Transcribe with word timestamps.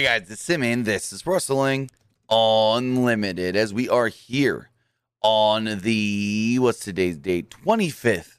Hey 0.00 0.06
guys, 0.18 0.30
it's 0.30 0.40
Simon. 0.40 0.84
This 0.84 1.12
is 1.12 1.26
Wrestling 1.26 1.90
Unlimited 2.30 3.54
as 3.54 3.74
we 3.74 3.86
are 3.90 4.08
here 4.08 4.70
on 5.20 5.80
the 5.82 6.56
what's 6.58 6.78
today's 6.78 7.18
date? 7.18 7.50
25th 7.50 8.38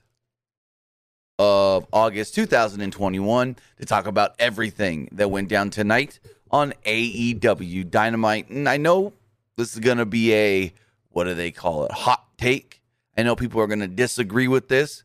of 1.38 1.86
August 1.94 2.34
2021 2.34 3.56
to 3.78 3.86
talk 3.86 4.08
about 4.08 4.34
everything 4.40 5.08
that 5.12 5.30
went 5.30 5.50
down 5.50 5.70
tonight 5.70 6.20
on 6.50 6.74
AEW 6.84 7.92
Dynamite. 7.92 8.50
And 8.50 8.68
I 8.68 8.78
know 8.78 9.14
this 9.56 9.76
is 9.76 9.82
to 9.98 10.06
be 10.08 10.34
a 10.34 10.74
what 11.10 11.26
do 11.26 11.36
they 11.36 11.52
call 11.52 11.86
it? 11.86 11.92
Hot 11.92 12.26
take. 12.40 12.82
I 13.16 13.22
know 13.22 13.36
people 13.36 13.62
are 13.62 13.68
to 13.82 13.88
disagree 13.88 14.48
with 14.48 14.68
this, 14.68 15.04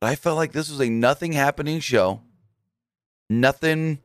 but 0.00 0.06
I 0.06 0.14
felt 0.14 0.38
like 0.38 0.52
this 0.52 0.70
was 0.70 0.80
a 0.80 0.88
nothing 0.88 1.32
happening 1.32 1.80
show. 1.80 2.22
Nothing 3.28 3.98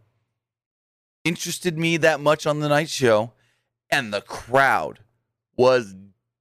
interested 1.24 1.78
me 1.78 1.98
that 1.98 2.20
much 2.20 2.46
on 2.46 2.60
the 2.60 2.70
night 2.70 2.90
show, 2.90 3.32
and 3.90 4.14
the 4.14 4.22
crowd 4.22 5.00
was 5.56 5.96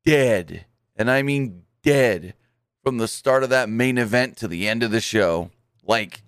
dead. 0.05 0.67
And 0.97 1.11
I 1.11 1.23
mean 1.23 1.63
dead 1.83 2.35
from 2.83 2.99
the 2.99 3.09
start 3.09 3.43
of 3.43 3.51
that 3.51 3.69
main 3.69 3.99
event 3.99 4.37
to 4.39 4.49
the 4.49 4.69
end 4.69 4.83
of 4.83 4.91
the 4.91 5.01
show. 5.01 5.51
Like, 5.83 6.23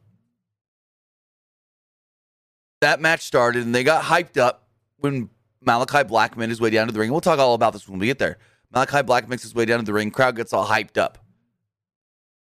that 2.81 3.01
match 3.01 3.23
started 3.23 3.65
and 3.65 3.75
they 3.75 3.85
got 3.85 4.05
hyped 4.05 4.37
up 4.37 4.69
when 4.97 5.31
Malakai 5.65 6.07
Black 6.07 6.37
made 6.37 6.49
his 6.49 6.61
way 6.61 6.71
down 6.71 6.89
to 6.89 6.93
the 6.93 6.99
ring. 6.99 7.11
We'll 7.11 7.21
talk 7.21 7.39
all 7.39 7.55
about 7.55 7.73
this 7.73 7.89
when 7.89 7.99
we 7.99 8.07
get 8.07 8.19
there. 8.19 8.39
Malakai 8.75 9.07
Black 9.07 9.29
makes 9.29 9.43
his 9.43 9.55
way 9.55 9.65
down 9.65 9.79
to 9.79 9.85
the 9.85 9.93
ring. 9.93 10.11
Crowd 10.11 10.37
gets 10.37 10.53
all 10.53 10.67
hyped 10.67 10.99
up. 10.99 11.19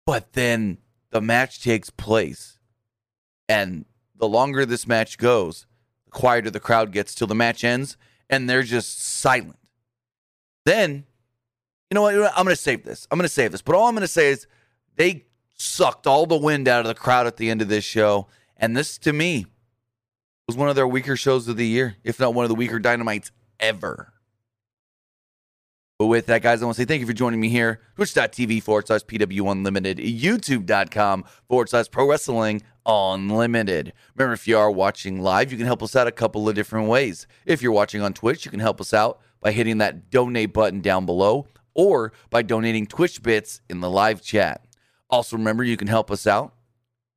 But 0.06 0.34
then 0.34 0.80
the 1.12 1.22
match 1.22 1.64
takes 1.64 1.90
place. 1.90 2.60
And 3.48 3.86
the 4.16 4.28
longer 4.28 4.66
this 4.66 4.88
match 4.88 5.18
goes, 5.18 5.66
the 6.08 6.12
quieter 6.12 6.50
the 6.50 6.60
crowd 6.60 6.92
gets 6.92 7.14
till 7.14 7.28
the 7.28 7.36
match 7.36 7.64
ends. 7.64 7.98
And 8.30 8.50
they're 8.50 8.64
just 8.64 9.02
silent. 9.02 9.60
Then, 10.66 11.06
you 11.90 11.96
know 11.96 12.02
what? 12.02 12.16
I'm 12.16 12.44
going 12.44 12.48
to 12.48 12.56
save 12.56 12.84
this. 12.84 13.08
I'm 13.10 13.18
going 13.18 13.28
to 13.28 13.34
save 13.34 13.54
this. 13.54 13.62
But 13.62 13.76
all 13.76 13.88
I'm 13.88 13.96
going 13.96 14.02
to 14.02 14.08
say 14.08 14.30
is 14.30 14.48
they 14.98 15.28
sucked 15.54 16.08
all 16.08 16.26
the 16.26 16.36
wind 16.38 16.68
out 16.68 16.82
of 16.82 16.88
the 16.88 16.94
crowd 16.94 17.26
at 17.26 17.38
the 17.38 17.50
end 17.50 17.62
of 17.62 17.70
this 17.70 17.86
show. 17.86 18.28
And 18.58 18.76
this, 18.76 18.98
to 19.00 19.14
me, 19.14 19.46
was 20.48 20.58
one 20.58 20.68
of 20.68 20.76
their 20.76 20.88
weaker 20.88 21.16
shows 21.16 21.48
of 21.48 21.56
the 21.56 21.68
year, 21.68 21.96
if 22.04 22.20
not 22.20 22.34
one 22.34 22.44
of 22.44 22.50
the 22.50 22.56
weaker 22.56 22.80
dynamites 22.80 23.32
ever. 23.60 24.12
But 26.00 26.08
with 26.08 26.28
that, 26.28 26.44
guys, 26.44 26.62
I 26.62 26.66
want 26.66 26.76
to 26.76 26.82
say 26.84 26.86
thank 26.86 27.00
you 27.00 27.08
for 27.08 27.14
joining 27.14 27.40
me 27.40 27.50
here. 27.50 27.82
Twitch.tv 27.96 28.62
forward 28.62 28.86
slash 28.86 29.02
PW 29.02 29.52
Unlimited, 29.52 29.98
YouTube.com 29.98 31.26
forward 31.48 31.70
slash 31.70 31.90
Pro 31.90 32.08
Wrestling 32.08 32.62
Unlimited. 32.86 33.94
Remember, 34.16 34.34
if 34.34 34.48
you 34.48 34.60
are 34.60 34.70
watching 34.70 35.20
live, 35.22 35.52
you 35.52 35.58
can 35.58 35.66
help 35.66 35.82
us 35.82 35.96
out 35.96 36.06
a 36.06 36.12
couple 36.12 36.48
of 36.48 36.54
different 36.54 36.88
ways. 36.88 37.26
If 37.48 37.64
you're 37.64 37.72
watching 37.72 38.04
on 38.04 38.14
Twitch, 38.14 38.46
you 38.46 38.52
can 38.52 38.60
help 38.60 38.80
us 38.80 38.94
out 38.94 39.20
by 39.42 39.52
hitting 39.52 39.80
that 39.80 40.12
donate 40.12 40.54
button 40.54 40.82
down 40.82 41.08
below 41.08 41.48
or 41.74 42.14
by 42.30 42.44
donating 42.44 42.86
Twitch 42.86 43.24
bits 43.24 43.62
in 43.68 43.80
the 43.80 43.90
live 43.90 44.22
chat. 44.22 44.64
Also, 45.10 45.36
remember, 45.36 45.64
you 45.64 45.78
can 45.78 45.88
help 45.88 46.12
us 46.12 46.28
out 46.28 46.54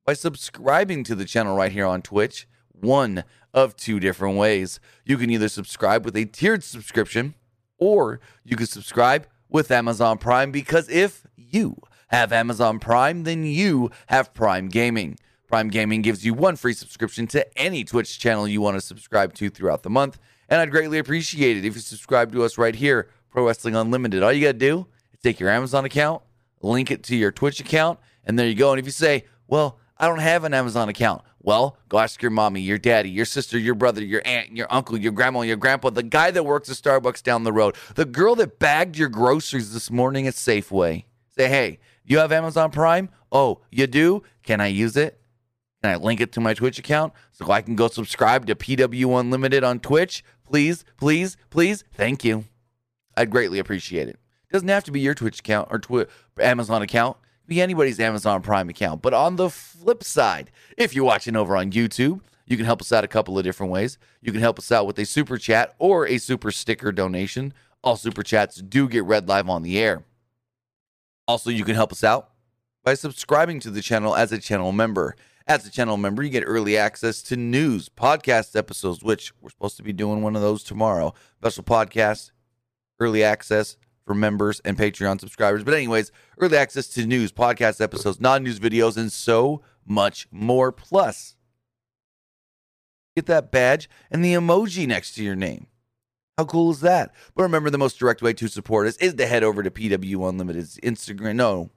by 0.07 0.13
subscribing 0.13 1.03
to 1.03 1.13
the 1.13 1.25
channel 1.25 1.55
right 1.55 1.71
here 1.71 1.85
on 1.85 2.01
Twitch. 2.01 2.47
One 2.71 3.25
of 3.53 3.75
two 3.75 3.99
different 3.99 4.39
ways. 4.39 4.79
You 5.05 5.17
can 5.17 5.29
either 5.29 5.49
subscribe 5.49 6.03
with 6.03 6.15
a 6.15 6.25
tiered 6.25 6.63
subscription 6.63 7.35
or 7.81 8.21
you 8.45 8.55
can 8.55 8.67
subscribe 8.67 9.27
with 9.49 9.69
Amazon 9.71 10.17
Prime 10.17 10.51
because 10.51 10.87
if 10.87 11.27
you 11.35 11.75
have 12.07 12.31
Amazon 12.31 12.79
Prime, 12.79 13.23
then 13.23 13.43
you 13.43 13.91
have 14.07 14.33
Prime 14.33 14.69
Gaming. 14.69 15.17
Prime 15.47 15.67
Gaming 15.67 16.01
gives 16.01 16.23
you 16.23 16.33
one 16.33 16.55
free 16.55 16.73
subscription 16.73 17.27
to 17.27 17.57
any 17.57 17.83
Twitch 17.83 18.19
channel 18.19 18.47
you 18.47 18.61
want 18.61 18.77
to 18.77 18.81
subscribe 18.81 19.33
to 19.33 19.49
throughout 19.49 19.83
the 19.83 19.89
month. 19.89 20.17
And 20.47 20.61
I'd 20.61 20.71
greatly 20.71 20.99
appreciate 20.99 21.57
it 21.57 21.65
if 21.65 21.75
you 21.75 21.81
subscribe 21.81 22.31
to 22.31 22.43
us 22.43 22.57
right 22.57 22.75
here, 22.75 23.09
Pro 23.29 23.45
Wrestling 23.45 23.75
Unlimited. 23.75 24.23
All 24.23 24.31
you 24.31 24.45
got 24.45 24.53
to 24.53 24.57
do 24.57 24.87
is 25.11 25.19
take 25.21 25.39
your 25.39 25.49
Amazon 25.49 25.83
account, 25.83 26.21
link 26.61 26.91
it 26.91 27.03
to 27.03 27.15
your 27.15 27.31
Twitch 27.31 27.59
account, 27.59 27.99
and 28.23 28.37
there 28.37 28.47
you 28.47 28.55
go. 28.55 28.71
And 28.71 28.79
if 28.79 28.85
you 28.85 28.91
say, 28.91 29.25
well, 29.47 29.79
I 29.97 30.07
don't 30.07 30.19
have 30.19 30.43
an 30.43 30.53
Amazon 30.53 30.87
account. 30.87 31.23
Well, 31.43 31.77
go 31.89 31.97
ask 31.97 32.21
your 32.21 32.31
mommy, 32.31 32.61
your 32.61 32.77
daddy, 32.77 33.09
your 33.09 33.25
sister, 33.25 33.57
your 33.57 33.73
brother, 33.73 34.03
your 34.03 34.21
aunt, 34.25 34.55
your 34.55 34.67
uncle, 34.69 34.97
your 34.97 35.11
grandma, 35.11 35.41
your 35.41 35.57
grandpa, 35.57 35.89
the 35.89 36.03
guy 36.03 36.29
that 36.31 36.45
works 36.45 36.69
at 36.69 36.75
Starbucks 36.77 37.23
down 37.23 37.43
the 37.43 37.51
road, 37.51 37.75
the 37.95 38.05
girl 38.05 38.35
that 38.35 38.59
bagged 38.59 38.95
your 38.97 39.09
groceries 39.09 39.73
this 39.73 39.89
morning 39.89 40.27
at 40.27 40.35
Safeway. 40.35 41.05
Say, 41.35 41.47
hey, 41.47 41.79
you 42.05 42.19
have 42.19 42.31
Amazon 42.31 42.69
Prime? 42.71 43.09
Oh, 43.31 43.61
you 43.71 43.87
do? 43.87 44.21
Can 44.43 44.61
I 44.61 44.67
use 44.67 44.95
it? 44.95 45.19
Can 45.81 45.91
I 45.91 45.95
link 45.95 46.21
it 46.21 46.31
to 46.33 46.39
my 46.41 46.53
Twitch 46.53 46.77
account 46.77 47.13
so 47.31 47.49
I 47.51 47.61
can 47.63 47.75
go 47.75 47.87
subscribe 47.87 48.45
to 48.45 48.55
PW 48.55 49.19
Unlimited 49.19 49.63
on 49.63 49.79
Twitch? 49.79 50.23
Please, 50.45 50.85
please, 50.97 51.37
please. 51.49 51.83
Thank 51.93 52.23
you. 52.23 52.45
I'd 53.17 53.31
greatly 53.31 53.57
appreciate 53.57 54.07
it. 54.09 54.19
Doesn't 54.51 54.67
have 54.67 54.83
to 54.83 54.91
be 54.91 54.99
your 54.99 55.15
Twitch 55.15 55.39
account 55.39 55.69
or 55.71 55.79
Twi- 55.79 56.05
Amazon 56.39 56.81
account 56.81 57.17
be 57.51 57.61
anybody's 57.61 57.99
Amazon 57.99 58.41
Prime 58.41 58.69
account. 58.69 59.01
But 59.01 59.13
on 59.13 59.35
the 59.35 59.49
flip 59.49 60.05
side, 60.05 60.51
if 60.77 60.95
you're 60.95 61.03
watching 61.03 61.35
over 61.35 61.57
on 61.57 61.69
YouTube, 61.73 62.21
you 62.47 62.55
can 62.55 62.65
help 62.65 62.79
us 62.79 62.93
out 62.93 63.03
a 63.03 63.09
couple 63.09 63.37
of 63.37 63.43
different 63.43 63.73
ways. 63.73 63.97
You 64.21 64.31
can 64.31 64.39
help 64.39 64.57
us 64.57 64.71
out 64.71 64.87
with 64.87 64.97
a 64.99 65.05
super 65.05 65.37
chat 65.37 65.75
or 65.77 66.07
a 66.07 66.17
super 66.17 66.49
sticker 66.51 66.93
donation. 66.93 67.53
All 67.83 67.97
super 67.97 68.23
chats 68.23 68.55
do 68.55 68.87
get 68.87 69.03
read 69.03 69.27
live 69.27 69.49
on 69.49 69.63
the 69.63 69.77
air. 69.77 70.05
Also, 71.27 71.49
you 71.49 71.65
can 71.65 71.75
help 71.75 71.91
us 71.91 72.05
out 72.05 72.29
by 72.85 72.93
subscribing 72.93 73.59
to 73.59 73.69
the 73.69 73.81
channel 73.81 74.15
as 74.15 74.31
a 74.31 74.39
channel 74.39 74.71
member. 74.71 75.17
As 75.45 75.67
a 75.67 75.71
channel 75.71 75.97
member, 75.97 76.23
you 76.23 76.29
get 76.29 76.45
early 76.47 76.77
access 76.77 77.21
to 77.23 77.35
news, 77.35 77.89
podcast 77.89 78.55
episodes, 78.55 79.03
which 79.03 79.33
we're 79.41 79.49
supposed 79.49 79.75
to 79.75 79.83
be 79.83 79.91
doing 79.91 80.21
one 80.21 80.37
of 80.37 80.41
those 80.41 80.63
tomorrow. 80.63 81.13
Special 81.39 81.65
podcast, 81.65 82.31
early 82.97 83.25
access, 83.25 83.75
for 84.11 84.15
members 84.15 84.59
and 84.65 84.77
Patreon 84.77 85.21
subscribers. 85.21 85.63
But, 85.63 85.73
anyways, 85.73 86.11
early 86.37 86.57
access 86.57 86.87
to 86.89 87.05
news, 87.05 87.31
podcast 87.31 87.79
episodes, 87.79 88.19
non 88.19 88.43
news 88.43 88.59
videos, 88.59 88.97
and 88.97 89.09
so 89.09 89.61
much 89.85 90.27
more. 90.31 90.73
Plus, 90.73 91.37
get 93.15 93.25
that 93.27 93.51
badge 93.51 93.89
and 94.09 94.23
the 94.23 94.33
emoji 94.33 94.85
next 94.85 95.13
to 95.15 95.23
your 95.23 95.37
name. 95.37 95.67
How 96.37 96.43
cool 96.43 96.71
is 96.71 96.81
that? 96.81 97.13
But 97.35 97.43
remember, 97.43 97.69
the 97.69 97.77
most 97.77 97.99
direct 97.99 98.21
way 98.21 98.33
to 98.33 98.49
support 98.49 98.85
us 98.85 98.97
is 98.97 99.13
to 99.13 99.25
head 99.25 99.43
over 99.43 99.63
to 99.63 99.71
PW 99.71 100.27
Unlimited's 100.27 100.77
Instagram. 100.79 101.35
No, 101.35 101.69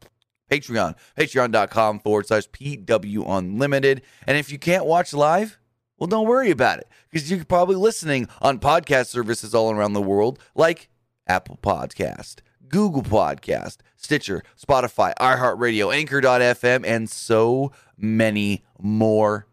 Patreon. 0.50 0.96
Patreon.com 1.16 2.00
forward 2.00 2.26
slash 2.26 2.48
PW 2.48 3.24
Unlimited. 3.28 4.02
And 4.26 4.36
if 4.36 4.50
you 4.50 4.58
can't 4.58 4.86
watch 4.86 5.12
live, 5.12 5.60
well, 5.98 6.08
don't 6.08 6.26
worry 6.26 6.50
about 6.50 6.80
it 6.80 6.88
because 7.10 7.30
you're 7.30 7.44
probably 7.44 7.76
listening 7.76 8.28
on 8.42 8.58
podcast 8.58 9.06
services 9.06 9.54
all 9.54 9.70
around 9.70 9.92
the 9.92 10.02
world 10.02 10.40
like 10.56 10.88
Apple 11.26 11.58
Podcast, 11.62 12.36
Google 12.68 13.02
Podcast, 13.02 13.78
Stitcher, 13.96 14.42
Spotify, 14.60 15.14
iHeartRadio, 15.20 15.94
Anchor.fm, 15.94 16.84
and 16.86 17.08
so 17.08 17.72
many 17.96 18.64
more. 18.78 19.46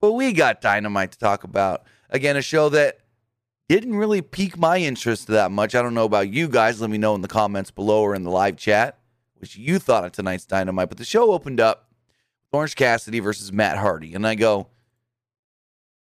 But 0.00 0.12
we 0.12 0.32
got 0.32 0.60
Dynamite 0.60 1.12
to 1.12 1.18
talk 1.18 1.44
about. 1.44 1.82
Again, 2.08 2.36
a 2.36 2.42
show 2.42 2.68
that 2.70 2.98
didn't 3.68 3.94
really 3.94 4.22
pique 4.22 4.58
my 4.58 4.78
interest 4.78 5.28
that 5.28 5.50
much. 5.50 5.74
I 5.74 5.82
don't 5.82 5.94
know 5.94 6.04
about 6.04 6.28
you 6.28 6.48
guys. 6.48 6.80
Let 6.80 6.90
me 6.90 6.98
know 6.98 7.14
in 7.14 7.20
the 7.20 7.28
comments 7.28 7.70
below 7.70 8.02
or 8.02 8.14
in 8.14 8.24
the 8.24 8.30
live 8.30 8.56
chat 8.56 8.98
what 9.36 9.54
you 9.56 9.78
thought 9.78 10.04
of 10.04 10.12
tonight's 10.12 10.44
Dynamite. 10.44 10.88
But 10.88 10.98
the 10.98 11.04
show 11.04 11.32
opened 11.32 11.60
up 11.60 11.88
with 12.50 12.58
Orange 12.58 12.74
Cassidy 12.74 13.20
versus 13.20 13.52
Matt 13.52 13.78
Hardy. 13.78 14.14
And 14.14 14.26
I 14.26 14.34
go, 14.34 14.68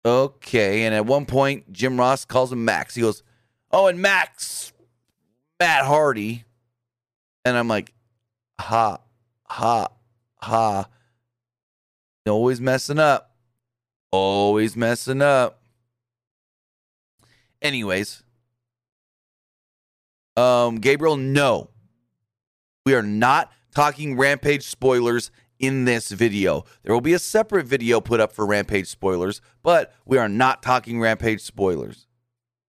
okay. 0.06 0.84
And 0.84 0.94
at 0.94 1.06
one 1.06 1.26
point, 1.26 1.72
Jim 1.72 2.00
Ross 2.00 2.26
calls 2.26 2.52
him 2.52 2.64
Max. 2.64 2.96
He 2.96 3.02
goes, 3.02 3.24
oh, 3.72 3.88
and 3.88 4.00
Max 4.00 4.72
Matt 5.60 5.86
Hardy. 5.86 6.46
And 7.46 7.58
I'm 7.58 7.68
like, 7.68 7.94
ha, 8.60 9.00
ha, 9.46 9.88
ha. 10.42 10.88
Always 12.28 12.60
messing 12.60 13.00
up. 13.00 13.36
Always 14.12 14.76
messing 14.76 15.22
up. 15.22 15.62
Anyways, 17.62 18.24
um, 20.36 20.76
Gabriel, 20.78 21.18
no. 21.18 21.70
We 22.86 22.94
are 22.94 23.04
not 23.04 23.52
talking 23.74 24.18
Rampage 24.18 24.64
spoilers 24.64 25.32
in 25.60 25.86
this 25.86 26.12
video. 26.12 26.64
There 26.84 26.94
will 26.94 27.02
be 27.02 27.14
a 27.14 27.20
separate 27.20 27.66
video 27.66 28.00
put 28.00 28.20
up 28.20 28.32
for 28.32 28.46
Rampage 28.46 28.88
spoilers, 28.88 29.42
but 29.64 29.94
we 30.06 30.18
are 30.18 30.30
not 30.30 30.62
talking 30.62 31.00
Rampage 31.00 31.42
spoilers. 31.42 32.08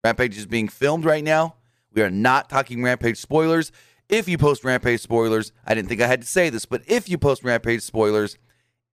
Rampage 0.03 0.37
is 0.37 0.45
being 0.45 0.69
filmed 0.69 1.05
right 1.05 1.23
now. 1.23 1.55
We 1.93 2.01
are 2.01 2.09
not 2.09 2.49
talking 2.49 2.83
Rampage 2.83 3.17
spoilers. 3.17 3.71
If 4.07 4.27
you 4.27 4.37
post 4.37 4.63
Rampage 4.63 5.01
spoilers, 5.01 5.51
I 5.65 5.73
didn't 5.73 5.89
think 5.89 6.01
I 6.01 6.07
had 6.07 6.21
to 6.21 6.27
say 6.27 6.49
this, 6.49 6.65
but 6.65 6.81
if 6.87 7.09
you 7.09 7.17
post 7.17 7.43
Rampage 7.43 7.81
spoilers 7.81 8.37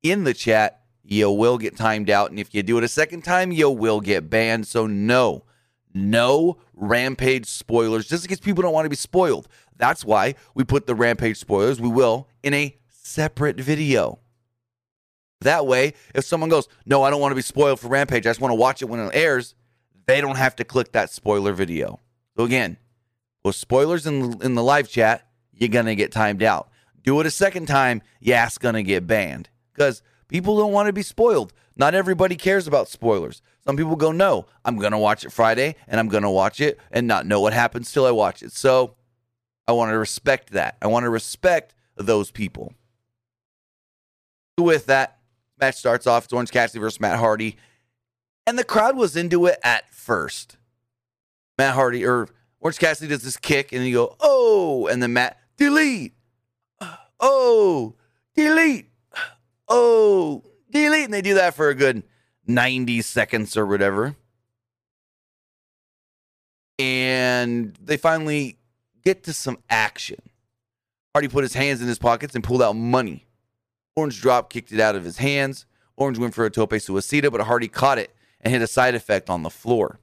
in 0.03 0.25
the 0.25 0.35
chat, 0.35 0.83
you 1.03 1.31
will 1.31 1.59
get 1.59 1.77
timed 1.77 2.11
out. 2.11 2.31
And 2.31 2.39
if 2.39 2.55
you 2.55 2.63
do 2.63 2.79
it 2.79 2.85
a 2.85 2.89
second 2.89 3.23
time, 3.23 3.53
you 3.53 3.71
will 3.71 4.01
get 4.01 4.29
banned. 4.29 4.67
So, 4.67 4.87
no, 4.87 5.45
no 5.95 6.59
Rampage 6.75 7.47
spoilers, 7.47 8.07
just 8.07 8.25
in 8.25 8.29
case 8.29 8.41
people 8.41 8.63
don't 8.63 8.75
want 8.75 8.85
to 8.85 8.91
be 8.91 8.97
spoiled. 8.97 9.49
That's 9.77 10.05
why 10.05 10.35
we 10.55 10.65
put 10.65 10.87
the 10.87 10.95
Rampage 10.95 11.39
spoilers, 11.39 11.81
we 11.81 11.89
will, 11.89 12.29
in 12.43 12.55
a 12.55 12.77
separate 12.89 13.61
video. 13.61 14.19
That 15.43 15.67
way, 15.67 15.95
if 16.15 16.25
someone 16.25 16.51
goes, 16.51 16.67
No, 16.87 17.03
I 17.03 17.11
don't 17.11 17.21
want 17.21 17.33
to 17.33 17.37
be 17.37 17.43
spoiled 17.43 17.81
for 17.81 17.89
Rampage, 17.89 18.27
I 18.27 18.31
just 18.31 18.41
want 18.41 18.53
to 18.53 18.57
watch 18.57 18.83
it 18.83 18.87
when 18.87 19.01
it 19.01 19.11
airs, 19.15 19.55
they 20.07 20.21
don't 20.21 20.37
have 20.37 20.57
to 20.57 20.65
click 20.65 20.93
that 20.93 21.11
spoiler 21.11 21.53
video. 21.53 22.01
So 22.37 22.45
again, 22.45 22.79
with 23.47 23.57
spoilers 23.57 24.07
in, 24.07 24.43
in 24.43 24.55
the 24.57 24.63
live 24.63 24.89
chat, 24.89 25.29
you're 25.53 25.69
to 25.87 25.95
get 25.95 26.11
timed 26.11 26.43
out. 26.43 26.69
Do 27.03 27.21
it 27.21 27.27
a 27.27 27.31
second 27.31 27.67
time, 27.67 28.03
yeah, 28.21 28.45
it's 28.45 28.59
to 28.75 28.83
get 28.83 29.07
banned 29.07 29.49
because 29.73 30.03
people 30.27 30.57
don't 30.57 30.73
want 30.73 30.89
to 30.89 30.93
be 30.93 31.03
spoiled. 31.03 31.53
Not 31.77 31.95
everybody 31.95 32.35
cares 32.35 32.67
about 32.67 32.89
spoilers. 32.89 33.43
Some 33.65 33.77
people 33.77 33.95
go, 33.95 34.11
no, 34.11 34.47
I'm 34.65 34.77
to 34.93 34.99
watch 34.99 35.25
it 35.25 35.31
Friday 35.31 35.77
and 35.87 36.01
I'm 36.01 36.09
to 36.25 36.31
watch 36.31 36.61
it 36.61 36.81
and 36.91 37.07
not 37.07 37.27
know 37.27 37.41
what 37.41 37.53
happens 37.53 37.93
till 37.93 38.05
I 38.05 38.11
watch 38.11 38.43
it. 38.43 38.51
So 38.53 38.97
I 39.69 39.73
want 39.73 39.93
to 39.93 39.99
respect 39.99 40.51
that. 40.51 40.77
I 40.83 40.89
want 40.89 41.05
to 41.05 41.11
respect 41.11 41.75
those 41.97 42.33
people. 42.33 42.73
With 44.59 44.87
that, 44.87 45.19
match 45.61 45.77
starts 45.77 46.07
off. 46.07 46.25
It's 46.25 46.33
Orange 46.33 46.51
Cassidy 46.51 46.81
versus 46.81 47.01
Matt 47.01 47.19
Hardy. 47.19 47.57
And 48.45 48.59
the 48.59 48.65
crowd 48.65 48.97
was 48.97 49.17
into 49.17 49.47
it 49.47 49.61
at 49.63 49.93
first. 49.93 50.57
Matt 51.59 51.75
Hardy, 51.75 52.05
or 52.05 52.29
Orange 52.61 52.79
Cassidy 52.79 53.09
does 53.09 53.23
this 53.23 53.37
kick 53.37 53.73
and 53.73 53.85
you 53.87 53.95
go, 53.95 54.17
oh, 54.21 54.87
and 54.87 55.03
then 55.03 55.13
Matt, 55.13 55.39
delete. 55.57 56.15
Oh, 57.21 57.95
delete. 58.35 58.91
Oh, 59.69 60.43
delete. 60.71 61.05
And 61.05 61.15
they 61.15 61.23
do 61.23 61.35
that 61.35 61.55
for 61.55 61.69
a 61.69 61.75
good 61.75 62.03
90 62.47 63.03
seconds 63.03 63.57
or 63.57 63.67
whatever. 63.67 64.17
And 66.79 67.75
they 67.83 67.97
finally 67.97 68.59
get 69.03 69.25
to 69.25 69.33
some 69.33 69.59
action. 69.71 70.19
Hardy 71.15 71.29
put 71.29 71.43
his 71.43 71.55
hands 71.55 71.81
in 71.81 71.89
his 71.89 71.99
pockets 71.99 72.35
and 72.35 72.45
pulled 72.45 72.63
out 72.63 72.75
money. 72.75 73.27
Orange 73.95 74.21
drop 74.21 74.51
kicked 74.51 74.73
it 74.73 74.81
out 74.81 74.95
of 74.95 75.05
his 75.05 75.17
hands. 75.17 75.65
Orange 75.97 76.19
went 76.19 76.35
for 76.35 76.45
a 76.45 76.51
tope 76.51 76.73
suicida, 76.73 77.33
but 77.33 77.41
Hardy 77.41 77.69
caught 77.69 77.99
it 77.99 78.15
and 78.43 78.53
hit 78.53 78.61
a 78.61 78.67
side 78.67 78.95
effect 78.95 79.31
on 79.31 79.43
the 79.43 79.49
floor. 79.49 79.99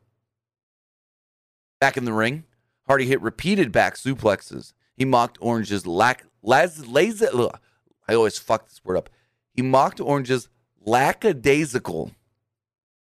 Back 1.84 1.98
in 1.98 2.06
the 2.06 2.14
ring, 2.14 2.46
Hardy 2.88 3.08
hit 3.08 3.22
repeated 3.22 3.74
back 3.74 3.96
suplexes. 3.96 4.72
He 4.96 5.04
mocked 5.04 5.38
Orange's 5.42 5.86
lack, 5.86 6.24
lazy, 6.42 7.26
ugh, 7.26 7.60
I 8.08 8.14
always 8.14 8.38
fuck 8.38 8.70
this 8.70 8.80
word 8.86 8.96
up. 8.96 9.10
He 9.54 9.62
mocked 9.62 10.00
Orange's 10.00 10.48
lackadaisical 10.80 12.12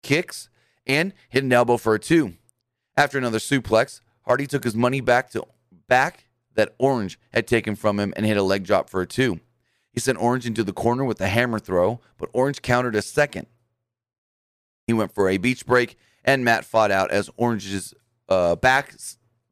kicks 0.03 0.51
and 0.87 1.15
hit 1.31 1.45
an 1.45 1.53
elbow 1.55 1.79
for 1.79 1.95
a 1.95 1.99
two. 1.99 2.35
After 2.95 3.17
another 3.17 3.39
suplex, 3.39 4.03
Hardy 4.27 4.47
took 4.47 4.65
his 4.65 4.75
money 4.75 5.01
back 5.01 5.31
to 5.31 5.47
back 5.87 6.27
that 6.55 6.75
Orange 6.77 7.19
had 7.33 7.47
taken 7.47 7.75
from 7.75 7.99
him 7.99 8.13
and 8.19 8.27
hit 8.27 8.37
a 8.37 8.43
leg 8.43 8.65
drop 8.65 8.91
for 8.91 9.01
a 9.01 9.07
two. 9.07 9.41
He 9.95 10.01
sent 10.01 10.21
Orange 10.21 10.45
into 10.45 10.63
the 10.63 10.75
corner 10.75 11.07
with 11.07 11.23
a 11.23 11.29
hammer 11.29 11.59
throw, 11.59 12.03
but 12.19 12.29
Orange 12.35 12.61
countered 12.61 12.97
a 12.97 13.01
second. 13.01 13.47
He 14.87 14.93
went 14.93 15.15
for 15.15 15.31
a 15.31 15.39
beach 15.39 15.65
break, 15.65 15.97
and 16.23 16.45
Matt 16.45 16.67
fought 16.67 16.91
out 16.91 17.11
as 17.11 17.31
Orange's 17.39 17.95
uh, 18.29 18.57
back 18.57 18.95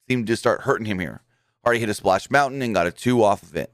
seemed 0.09 0.27
to 0.27 0.37
start 0.37 0.63
hurting 0.63 0.87
him 0.87 0.99
here. 0.99 1.23
Hardy 1.65 1.81
hit 1.81 1.89
a 1.89 1.95
splash 1.95 2.31
mountain 2.31 2.63
and 2.63 2.75
got 2.75 2.87
a 2.87 2.93
two 2.93 3.23
off 3.23 3.43
of 3.43 3.57
it. 3.57 3.73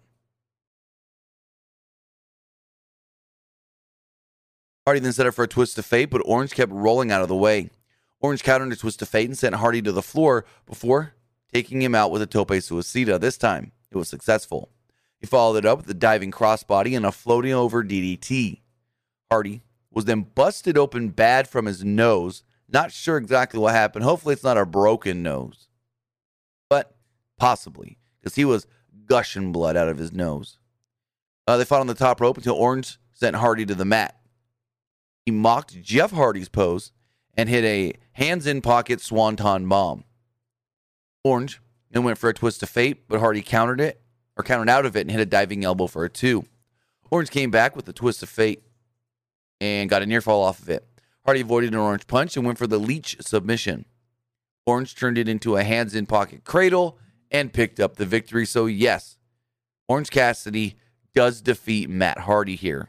Hardy 4.86 5.00
then 5.00 5.12
set 5.12 5.26
up 5.26 5.34
for 5.34 5.44
a 5.44 5.48
twist 5.48 5.78
of 5.78 5.86
fate, 5.86 6.10
but 6.10 6.22
Orange 6.24 6.52
kept 6.52 6.72
rolling 6.72 7.12
out 7.12 7.22
of 7.22 7.28
the 7.28 7.36
way. 7.36 7.70
Orange 8.20 8.42
countered 8.42 8.72
a 8.72 8.76
twist 8.76 9.02
of 9.02 9.08
fate 9.08 9.28
and 9.28 9.38
sent 9.38 9.56
Hardy 9.56 9.82
to 9.82 9.92
the 9.92 10.02
floor 10.02 10.44
before 10.66 11.14
taking 11.52 11.82
him 11.82 11.94
out 11.94 12.10
with 12.10 12.22
a 12.22 12.26
tope 12.26 12.48
suicida. 12.48 13.20
This 13.20 13.36
time, 13.36 13.72
it 13.90 13.96
was 13.96 14.08
successful. 14.08 14.70
He 15.20 15.26
followed 15.26 15.58
it 15.58 15.66
up 15.66 15.78
with 15.78 15.90
a 15.90 15.94
diving 15.94 16.32
crossbody 16.32 16.96
and 16.96 17.06
a 17.06 17.12
floating 17.12 17.52
over 17.52 17.84
DDT. 17.84 18.60
Hardy 19.30 19.62
was 19.90 20.06
then 20.06 20.22
busted 20.34 20.76
open 20.76 21.10
bad 21.10 21.46
from 21.46 21.66
his 21.66 21.84
nose. 21.84 22.42
Not 22.72 22.90
sure 22.90 23.18
exactly 23.18 23.60
what 23.60 23.74
happened. 23.74 24.04
Hopefully, 24.04 24.32
it's 24.32 24.42
not 24.42 24.56
a 24.56 24.64
broken 24.64 25.22
nose, 25.22 25.68
but 26.70 26.96
possibly 27.36 27.98
because 28.18 28.34
he 28.34 28.46
was 28.46 28.66
gushing 29.06 29.52
blood 29.52 29.76
out 29.76 29.88
of 29.88 29.98
his 29.98 30.12
nose. 30.12 30.58
Uh, 31.46 31.58
they 31.58 31.64
fought 31.64 31.80
on 31.80 31.86
the 31.86 31.94
top 31.94 32.20
rope 32.20 32.38
until 32.38 32.54
Orange 32.54 32.98
sent 33.12 33.36
Hardy 33.36 33.66
to 33.66 33.74
the 33.74 33.84
mat. 33.84 34.16
He 35.26 35.32
mocked 35.32 35.82
Jeff 35.82 36.12
Hardy's 36.12 36.48
pose 36.48 36.92
and 37.34 37.48
hit 37.48 37.64
a 37.64 37.92
hands 38.12 38.46
in 38.46 38.62
pocket 38.62 39.00
swanton 39.00 39.68
bomb. 39.68 40.04
Orange 41.24 41.60
then 41.90 42.04
went 42.04 42.18
for 42.18 42.30
a 42.30 42.34
twist 42.34 42.62
of 42.62 42.70
fate, 42.70 43.06
but 43.08 43.20
Hardy 43.20 43.42
countered 43.42 43.80
it 43.80 44.00
or 44.36 44.44
countered 44.44 44.70
out 44.70 44.86
of 44.86 44.96
it 44.96 45.02
and 45.02 45.10
hit 45.10 45.20
a 45.20 45.26
diving 45.26 45.64
elbow 45.64 45.86
for 45.86 46.04
a 46.04 46.08
two. 46.08 46.44
Orange 47.10 47.30
came 47.30 47.50
back 47.50 47.76
with 47.76 47.86
a 47.88 47.92
twist 47.92 48.22
of 48.22 48.30
fate 48.30 48.62
and 49.60 49.90
got 49.90 50.02
a 50.02 50.06
near 50.06 50.22
fall 50.22 50.42
off 50.42 50.60
of 50.60 50.70
it. 50.70 50.86
Hardy 51.24 51.40
avoided 51.40 51.72
an 51.72 51.78
orange 51.78 52.06
punch 52.06 52.36
and 52.36 52.44
went 52.44 52.58
for 52.58 52.66
the 52.66 52.78
leech 52.78 53.16
submission. 53.20 53.84
Orange 54.66 54.94
turned 54.94 55.18
it 55.18 55.28
into 55.28 55.56
a 55.56 55.62
hands 55.62 55.94
in 55.94 56.06
pocket 56.06 56.44
cradle 56.44 56.98
and 57.30 57.52
picked 57.52 57.80
up 57.80 57.96
the 57.96 58.06
victory. 58.06 58.46
So, 58.46 58.66
yes, 58.66 59.16
Orange 59.88 60.10
Cassidy 60.10 60.76
does 61.14 61.40
defeat 61.40 61.90
Matt 61.90 62.20
Hardy 62.20 62.56
here. 62.56 62.88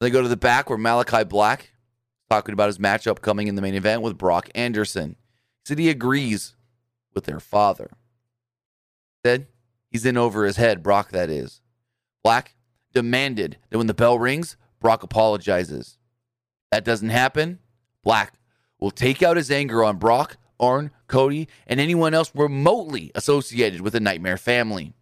They 0.00 0.10
go 0.10 0.22
to 0.22 0.28
the 0.28 0.36
back 0.36 0.68
where 0.68 0.78
Malakai 0.78 1.28
Black 1.28 1.70
talking 2.28 2.52
about 2.52 2.66
his 2.68 2.78
matchup 2.78 3.20
coming 3.20 3.48
in 3.48 3.54
the 3.54 3.62
main 3.62 3.74
event 3.74 4.02
with 4.02 4.18
Brock 4.18 4.50
Anderson. 4.54 5.16
He 5.62 5.68
said 5.68 5.78
he 5.78 5.90
agrees 5.90 6.54
with 7.14 7.24
their 7.24 7.40
father. 7.40 7.90
Said 9.24 9.46
he's 9.90 10.04
in 10.04 10.16
over 10.16 10.44
his 10.44 10.56
head, 10.56 10.82
Brock, 10.82 11.10
that 11.10 11.30
is. 11.30 11.60
Black 12.22 12.54
demanded 12.92 13.56
that 13.70 13.78
when 13.78 13.86
the 13.86 13.94
bell 13.94 14.18
rings, 14.18 14.56
Brock 14.84 15.02
apologizes. 15.02 15.96
That 16.70 16.84
doesn't 16.84 17.08
happen. 17.08 17.58
Black 18.02 18.34
will 18.78 18.90
take 18.90 19.22
out 19.22 19.38
his 19.38 19.50
anger 19.50 19.82
on 19.82 19.96
Brock, 19.96 20.36
Arn, 20.60 20.90
Cody, 21.06 21.48
and 21.66 21.80
anyone 21.80 22.12
else 22.12 22.30
remotely 22.34 23.10
associated 23.14 23.80
with 23.80 23.94
the 23.94 24.00
Nightmare 24.00 24.36
family. 24.36 24.92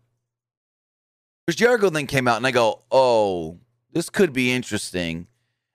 Chris 1.44 1.56
Jericho 1.56 1.90
then 1.90 2.06
came 2.06 2.28
out, 2.28 2.36
and 2.36 2.46
I 2.46 2.52
go, 2.52 2.82
oh, 2.92 3.58
this 3.90 4.08
could 4.08 4.32
be 4.32 4.52
interesting. 4.52 5.26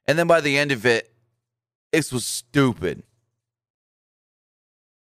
And 0.06 0.18
then 0.18 0.26
by 0.26 0.40
the 0.40 0.58
end 0.58 0.72
of 0.72 0.86
it, 0.86 1.14
this 1.92 2.14
was 2.14 2.24
stupid. 2.24 3.04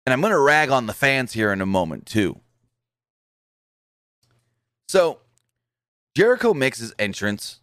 And 0.06 0.14
I'm 0.14 0.22
going 0.22 0.30
to 0.30 0.38
rag 0.38 0.70
on 0.70 0.86
the 0.86 0.94
fans 0.94 1.34
here 1.34 1.52
in 1.52 1.60
a 1.60 1.66
moment, 1.66 2.06
too. 2.06 2.40
So, 4.88 5.18
Jericho 6.14 6.54
makes 6.54 6.78
his 6.78 6.94
entrance, 6.98 7.60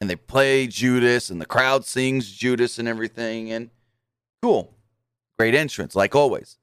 and 0.00 0.08
they 0.08 0.16
play 0.16 0.66
Judas, 0.66 1.30
and 1.30 1.40
the 1.40 1.46
crowd 1.46 1.84
sings 1.84 2.30
Judas 2.30 2.78
and 2.78 2.88
everything. 2.88 3.50
And 3.50 3.70
cool. 4.42 4.74
Great 5.38 5.54
entrance, 5.54 5.94
like 5.94 6.14
always. 6.14 6.58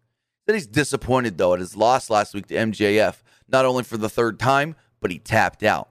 Then 0.46 0.56
he's 0.56 0.68
disappointed, 0.68 1.38
though, 1.38 1.54
at 1.54 1.60
his 1.60 1.76
loss 1.76 2.10
last 2.10 2.34
week 2.34 2.48
to 2.48 2.56
MJF, 2.56 3.22
not 3.48 3.66
only 3.66 3.84
for 3.84 3.98
the 3.98 4.10
third 4.10 4.40
time, 4.40 4.76
but 5.00 5.12
he 5.12 5.20
tapped 5.20 5.64
out 5.64 5.90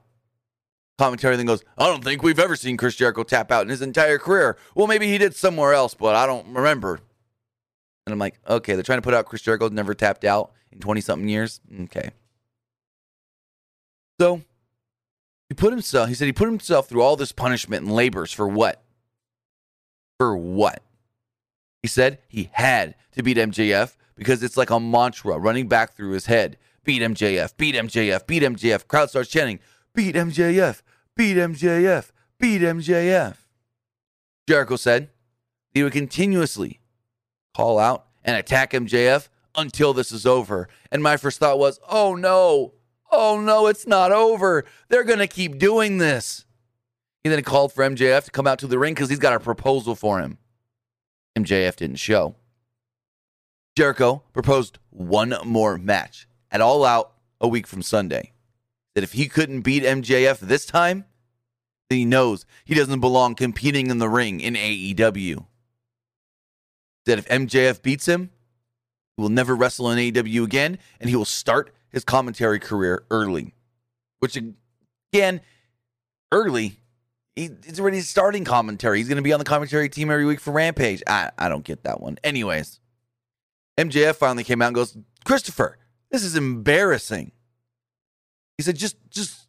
commentary 0.97 1.35
then 1.35 1.45
goes, 1.45 1.63
I 1.77 1.87
don't 1.87 2.03
think 2.03 2.23
we've 2.23 2.39
ever 2.39 2.55
seen 2.55 2.77
Chris 2.77 2.95
Jericho 2.95 3.23
tap 3.23 3.51
out 3.51 3.63
in 3.63 3.69
his 3.69 3.81
entire 3.81 4.17
career. 4.17 4.57
Well, 4.75 4.87
maybe 4.87 5.07
he 5.07 5.17
did 5.17 5.35
somewhere 5.35 5.73
else, 5.73 5.93
but 5.93 6.15
I 6.15 6.25
don't 6.25 6.47
remember. 6.53 6.99
And 8.05 8.13
I'm 8.13 8.19
like, 8.19 8.39
okay, 8.47 8.73
they're 8.73 8.83
trying 8.83 8.99
to 8.99 9.03
put 9.03 9.13
out 9.13 9.25
Chris 9.25 9.41
Jericho 9.41 9.67
never 9.69 9.93
tapped 9.93 10.23
out 10.23 10.51
in 10.71 10.79
20 10.79 11.01
something 11.01 11.27
years. 11.27 11.59
Okay. 11.83 12.11
So 14.19 14.41
he 15.49 15.55
put 15.55 15.71
himself, 15.71 16.09
he 16.09 16.15
said 16.15 16.25
he 16.25 16.33
put 16.33 16.47
himself 16.47 16.89
through 16.89 17.01
all 17.01 17.15
this 17.15 17.31
punishment 17.31 17.85
and 17.85 17.95
labors 17.95 18.31
for 18.31 18.47
what? 18.47 18.81
For 20.17 20.35
what? 20.35 20.81
He 21.81 21.87
said 21.87 22.19
he 22.27 22.49
had 22.53 22.95
to 23.11 23.21
beat 23.21 23.37
MJF 23.37 23.95
because 24.15 24.41
it's 24.41 24.57
like 24.57 24.69
a 24.69 24.79
mantra 24.79 25.37
running 25.37 25.67
back 25.67 25.93
through 25.93 26.11
his 26.11 26.25
head. 26.25 26.57
Beat 26.83 27.01
MJF, 27.01 27.57
beat 27.57 27.75
MJF, 27.75 28.27
beat 28.27 28.43
MJF. 28.43 28.87
Crowd 28.87 29.09
starts 29.09 29.29
chanting, 29.29 29.59
beat 29.93 30.15
MJF, 30.15 30.81
beat 31.15 31.37
MJF, 31.37 32.11
beat 32.39 32.61
MJF. 32.61 33.35
Jericho 34.47 34.75
said 34.75 35.09
he 35.71 35.83
would 35.83 35.93
continuously 35.93 36.79
call 37.55 37.79
out 37.79 38.05
and 38.23 38.37
attack 38.37 38.71
MJF 38.71 39.29
until 39.55 39.93
this 39.93 40.11
is 40.11 40.25
over. 40.25 40.67
And 40.91 41.01
my 41.01 41.17
first 41.17 41.39
thought 41.39 41.59
was, 41.59 41.79
oh 41.89 42.15
no, 42.15 42.73
oh 43.11 43.39
no, 43.39 43.67
it's 43.67 43.87
not 43.87 44.11
over. 44.11 44.65
They're 44.89 45.03
going 45.03 45.19
to 45.19 45.27
keep 45.27 45.57
doing 45.57 45.97
this. 45.97 46.45
He 47.23 47.29
then 47.29 47.41
called 47.43 47.73
for 47.73 47.83
MJF 47.83 48.25
to 48.25 48.31
come 48.31 48.45
out 48.45 48.59
to 48.59 48.67
the 48.67 48.77
ring 48.77 48.93
because 48.93 49.09
he's 49.09 49.19
got 49.19 49.33
a 49.33 49.39
proposal 49.39 49.95
for 49.95 50.19
him. 50.19 50.37
MJF 51.35 51.75
didn't 51.75 51.97
show. 51.97 52.35
Jericho 53.75 54.23
proposed 54.31 54.79
one 54.89 55.35
more 55.43 55.77
match 55.77 56.27
at 56.51 56.61
All 56.61 56.85
Out 56.85 57.13
a 57.41 57.47
week 57.47 57.67
from 57.67 57.81
Sunday 57.81 58.31
that 58.93 59.03
if 59.03 59.13
he 59.13 59.27
couldn't 59.27 59.61
beat 59.61 59.83
MJF 59.83 60.39
this 60.39 60.65
time, 60.65 61.05
then 61.89 61.99
he 61.99 62.05
knows 62.05 62.45
he 62.63 62.73
doesn't 62.73 63.01
belong 63.01 63.35
competing 63.35 63.89
in 63.89 63.99
the 63.99 64.09
ring 64.09 64.39
in 64.39 64.55
AEW. 64.55 65.45
That 67.05 67.19
if 67.19 67.27
MJF 67.27 67.81
beats 67.81 68.07
him, 68.07 68.31
he 69.15 69.21
will 69.21 69.29
never 69.29 69.55
wrestle 69.55 69.91
in 69.91 69.99
AEW 69.99 70.43
again, 70.43 70.79
and 70.99 71.09
he 71.09 71.15
will 71.15 71.25
start 71.25 71.73
his 71.95 72.03
commentary 72.03 72.59
career 72.59 73.05
early. 73.09 73.55
Which, 74.19 74.37
again, 74.37 75.39
early. 76.31 76.77
He, 77.37 77.49
he's 77.65 77.79
already 77.79 78.01
starting 78.01 78.43
commentary. 78.43 78.97
He's 78.97 79.07
going 79.07 79.15
to 79.15 79.23
be 79.23 79.31
on 79.31 79.39
the 79.39 79.45
commentary 79.45 79.87
team 79.87 80.11
every 80.11 80.25
week 80.25 80.41
for 80.41 80.51
Rampage. 80.51 81.01
I, 81.07 81.31
I 81.37 81.47
don't 81.49 81.63
get 81.63 81.83
that 81.85 82.01
one. 82.01 82.17
Anyways, 82.21 82.81
MJF 83.77 84.15
finally 84.15 84.43
came 84.43 84.61
out 84.61 84.67
and 84.67 84.75
goes, 84.75 84.97
Christopher, 85.23 85.77
this 86.11 86.23
is 86.23 86.35
embarrassing. 86.35 87.31
He 88.57 88.63
said, 88.63 88.75
just, 88.75 88.97
just 89.09 89.47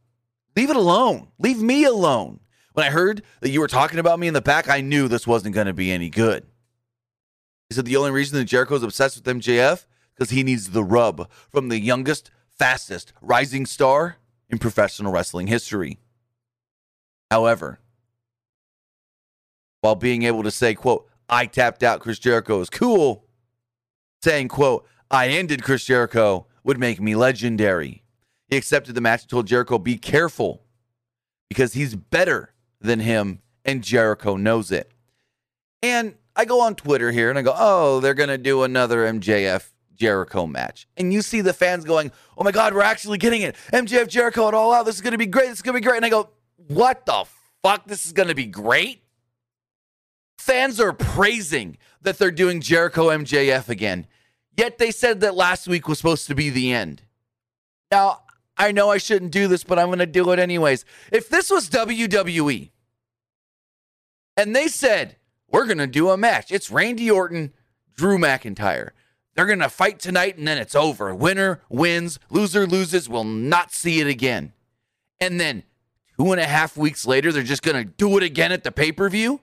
leave 0.54 0.70
it 0.70 0.76
alone. 0.76 1.28
Leave 1.40 1.60
me 1.60 1.84
alone. 1.84 2.38
When 2.74 2.86
I 2.86 2.90
heard 2.90 3.22
that 3.40 3.50
you 3.50 3.60
were 3.60 3.68
talking 3.68 3.98
about 3.98 4.20
me 4.20 4.28
in 4.28 4.34
the 4.34 4.40
back, 4.40 4.70
I 4.70 4.82
knew 4.82 5.08
this 5.08 5.26
wasn't 5.26 5.54
going 5.54 5.66
to 5.66 5.72
be 5.72 5.90
any 5.90 6.10
good. 6.10 6.46
He 7.68 7.74
said 7.74 7.86
the 7.86 7.96
only 7.96 8.12
reason 8.12 8.38
that 8.38 8.44
Jericho's 8.44 8.84
obsessed 8.84 9.16
with 9.16 9.36
MJF 9.36 9.84
because 10.14 10.30
he 10.30 10.42
needs 10.42 10.70
the 10.70 10.84
rub 10.84 11.28
from 11.50 11.68
the 11.68 11.80
youngest, 11.80 12.30
fastest, 12.58 13.12
rising 13.20 13.66
star 13.66 14.16
in 14.48 14.58
professional 14.58 15.12
wrestling 15.12 15.46
history. 15.46 15.98
However, 17.30 17.80
while 19.80 19.94
being 19.94 20.22
able 20.22 20.42
to 20.42 20.50
say, 20.50 20.75
quote, 20.75 21.08
I 21.28 21.46
tapped 21.46 21.82
out 21.82 22.00
Chris 22.00 22.18
Jericho 22.18 22.60
is 22.60 22.70
cool, 22.70 23.25
saying, 24.22 24.48
quote, 24.48 24.86
I 25.10 25.28
ended 25.28 25.62
Chris 25.62 25.84
Jericho 25.84 26.46
would 26.64 26.78
make 26.78 27.00
me 27.00 27.14
legendary. 27.14 28.02
He 28.48 28.56
accepted 28.56 28.94
the 28.94 29.00
match 29.00 29.22
and 29.22 29.30
told 29.30 29.46
Jericho, 29.46 29.78
be 29.78 29.98
careful 29.98 30.62
because 31.48 31.75
he's 31.75 31.94
better 31.94 32.54
than 32.80 33.00
him 33.00 33.40
and 33.64 33.82
Jericho 33.82 34.36
knows 34.36 34.70
it. 34.70 34.92
And 35.82 36.14
I 36.34 36.44
go 36.44 36.60
on 36.60 36.75
Twitter 36.75 37.12
here 37.12 37.30
and 37.30 37.38
I 37.38 37.42
go, 37.42 37.54
oh, 37.56 38.00
they're 38.00 38.14
going 38.14 38.28
to 38.28 38.38
do 38.38 38.62
another 38.62 38.98
MJF 38.98 39.70
Jericho 39.96 40.46
match. 40.46 40.86
And 40.96 41.12
you 41.12 41.22
see 41.22 41.40
the 41.40 41.52
fans 41.52 41.84
going, 41.84 42.12
oh 42.36 42.44
my 42.44 42.52
God, 42.52 42.74
we're 42.74 42.82
actually 42.82 43.18
getting 43.18 43.42
it. 43.42 43.56
MJF 43.72 44.08
Jericho 44.08 44.48
at 44.48 44.54
all 44.54 44.72
out. 44.72 44.86
This 44.86 44.96
is 44.96 45.00
going 45.00 45.12
to 45.12 45.18
be 45.18 45.26
great. 45.26 45.48
This 45.48 45.58
is 45.58 45.62
going 45.62 45.74
to 45.74 45.80
be 45.80 45.84
great. 45.84 45.96
And 45.96 46.04
I 46.04 46.10
go, 46.10 46.30
what 46.68 47.06
the 47.06 47.24
fuck? 47.62 47.86
This 47.86 48.06
is 48.06 48.12
going 48.12 48.28
to 48.28 48.34
be 48.34 48.46
great. 48.46 49.02
Fans 50.38 50.78
are 50.80 50.92
praising 50.92 51.78
that 52.02 52.18
they're 52.18 52.30
doing 52.30 52.60
Jericho 52.60 53.08
MJF 53.08 53.68
again. 53.68 54.06
Yet 54.56 54.78
they 54.78 54.90
said 54.90 55.20
that 55.20 55.34
last 55.34 55.66
week 55.66 55.88
was 55.88 55.98
supposed 55.98 56.26
to 56.28 56.34
be 56.34 56.50
the 56.50 56.72
end. 56.72 57.02
Now, 57.90 58.22
I 58.56 58.72
know 58.72 58.90
I 58.90 58.98
shouldn't 58.98 59.32
do 59.32 59.48
this, 59.48 59.64
but 59.64 59.78
I'm 59.78 59.86
going 59.86 59.98
to 59.98 60.06
do 60.06 60.30
it 60.30 60.38
anyways. 60.38 60.84
If 61.12 61.28
this 61.28 61.50
was 61.50 61.68
WWE 61.68 62.70
and 64.36 64.56
they 64.56 64.68
said, 64.68 65.16
we're 65.50 65.66
going 65.66 65.78
to 65.78 65.86
do 65.86 66.10
a 66.10 66.16
match, 66.16 66.50
it's 66.50 66.70
Randy 66.70 67.10
Orton, 67.10 67.52
Drew 67.94 68.18
McIntyre. 68.18 68.90
They're 69.36 69.46
going 69.46 69.58
to 69.58 69.68
fight 69.68 70.00
tonight 70.00 70.38
and 70.38 70.48
then 70.48 70.56
it's 70.56 70.74
over. 70.74 71.14
Winner 71.14 71.60
wins, 71.68 72.18
loser 72.30 72.66
loses, 72.66 73.08
we'll 73.08 73.22
not 73.24 73.70
see 73.70 74.00
it 74.00 74.06
again. 74.06 74.54
And 75.20 75.38
then 75.38 75.62
two 76.16 76.32
and 76.32 76.40
a 76.40 76.46
half 76.46 76.76
weeks 76.76 77.06
later, 77.06 77.30
they're 77.30 77.42
just 77.42 77.62
going 77.62 77.76
to 77.76 77.84
do 77.84 78.16
it 78.16 78.22
again 78.22 78.50
at 78.50 78.64
the 78.64 78.72
pay 78.72 78.92
per 78.92 79.10
view. 79.10 79.40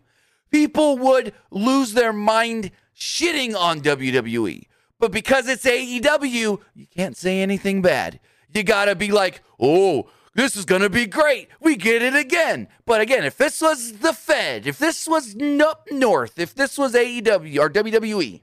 People 0.49 0.97
would 0.97 1.33
lose 1.51 1.93
their 1.93 2.11
mind 2.11 2.71
shitting 2.97 3.55
on 3.55 3.81
WWE. 3.81 4.63
But 4.99 5.11
because 5.11 5.47
it's 5.47 5.65
AEW, 5.65 6.59
you 6.73 6.87
can't 6.95 7.17
say 7.17 7.41
anything 7.41 7.81
bad. 7.81 8.19
You 8.53 8.63
got 8.63 8.85
to 8.85 8.95
be 8.95 9.11
like, 9.11 9.41
oh, 9.59 10.09
this 10.33 10.55
is 10.55 10.65
going 10.65 10.81
to 10.81 10.89
be 10.89 11.05
great. 11.05 11.49
We 11.59 11.75
get 11.75 12.01
it 12.01 12.15
again. 12.15 12.67
But 12.85 13.01
again, 13.01 13.25
if 13.25 13.37
this 13.37 13.61
was 13.61 13.93
the 13.99 14.13
Fed, 14.13 14.65
if 14.65 14.79
this 14.79 15.07
was 15.07 15.35
up 15.61 15.87
north, 15.91 16.39
if 16.39 16.55
this 16.55 16.77
was 16.77 16.93
AEW 16.93 17.59
or 17.59 17.69
WWE, 17.69 18.41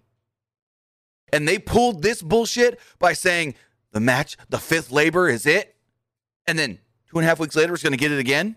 and 1.32 1.46
they 1.46 1.58
pulled 1.58 2.02
this 2.02 2.22
bullshit 2.22 2.78
by 2.98 3.12
saying 3.12 3.54
the 3.92 4.00
match, 4.00 4.36
the 4.48 4.58
fifth 4.58 4.90
labor 4.90 5.28
is 5.28 5.46
it, 5.46 5.74
and 6.46 6.58
then 6.58 6.78
two 7.08 7.18
and 7.18 7.24
a 7.24 7.28
half 7.28 7.38
weeks 7.38 7.56
later, 7.56 7.74
it's 7.74 7.82
going 7.82 7.92
to 7.92 7.98
get 7.98 8.12
it 8.12 8.18
again. 8.18 8.56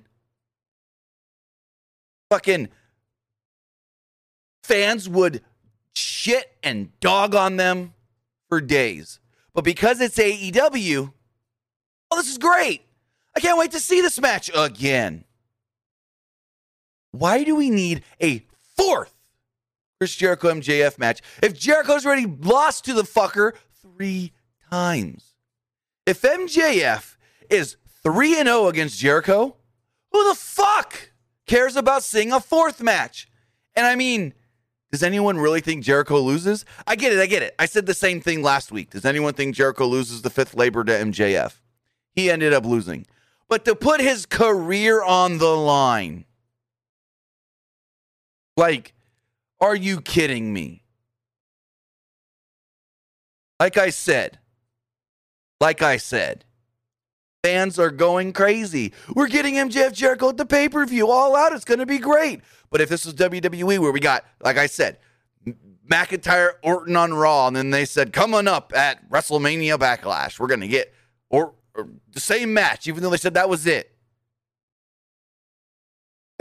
Fucking 2.30 2.70
fans 4.64 5.08
would 5.08 5.42
shit 5.94 6.56
and 6.64 6.98
dog 7.00 7.36
on 7.36 7.58
them 7.58 7.94
for 8.50 8.62
days. 8.62 9.20
But 9.54 9.64
because 9.64 10.02
it's 10.02 10.18
AEW, 10.18 11.14
oh, 12.12 12.16
this 12.16 12.30
is 12.30 12.38
great. 12.38 12.82
I 13.36 13.40
can't 13.40 13.58
wait 13.58 13.72
to 13.72 13.80
see 13.80 14.02
this 14.02 14.20
match 14.20 14.50
again. 14.56 15.26
Why 17.12 17.44
do 17.44 17.56
we 17.56 17.70
need 17.70 18.04
a 18.22 18.46
fourth 18.76 19.13
Chris 20.04 20.16
Jericho 20.16 20.50
MJF 20.50 21.00
match 21.00 21.22
if 21.42 21.58
Jericho's 21.58 22.06
already 22.06 22.26
lost 22.26 22.84
to 22.84 22.94
the 22.94 23.04
fucker 23.04 23.54
three 23.82 24.34
times? 24.70 25.36
If 26.06 26.24
MJF 26.24 27.16
is 27.50 27.78
3 28.04 28.38
and 28.38 28.50
0 28.50 28.68
against 28.68 29.00
Jericho, 29.00 29.56
who 30.12 30.28
the 30.28 30.36
fuck 30.36 31.12
cares 31.48 31.78
about 31.78 32.04
seeing 32.04 32.34
a 32.34 32.42
fourth 32.42 32.82
match? 32.82 33.30
And 33.78 33.86
I 33.86 33.96
mean, 33.96 34.34
does 34.92 35.04
anyone 35.04 35.38
really 35.38 35.62
think 35.62 35.86
Jericho 35.86 36.20
loses? 36.20 36.66
I 36.86 36.98
get 36.98 37.14
it. 37.14 37.20
I 37.20 37.26
get 37.26 37.42
it. 37.42 37.56
I 37.58 37.66
said 37.66 37.86
the 37.86 37.94
same 37.94 38.20
thing 38.20 38.42
last 38.42 38.74
week. 38.74 38.90
Does 38.90 39.06
anyone 39.06 39.34
think 39.34 39.56
Jericho 39.56 39.86
loses 39.86 40.22
the 40.22 40.30
fifth 40.30 40.54
labor 40.54 40.84
to 40.84 40.92
MJF? 40.92 41.62
He 42.12 42.30
ended 42.30 42.52
up 42.52 42.66
losing. 42.66 43.06
But 43.48 43.64
to 43.64 43.74
put 43.74 44.02
his 44.02 44.26
career 44.26 45.02
on 45.02 45.38
the 45.38 45.56
line, 45.56 46.26
like, 48.58 48.94
are 49.64 49.76
you 49.76 50.02
kidding 50.02 50.52
me? 50.52 50.84
Like 53.62 53.78
I 53.78 53.92
said, 53.92 54.40
like 55.62 55.82
I 55.82 55.96
said, 55.96 56.44
fans 57.44 57.80
are 57.80 57.90
going 57.90 58.34
crazy. 58.34 58.92
We're 59.16 59.30
getting 59.30 59.56
MJF 59.56 59.94
Jericho 59.94 60.30
at 60.30 60.38
the 60.38 60.46
pay 60.46 60.68
per 60.68 60.86
view 60.86 61.10
all 61.10 61.34
out. 61.34 61.54
It's 61.54 61.64
going 61.64 61.80
to 61.80 61.86
be 61.86 61.98
great. 61.98 62.42
But 62.72 62.82
if 62.82 62.90
this 62.90 63.06
was 63.06 63.14
WWE, 63.14 63.80
where 63.80 63.94
we 63.94 64.02
got, 64.02 64.26
like 64.42 64.58
I 64.58 64.68
said, 64.68 64.98
McIntyre, 65.90 66.54
Orton 66.62 66.98
on 66.98 67.14
Raw, 67.14 67.48
and 67.48 67.56
then 67.56 67.70
they 67.70 67.86
said, 67.86 68.12
coming 68.12 68.50
up 68.50 68.74
at 68.76 69.10
WrestleMania 69.10 69.78
Backlash, 69.78 70.40
we're 70.40 70.48
going 70.48 70.60
to 70.60 70.68
get 70.68 70.94
or, 71.30 71.54
or, 71.74 71.88
the 72.12 72.20
same 72.20 72.54
match, 72.54 72.88
even 72.88 73.02
though 73.02 73.10
they 73.10 73.18
said 73.18 73.36
that 73.36 73.48
was 73.48 73.66
it. 73.66 73.93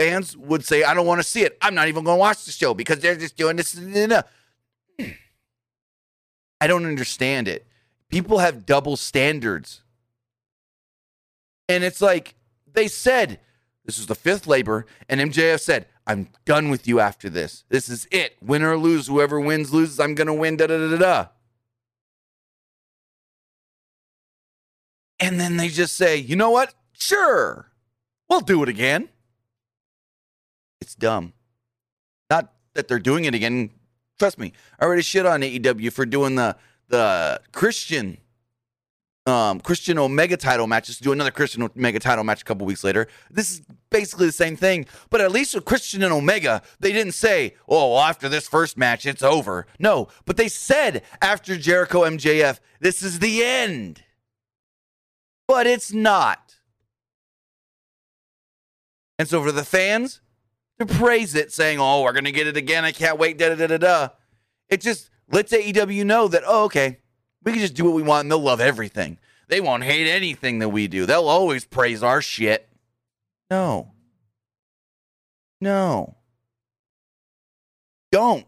Fans 0.03 0.35
would 0.35 0.65
say, 0.65 0.83
I 0.83 0.93
don't 0.93 1.05
want 1.05 1.21
to 1.21 1.27
see 1.27 1.43
it. 1.43 1.57
I'm 1.61 1.75
not 1.75 1.87
even 1.87 2.03
going 2.03 2.17
to 2.17 2.19
watch 2.19 2.43
the 2.43 2.51
show 2.51 2.73
because 2.73 2.99
they're 2.99 3.15
just 3.15 3.37
doing 3.37 3.55
this. 3.55 3.79
I 6.59 6.67
don't 6.67 6.85
understand 6.85 7.47
it. 7.47 7.65
People 8.09 8.39
have 8.39 8.65
double 8.65 8.97
standards. 8.97 9.81
And 11.69 11.85
it's 11.85 12.01
like 12.01 12.35
they 12.73 12.89
said, 12.89 13.39
this 13.85 13.97
is 13.97 14.07
the 14.07 14.15
fifth 14.15 14.45
labor, 14.45 14.85
and 15.07 15.21
MJF 15.21 15.61
said, 15.61 15.87
I'm 16.05 16.27
done 16.43 16.69
with 16.69 16.85
you 16.85 16.99
after 16.99 17.29
this. 17.29 17.63
This 17.69 17.87
is 17.87 18.05
it. 18.11 18.35
Win 18.41 18.61
or 18.61 18.77
lose, 18.77 19.07
whoever 19.07 19.39
wins 19.39 19.73
loses. 19.73 19.99
I'm 20.01 20.15
gonna 20.15 20.33
win. 20.33 20.57
Da 20.57 20.67
da 20.67 20.77
da 20.77 20.89
da 20.89 20.97
da. 20.97 21.27
And 25.19 25.39
then 25.39 25.55
they 25.55 25.69
just 25.69 25.95
say, 25.95 26.17
you 26.17 26.35
know 26.35 26.49
what? 26.49 26.73
Sure, 26.91 27.71
we'll 28.29 28.41
do 28.41 28.61
it 28.63 28.69
again. 28.69 29.07
It's 30.83 30.95
dumb. 30.95 31.31
Not 32.29 32.51
that 32.73 32.89
they're 32.89 32.99
doing 32.99 33.23
it 33.23 33.33
again. 33.33 33.69
Trust 34.19 34.37
me, 34.37 34.51
I 34.77 34.83
already 34.83 35.01
shit 35.01 35.25
on 35.25 35.39
AEW 35.39 35.93
for 35.93 36.05
doing 36.05 36.35
the 36.35 36.57
the 36.89 37.39
Christian 37.53 38.17
um, 39.25 39.61
Christian 39.61 39.97
Omega 39.97 40.35
title 40.35 40.67
matches 40.67 40.97
to 40.97 41.03
do 41.03 41.13
another 41.13 41.31
Christian 41.31 41.63
Omega 41.63 41.99
title 41.99 42.25
match 42.25 42.41
a 42.41 42.43
couple 42.43 42.67
weeks 42.67 42.83
later. 42.83 43.07
This 43.31 43.49
is 43.49 43.61
basically 43.91 44.25
the 44.25 44.33
same 44.33 44.57
thing, 44.57 44.85
but 45.09 45.21
at 45.21 45.31
least 45.31 45.55
with 45.55 45.63
Christian 45.63 46.03
and 46.03 46.11
Omega, 46.11 46.61
they 46.81 46.91
didn't 46.91 47.13
say, 47.13 47.55
"Oh, 47.69 47.93
well, 47.93 48.01
after 48.01 48.27
this 48.27 48.49
first 48.49 48.77
match, 48.77 49.05
it's 49.05 49.23
over." 49.23 49.65
No, 49.79 50.09
but 50.25 50.35
they 50.35 50.49
said 50.49 51.01
after 51.21 51.55
Jericho 51.55 52.01
MJF, 52.01 52.59
"This 52.81 53.01
is 53.01 53.19
the 53.19 53.41
end," 53.41 54.03
but 55.47 55.65
it's 55.65 55.93
not. 55.93 56.55
And 59.17 59.29
so 59.29 59.41
for 59.41 59.53
the 59.53 59.63
fans 59.63 60.19
to 60.79 60.85
praise 60.85 61.35
it, 61.35 61.51
saying, 61.51 61.79
"Oh, 61.79 62.01
we're 62.01 62.13
gonna 62.13 62.31
get 62.31 62.47
it 62.47 62.57
again. 62.57 62.85
I 62.85 62.91
can't 62.91 63.17
wait." 63.19 63.37
Da 63.37 63.49
da 63.49 63.55
da 63.55 63.67
da 63.67 63.77
da. 63.77 64.09
It 64.69 64.81
just 64.81 65.09
lets 65.31 65.51
AEW 65.51 66.05
know 66.05 66.27
that, 66.27 66.43
oh, 66.45 66.65
okay, 66.65 66.99
we 67.43 67.51
can 67.51 67.61
just 67.61 67.73
do 67.73 67.85
what 67.85 67.93
we 67.93 68.03
want 68.03 68.25
and 68.25 68.31
they'll 68.31 68.39
love 68.39 68.61
everything. 68.61 69.17
They 69.47 69.61
won't 69.61 69.83
hate 69.83 70.09
anything 70.09 70.59
that 70.59 70.69
we 70.69 70.87
do. 70.87 71.05
They'll 71.05 71.27
always 71.27 71.65
praise 71.65 72.01
our 72.01 72.21
shit. 72.21 72.69
No. 73.51 73.91
No. 75.59 76.17
Don't. 78.11 78.47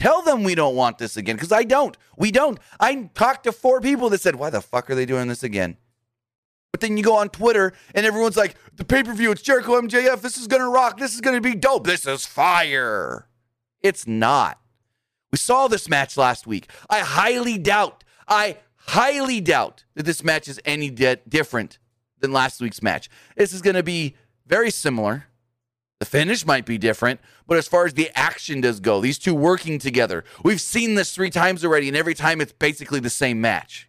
Tell 0.00 0.22
them 0.22 0.44
we 0.44 0.54
don't 0.54 0.76
want 0.76 0.98
this 0.98 1.16
again 1.16 1.36
because 1.36 1.52
I 1.52 1.64
don't. 1.64 1.96
We 2.16 2.30
don't. 2.30 2.58
I 2.78 3.10
talked 3.14 3.44
to 3.44 3.52
four 3.52 3.80
people 3.80 4.10
that 4.10 4.20
said, 4.20 4.36
why 4.36 4.50
the 4.50 4.60
fuck 4.60 4.88
are 4.90 4.94
they 4.94 5.06
doing 5.06 5.28
this 5.28 5.42
again? 5.42 5.76
But 6.72 6.80
then 6.80 6.96
you 6.96 7.02
go 7.02 7.16
on 7.16 7.28
Twitter 7.30 7.72
and 7.94 8.04
everyone's 8.04 8.36
like, 8.36 8.56
the 8.76 8.84
pay 8.84 9.02
per 9.02 9.14
view, 9.14 9.30
it's 9.30 9.42
Jericho 9.42 9.80
MJF. 9.80 10.20
This 10.20 10.36
is 10.36 10.46
going 10.46 10.62
to 10.62 10.68
rock. 10.68 10.98
This 10.98 11.14
is 11.14 11.20
going 11.20 11.36
to 11.36 11.40
be 11.40 11.54
dope. 11.54 11.86
This 11.86 12.06
is 12.06 12.26
fire. 12.26 13.28
It's 13.80 14.06
not. 14.06 14.60
We 15.32 15.38
saw 15.38 15.68
this 15.68 15.88
match 15.88 16.16
last 16.16 16.46
week. 16.46 16.70
I 16.88 17.00
highly 17.00 17.58
doubt, 17.58 18.04
I 18.26 18.58
highly 18.76 19.40
doubt 19.40 19.84
that 19.94 20.06
this 20.06 20.24
match 20.24 20.48
is 20.48 20.60
any 20.64 20.90
de- 20.90 21.16
different 21.28 21.78
than 22.20 22.32
last 22.32 22.60
week's 22.60 22.82
match. 22.82 23.10
This 23.36 23.52
is 23.52 23.62
going 23.62 23.76
to 23.76 23.82
be 23.82 24.16
very 24.46 24.70
similar. 24.70 25.26
The 26.00 26.06
finish 26.06 26.46
might 26.46 26.64
be 26.64 26.78
different, 26.78 27.20
but 27.46 27.58
as 27.58 27.66
far 27.66 27.84
as 27.84 27.94
the 27.94 28.10
action 28.14 28.60
does 28.60 28.78
go, 28.78 29.00
these 29.00 29.18
two 29.18 29.34
working 29.34 29.80
together, 29.80 30.24
we've 30.44 30.60
seen 30.60 30.94
this 30.94 31.12
three 31.12 31.30
times 31.30 31.64
already, 31.64 31.88
and 31.88 31.96
every 31.96 32.14
time 32.14 32.40
it's 32.40 32.52
basically 32.52 33.00
the 33.00 33.10
same 33.10 33.40
match. 33.40 33.88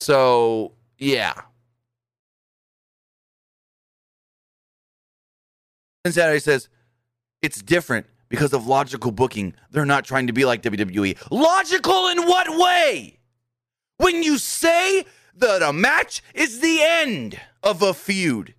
So, 0.00 0.72
yeah. 0.98 1.34
Cincinnati 6.04 6.38
says 6.38 6.68
it's 7.42 7.60
different 7.60 8.06
because 8.28 8.52
of 8.52 8.66
logical 8.66 9.10
booking. 9.10 9.54
They're 9.70 9.84
not 9.84 10.04
trying 10.04 10.28
to 10.28 10.32
be 10.32 10.44
like 10.44 10.62
WWE. 10.62 11.16
Logical 11.30 12.08
in 12.08 12.26
what 12.26 12.46
way? 12.58 13.18
When 13.98 14.22
you 14.22 14.38
say 14.38 15.04
that 15.36 15.62
a 15.62 15.72
match 15.72 16.22
is 16.34 16.60
the 16.60 16.80
end 16.82 17.40
of 17.62 17.82
a 17.82 17.94
feud, 17.94 18.54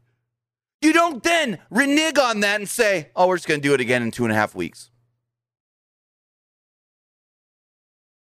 you 0.82 0.94
don't 0.94 1.24
then 1.24 1.60
renege 1.70 2.17
on 2.17 2.41
that 2.41 2.60
and 2.60 2.70
say, 2.70 3.10
oh, 3.15 3.27
we're 3.27 3.38
just 3.38 3.48
going 3.48 3.62
to 3.62 3.67
do 3.67 3.74
it 3.74 3.82
again 3.82 4.03
in 4.03 4.12
two 4.12 4.24
and 4.24 4.32
a 4.32 4.36
half 4.36 4.56
weeks. 4.56 4.89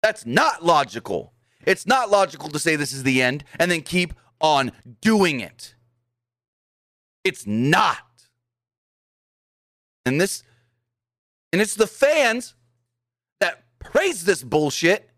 That's 0.02 0.26
not 0.26 0.64
logical. 0.64 1.32
It's 1.66 1.86
not 1.86 2.10
logical 2.10 2.48
to 2.48 2.58
say 2.58 2.76
this 2.76 2.92
is 2.92 3.02
the 3.02 3.22
end 3.22 3.44
and 3.58 3.70
then 3.70 3.82
keep 3.82 4.14
on 4.40 4.72
doing 5.00 5.40
it. 5.40 5.74
It's 7.24 7.46
not. 7.46 7.98
And 10.04 10.20
this 10.20 10.42
and 11.52 11.60
it's 11.60 11.74
the 11.74 11.86
fans 11.86 12.54
that 13.40 13.64
praise 13.78 14.24
this 14.24 14.42
bullshit 14.42 15.10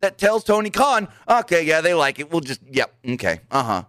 that 0.00 0.18
tells 0.18 0.44
Tony 0.44 0.70
Khan, 0.70 1.08
okay, 1.28 1.62
yeah, 1.62 1.80
they 1.80 1.94
like 1.94 2.18
it. 2.18 2.30
We'll 2.30 2.40
just, 2.40 2.60
yep, 2.70 2.94
okay, 3.08 3.40
uh 3.50 3.62
huh. 3.62 3.84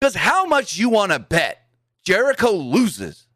Because 0.00 0.14
how 0.14 0.44
much 0.46 0.76
you 0.76 0.88
want 0.88 1.12
to 1.12 1.18
bet 1.18 1.62
Jericho 2.04 2.50
loses? 2.50 3.26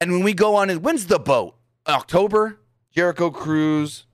And 0.00 0.12
when 0.12 0.22
we 0.22 0.34
go 0.34 0.56
on, 0.56 0.70
it 0.70 0.82
when's 0.82 1.06
the 1.06 1.18
boat? 1.18 1.56
October? 1.86 2.60
Jericho 2.90 3.30
cruise. 3.30 4.04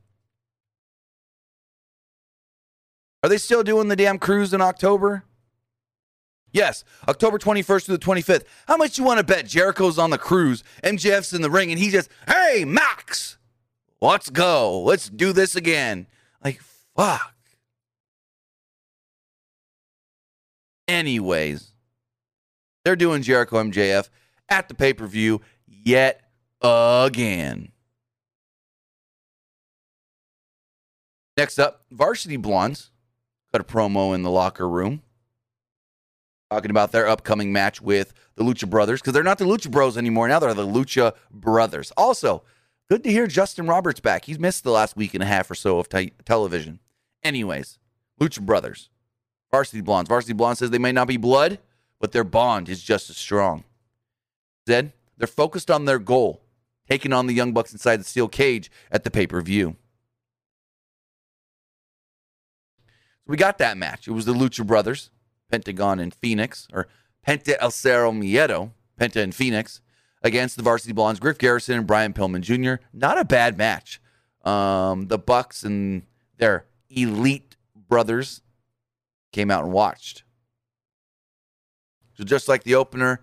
Are 3.25 3.29
they 3.29 3.39
still 3.39 3.63
doing 3.63 3.89
the 3.89 3.97
damn 3.97 4.19
cruise 4.19 4.53
in 4.53 4.61
October? 4.61 5.25
Yes, 6.53 6.85
October 7.09 7.39
21st 7.39 7.87
to 7.87 7.93
the 7.93 7.99
25th. 7.99 8.45
How 8.69 8.77
much 8.77 8.99
you 8.99 9.05
want 9.05 9.17
to 9.17 9.25
bet 9.25 9.47
Jericho's 9.47 9.99
on 9.99 10.11
the 10.11 10.19
cruise, 10.19 10.63
MJF's 10.83 11.33
in 11.33 11.41
the 11.41 11.49
ring, 11.49 11.71
and 11.71 11.79
he 11.79 11.89
just, 11.89 12.11
hey, 12.29 12.67
Max, 12.67 13.39
let's 14.03 14.29
go. 14.29 14.79
Let's 14.83 15.09
do 15.09 15.33
this 15.33 15.57
again. 15.57 16.07
Like, 16.45 16.61
fuck. 16.95 17.35
Anyways, 20.87 21.73
they're 22.85 22.95
doing 22.95 23.23
Jericho 23.23 23.57
MJF 23.63 24.11
at 24.51 24.69
the 24.69 24.75
pay 24.75 24.93
per 24.93 25.07
view 25.07 25.41
yet 25.67 26.21
again. 26.61 27.73
Next 31.39 31.59
up, 31.59 31.87
Varsity 31.91 32.37
Blondes 32.37 32.91
cut 33.55 33.61
a 33.61 33.65
promo 33.65 34.17
in 34.17 34.25
the 34.25 34.31
locker 34.31 34.69
room 34.69 35.01
talking 36.51 36.73
about 36.73 36.91
their 36.91 37.07
upcoming 37.07 37.53
match 37.53 37.81
with 37.81 38.13
the 38.35 38.43
Lucha 38.43 38.69
Brothers 38.69 39.01
because 39.01 39.13
they're 39.13 39.23
not 39.23 39.39
the 39.39 39.45
Lucha 39.45 39.71
Bros 39.71 39.97
anymore. 39.97 40.27
Now 40.27 40.41
they're 40.41 40.55
the 40.55 40.67
Lucha 40.67 41.15
Brothers. 41.31 41.93
Also, 41.97 42.43
good 42.91 43.05
to 43.05 43.13
hear 43.13 43.29
Justin 43.29 43.69
Roberts 43.69 44.01
back. 44.01 44.25
He's 44.25 44.41
missed 44.41 44.65
the 44.65 44.73
last 44.73 44.97
week 44.97 45.15
and 45.15 45.23
a 45.23 45.27
half 45.27 45.49
or 45.53 45.55
so 45.55 45.79
of 45.79 45.89
te- 45.89 46.13
television. 46.25 46.81
Anyways, 47.23 47.79
Lucha 48.21 48.41
Brothers, 48.41 48.91
Varsity 49.53 49.83
Blondes. 49.83 50.09
Varsity 50.09 50.33
Blonde 50.33 50.59
says 50.59 50.71
they 50.71 50.79
may 50.79 50.93
not 50.93 51.07
be 51.07 51.17
blood, 51.17 51.61
but 52.01 52.11
their 52.11 52.25
bond 52.25 52.69
is 52.69 52.83
just 52.83 53.09
as 53.09 53.17
strong. 53.17 53.63
Zed, 54.67 54.93
they're 55.17 55.29
focused 55.29 55.71
on 55.71 55.85
their 55.85 56.01
goal, 56.01 56.43
taking 56.89 57.13
on 57.13 57.29
the 57.29 57.35
Young 57.35 57.53
Bucks 57.53 57.73
inside 57.73 57.99
the 57.99 58.05
steel 58.05 58.27
cage 58.27 58.69
at 58.91 59.05
the 59.05 59.13
pay 59.13 59.29
per 59.29 59.41
view. 59.41 59.77
So 63.27 63.31
we 63.31 63.37
got 63.37 63.59
that 63.59 63.77
match. 63.77 64.07
It 64.07 64.13
was 64.13 64.25
the 64.25 64.35
Lucha 64.35 64.67
Brothers 64.67 65.11
Pentagon 65.51 66.01
and 66.01 66.15
Fenix, 66.15 66.67
or 66.73 66.89
Penta 67.27 67.57
El 67.61 67.71
Cero 67.71 68.13
Miedo, 68.13 68.71
Penta 69.01 69.23
and 69.23 69.35
Fenix, 69.35 69.81
against 70.23 70.57
the 70.57 70.63
Varsity 70.63 70.93
Blondes, 70.93 71.21
Griff 71.21 71.39
Garrison 71.39 71.79
and 71.79 71.87
Brian 71.87 72.13
Pillman 72.13 72.41
Jr. 72.41 72.83
Not 72.93 73.19
a 73.19 73.25
bad 73.25 73.57
match. 73.57 74.01
Um, 74.43 75.09
the 75.09 75.19
Bucks 75.19 75.63
and 75.63 76.03
their 76.39 76.67
elite 76.91 77.57
brothers 77.89 78.43
came 79.33 79.51
out 79.51 79.65
and 79.65 79.73
watched. 79.73 80.25
So 82.17 82.25
just 82.25 82.49
like 82.49 82.65
the 82.65 82.75
opener, 82.75 83.21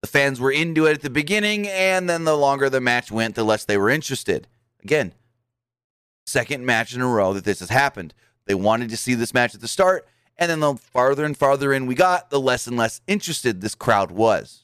the 0.00 0.08
fans 0.08 0.40
were 0.40 0.52
into 0.52 0.86
it 0.86 0.94
at 0.94 1.02
the 1.02 1.10
beginning, 1.10 1.66
and 1.68 2.08
then 2.08 2.24
the 2.24 2.36
longer 2.36 2.70
the 2.70 2.80
match 2.80 3.10
went, 3.10 3.34
the 3.34 3.44
less 3.44 3.64
they 3.64 3.78
were 3.78 3.90
interested. 3.90 4.46
Again, 4.82 5.12
second 6.26 6.64
match 6.64 6.94
in 6.94 7.00
a 7.00 7.08
row 7.08 7.32
that 7.32 7.44
this 7.44 7.60
has 7.60 7.70
happened. 7.70 8.14
They 8.46 8.54
wanted 8.54 8.90
to 8.90 8.96
see 8.96 9.14
this 9.14 9.34
match 9.34 9.54
at 9.54 9.60
the 9.60 9.68
start, 9.68 10.06
and 10.38 10.50
then 10.50 10.60
the 10.60 10.74
farther 10.74 11.24
and 11.24 11.36
farther 11.36 11.72
in 11.72 11.86
we 11.86 11.94
got, 11.94 12.30
the 12.30 12.40
less 12.40 12.66
and 12.66 12.76
less 12.76 13.00
interested 13.06 13.60
this 13.60 13.74
crowd 13.74 14.10
was. 14.10 14.62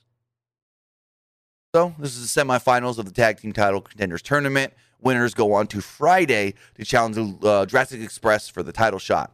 So, 1.75 1.95
this 1.99 2.17
is 2.17 2.33
the 2.33 2.41
semifinals 2.41 2.99
of 2.99 3.07
the 3.07 3.13
Tag 3.13 3.41
Team 3.41 3.53
Title 3.53 3.81
Contenders 3.81 4.23
Tournament. 4.23 4.75
Winners 5.01 5.35
go 5.35 5.55
on 5.55 5.67
to 5.69 5.81
Friday 5.81 6.55
to 6.75 6.85
challenge 6.85 7.17
uh, 7.43 7.67
Jurassic 7.67 8.03
Express 8.03 8.49
for 8.49 8.63
the 8.63 8.73
title 8.73 8.99
shot. 8.99 9.33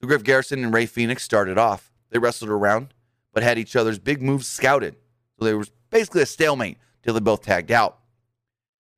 So, 0.00 0.08
Griff 0.08 0.24
Garrison 0.24 0.64
and 0.64 0.72
Rey 0.72 0.86
Fenix 0.86 1.22
started 1.22 1.58
off. 1.58 1.92
They 2.10 2.18
wrestled 2.18 2.50
around, 2.50 2.94
but 3.32 3.42
had 3.42 3.58
each 3.58 3.76
other's 3.76 3.98
big 3.98 4.22
moves 4.22 4.46
scouted. 4.46 4.96
So, 5.38 5.44
there 5.44 5.58
was 5.58 5.70
basically 5.90 6.22
a 6.22 6.26
stalemate 6.26 6.78
till 7.02 7.12
they 7.12 7.20
both 7.20 7.42
tagged 7.42 7.70
out. 7.70 7.98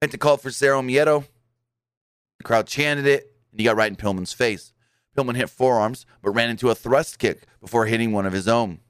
Penta 0.01 0.19
called 0.19 0.41
for 0.41 0.51
Cero 0.51 0.81
Miedo. 0.81 1.25
The 2.39 2.45
crowd 2.45 2.69
chanted 2.69 3.07
it, 3.07 3.33
and 3.51 3.59
he 3.59 3.65
got 3.65 3.77
right 3.77 3.91
in 3.91 3.97
Pillman's 3.97 4.33
face. 4.33 4.73
Pillman 5.17 5.37
hit 5.37 5.51
forearms, 5.51 6.07
but 6.23 6.31
ran 6.31 6.51
into 6.51 6.71
a 6.71 6.75
thrust 6.75 7.19
kick 7.19 7.45
before 7.61 7.87
hitting 7.87 8.13
one 8.13 8.27
of 8.27 8.33
his 8.33 8.47
own. 8.47 8.81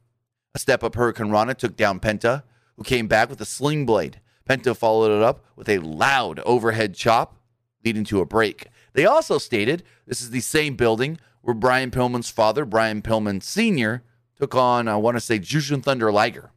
A 0.55 0.59
step 0.59 0.83
up 0.83 0.95
hurricanrana 0.95 1.57
took 1.57 1.77
down 1.77 2.01
Penta, 2.01 2.43
who 2.77 2.83
came 2.83 3.07
back 3.07 3.31
with 3.31 3.41
a 3.41 3.45
sling 3.45 3.87
blade. 3.87 4.21
Penta 4.49 4.77
followed 4.77 5.17
it 5.17 5.23
up 5.23 5.45
with 5.55 5.69
a 5.69 5.79
loud 5.79 6.41
overhead 6.41 6.95
chop, 6.95 7.37
leading 7.85 8.05
to 8.05 8.21
a 8.21 8.27
break. 8.27 8.67
They 8.93 9.07
also 9.07 9.39
stated 9.39 9.83
this 10.07 10.21
is 10.21 10.31
the 10.31 10.41
same 10.41 10.77
building 10.77 11.19
where 11.43 11.55
Brian 11.55 11.91
Pillman's 11.91 12.31
father, 12.31 12.65
Brian 12.65 13.03
Pillman 13.03 13.43
Sr., 13.43 14.03
took 14.37 14.55
on, 14.55 14.89
I 14.89 14.97
want 14.97 15.17
to 15.17 15.21
say, 15.21 15.39
Jushin 15.39 15.83
Thunder 15.83 16.11
Liger 16.12 16.51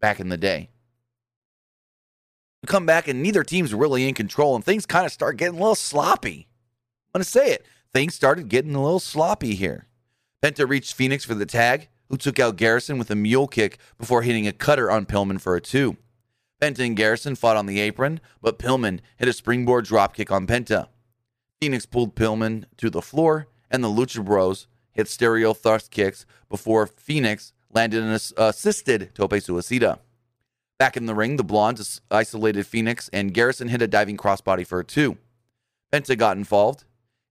back 0.00 0.20
in 0.20 0.28
the 0.28 0.36
day. 0.36 0.70
We 2.62 2.66
come 2.66 2.86
back, 2.86 3.08
and 3.08 3.22
neither 3.22 3.42
team's 3.42 3.74
really 3.74 4.06
in 4.06 4.14
control, 4.14 4.54
and 4.54 4.64
things 4.64 4.86
kind 4.86 5.06
of 5.06 5.12
start 5.12 5.36
getting 5.36 5.56
a 5.56 5.60
little 5.60 5.74
sloppy. 5.74 6.48
I'm 7.14 7.20
going 7.20 7.24
to 7.24 7.30
say 7.30 7.50
it 7.50 7.66
things 7.96 8.14
started 8.14 8.48
getting 8.48 8.74
a 8.74 8.82
little 8.82 9.00
sloppy 9.00 9.54
here. 9.54 9.86
Penta 10.44 10.68
reached 10.68 10.92
Fenix 10.92 11.24
for 11.24 11.34
the 11.34 11.46
tag, 11.46 11.88
who 12.10 12.18
took 12.18 12.38
out 12.38 12.56
Garrison 12.56 12.98
with 12.98 13.10
a 13.10 13.14
mule 13.14 13.48
kick 13.48 13.78
before 13.96 14.20
hitting 14.20 14.46
a 14.46 14.52
cutter 14.52 14.90
on 14.90 15.06
Pillman 15.06 15.40
for 15.40 15.56
a 15.56 15.62
two. 15.62 15.96
Penta 16.60 16.80
and 16.80 16.94
Garrison 16.94 17.36
fought 17.36 17.56
on 17.56 17.64
the 17.64 17.80
apron, 17.80 18.20
but 18.42 18.58
Pillman 18.58 19.00
hit 19.16 19.28
a 19.28 19.32
springboard 19.32 19.86
dropkick 19.86 20.30
on 20.30 20.46
Penta. 20.46 20.88
Fenix 21.58 21.86
pulled 21.86 22.14
Pillman 22.14 22.66
to 22.76 22.90
the 22.90 23.00
floor, 23.00 23.48
and 23.70 23.82
the 23.82 23.88
Lucha 23.88 24.22
Bros 24.22 24.66
hit 24.92 25.08
stereo 25.08 25.54
thrust 25.54 25.90
kicks 25.90 26.26
before 26.50 26.86
Fenix 26.86 27.54
landed 27.72 28.02
an 28.02 28.12
assisted 28.36 29.14
tope 29.14 29.30
suicida. 29.30 30.00
Back 30.78 30.98
in 30.98 31.06
the 31.06 31.14
ring, 31.14 31.38
the 31.38 31.44
Blondes 31.44 32.02
isolated 32.10 32.66
Fenix, 32.66 33.08
and 33.10 33.32
Garrison 33.32 33.68
hit 33.68 33.80
a 33.80 33.88
diving 33.88 34.18
crossbody 34.18 34.66
for 34.66 34.80
a 34.80 34.84
two. 34.84 35.16
Penta 35.90 36.18
got 36.18 36.36
involved, 36.36 36.84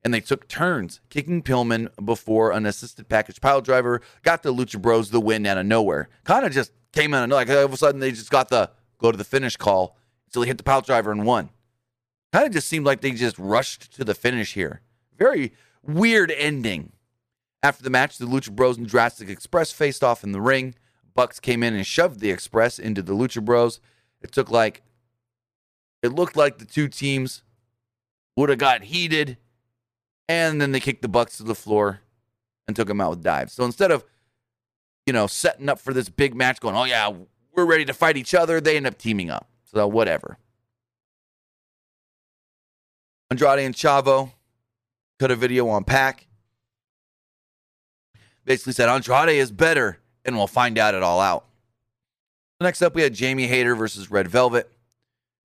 and 0.05 0.13
they 0.13 0.21
took 0.21 0.47
turns 0.47 1.01
kicking 1.09 1.41
Pillman 1.41 1.89
before 2.05 2.51
an 2.51 2.67
assisted 2.67 3.09
package 3.09 3.41
pile 3.41 3.59
driver 3.59 4.01
got 4.21 4.43
the 4.43 4.53
Lucha 4.53 4.79
Bros 4.79 5.09
the 5.09 5.19
win 5.19 5.47
out 5.47 5.57
of 5.57 5.65
nowhere. 5.65 6.07
Kind 6.23 6.45
of 6.45 6.53
just 6.53 6.71
came 6.93 7.13
out 7.15 7.23
in 7.23 7.31
like 7.31 7.49
all 7.49 7.65
of 7.65 7.73
a 7.73 7.77
sudden 7.77 7.99
they 7.99 8.11
just 8.11 8.29
got 8.29 8.49
the 8.49 8.69
go 8.99 9.11
to 9.11 9.17
the 9.17 9.23
finish 9.23 9.57
call 9.57 9.97
until 10.27 10.43
he 10.43 10.47
hit 10.47 10.59
the 10.59 10.63
pile 10.63 10.81
driver 10.81 11.11
and 11.11 11.25
won. 11.25 11.49
Kind 12.31 12.45
of 12.45 12.53
just 12.53 12.69
seemed 12.69 12.85
like 12.85 13.01
they 13.01 13.11
just 13.11 13.39
rushed 13.39 13.95
to 13.95 14.03
the 14.03 14.13
finish 14.13 14.53
here. 14.53 14.81
Very 15.17 15.53
weird 15.81 16.31
ending. 16.31 16.91
After 17.63 17.83
the 17.83 17.89
match, 17.89 18.19
the 18.19 18.27
Lucha 18.27 18.51
Bros 18.51 18.77
and 18.77 18.87
Jurassic 18.87 19.27
Express 19.27 19.71
faced 19.71 20.03
off 20.03 20.23
in 20.23 20.33
the 20.33 20.41
ring. 20.41 20.75
Bucks 21.15 21.39
came 21.39 21.63
in 21.63 21.73
and 21.73 21.87
shoved 21.87 22.19
the 22.19 22.29
Express 22.29 22.77
into 22.77 23.01
the 23.01 23.13
Lucha 23.13 23.43
Bros. 23.43 23.79
It 24.21 24.31
took 24.31 24.51
like, 24.51 24.83
it 26.03 26.13
looked 26.13 26.35
like 26.35 26.59
the 26.59 26.65
two 26.65 26.89
teams 26.89 27.41
would 28.35 28.49
have 28.49 28.59
got 28.59 28.83
heated 28.83 29.37
and 30.27 30.61
then 30.61 30.71
they 30.71 30.79
kicked 30.79 31.01
the 31.01 31.07
Bucks 31.07 31.37
to 31.37 31.43
the 31.43 31.55
floor 31.55 32.01
and 32.67 32.75
took 32.75 32.87
them 32.87 33.01
out 33.01 33.11
with 33.11 33.23
dives. 33.23 33.53
So 33.53 33.63
instead 33.63 33.91
of 33.91 34.03
you 35.05 35.13
know 35.13 35.27
setting 35.27 35.69
up 35.69 35.79
for 35.79 35.93
this 35.93 36.09
big 36.09 36.35
match, 36.35 36.59
going, 36.59 36.75
"Oh 36.75 36.83
yeah, 36.85 37.13
we're 37.53 37.65
ready 37.65 37.85
to 37.85 37.93
fight 37.93 38.17
each 38.17 38.33
other," 38.33 38.59
they 38.59 38.77
end 38.77 38.87
up 38.87 38.97
teaming 38.97 39.29
up. 39.29 39.47
So 39.65 39.87
whatever. 39.87 40.37
Andrade 43.31 43.59
and 43.59 43.75
Chavo 43.75 44.31
cut 45.19 45.31
a 45.31 45.35
video 45.35 45.67
on 45.67 45.83
Pac. 45.83 46.27
basically 48.45 48.73
said 48.73 48.87
Andrade 48.89 49.29
is 49.29 49.51
better, 49.51 49.97
and 50.23 50.37
we'll 50.37 50.45
find 50.47 50.77
out 50.77 50.93
it 50.93 51.01
all 51.01 51.19
out. 51.19 51.45
Next 52.61 52.81
up, 52.81 52.93
we 52.95 53.01
had 53.01 53.13
Jamie 53.13 53.47
Hayter 53.47 53.75
versus 53.75 54.11
Red 54.11 54.27
Velvet. 54.27 54.71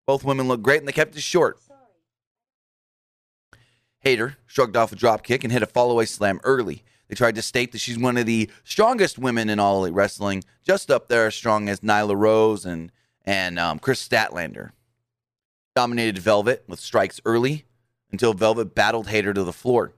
Both 0.07 0.25
women 0.25 0.49
looked 0.49 0.63
great, 0.65 0.81
and 0.81 0.89
they 0.89 0.93
kept 0.93 1.17
it 1.17 1.23
short. 1.23 1.59
Hayter 4.09 4.39
shrugged 4.47 4.75
off 4.75 4.91
a 4.91 4.97
drop 4.97 5.23
kick 5.23 5.45
and 5.45 5.53
hit 5.53 5.63
a 5.63 5.67
fallaway 5.67 6.09
slam 6.09 6.41
early. 6.43 6.83
They 7.09 7.15
tried 7.15 7.35
to 7.35 7.43
state 7.43 7.73
that 7.73 7.79
she's 7.79 7.99
one 7.99 8.17
of 8.17 8.25
the 8.25 8.51
strongest 8.65 9.19
women 9.19 9.51
in 9.51 9.61
all 9.61 9.85
elite 9.85 9.93
wrestling, 9.93 10.45
just 10.65 10.91
up 10.91 11.09
there 11.09 11.27
as 11.27 11.35
strong 11.35 11.69
as 11.69 11.81
Nyla 11.81 12.17
Rose 12.17 12.65
and 12.65 12.91
and 13.27 13.59
um, 13.59 13.79
Kris 13.79 14.07
Statlander. 14.07 14.71
Dominated 15.77 16.17
Velvet 16.17 16.65
with 16.67 16.81
strikes 16.81 17.21
early 17.27 17.67
until 18.11 18.33
Velvet 18.33 18.75
battled 18.75 19.09
Hayter 19.09 19.35
to 19.35 19.45
the 19.45 19.53
floor. 19.53 19.93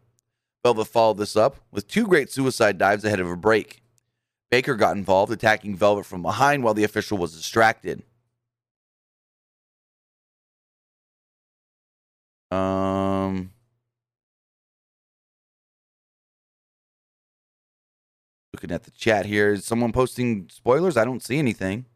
Velvet 0.65 0.87
followed 0.87 1.19
this 1.19 1.37
up 1.37 1.59
with 1.71 1.87
two 1.87 2.09
great 2.09 2.33
suicide 2.33 2.79
dives 2.79 3.05
ahead 3.05 3.21
of 3.21 3.31
a 3.31 3.37
break. 3.37 3.81
Baker 4.51 4.75
got 4.75 4.97
involved, 4.97 5.33
attacking 5.33 5.77
Velvet 5.77 6.05
from 6.05 6.23
behind 6.23 6.65
while 6.65 6.75
the 6.75 6.83
official 6.83 7.17
was 7.17 7.37
distracted. 7.37 8.03
Um, 12.51 13.53
looking 18.61 18.75
at 18.75 18.83
the 18.83 18.91
chat 18.91 19.25
here, 19.25 19.55
is 19.55 19.65
someone 19.65 19.91
posting 19.91 20.47
spoilers? 20.51 20.99
I 20.99 21.07
don't 21.07 21.23
see 21.23 21.39
anything. 21.39 21.87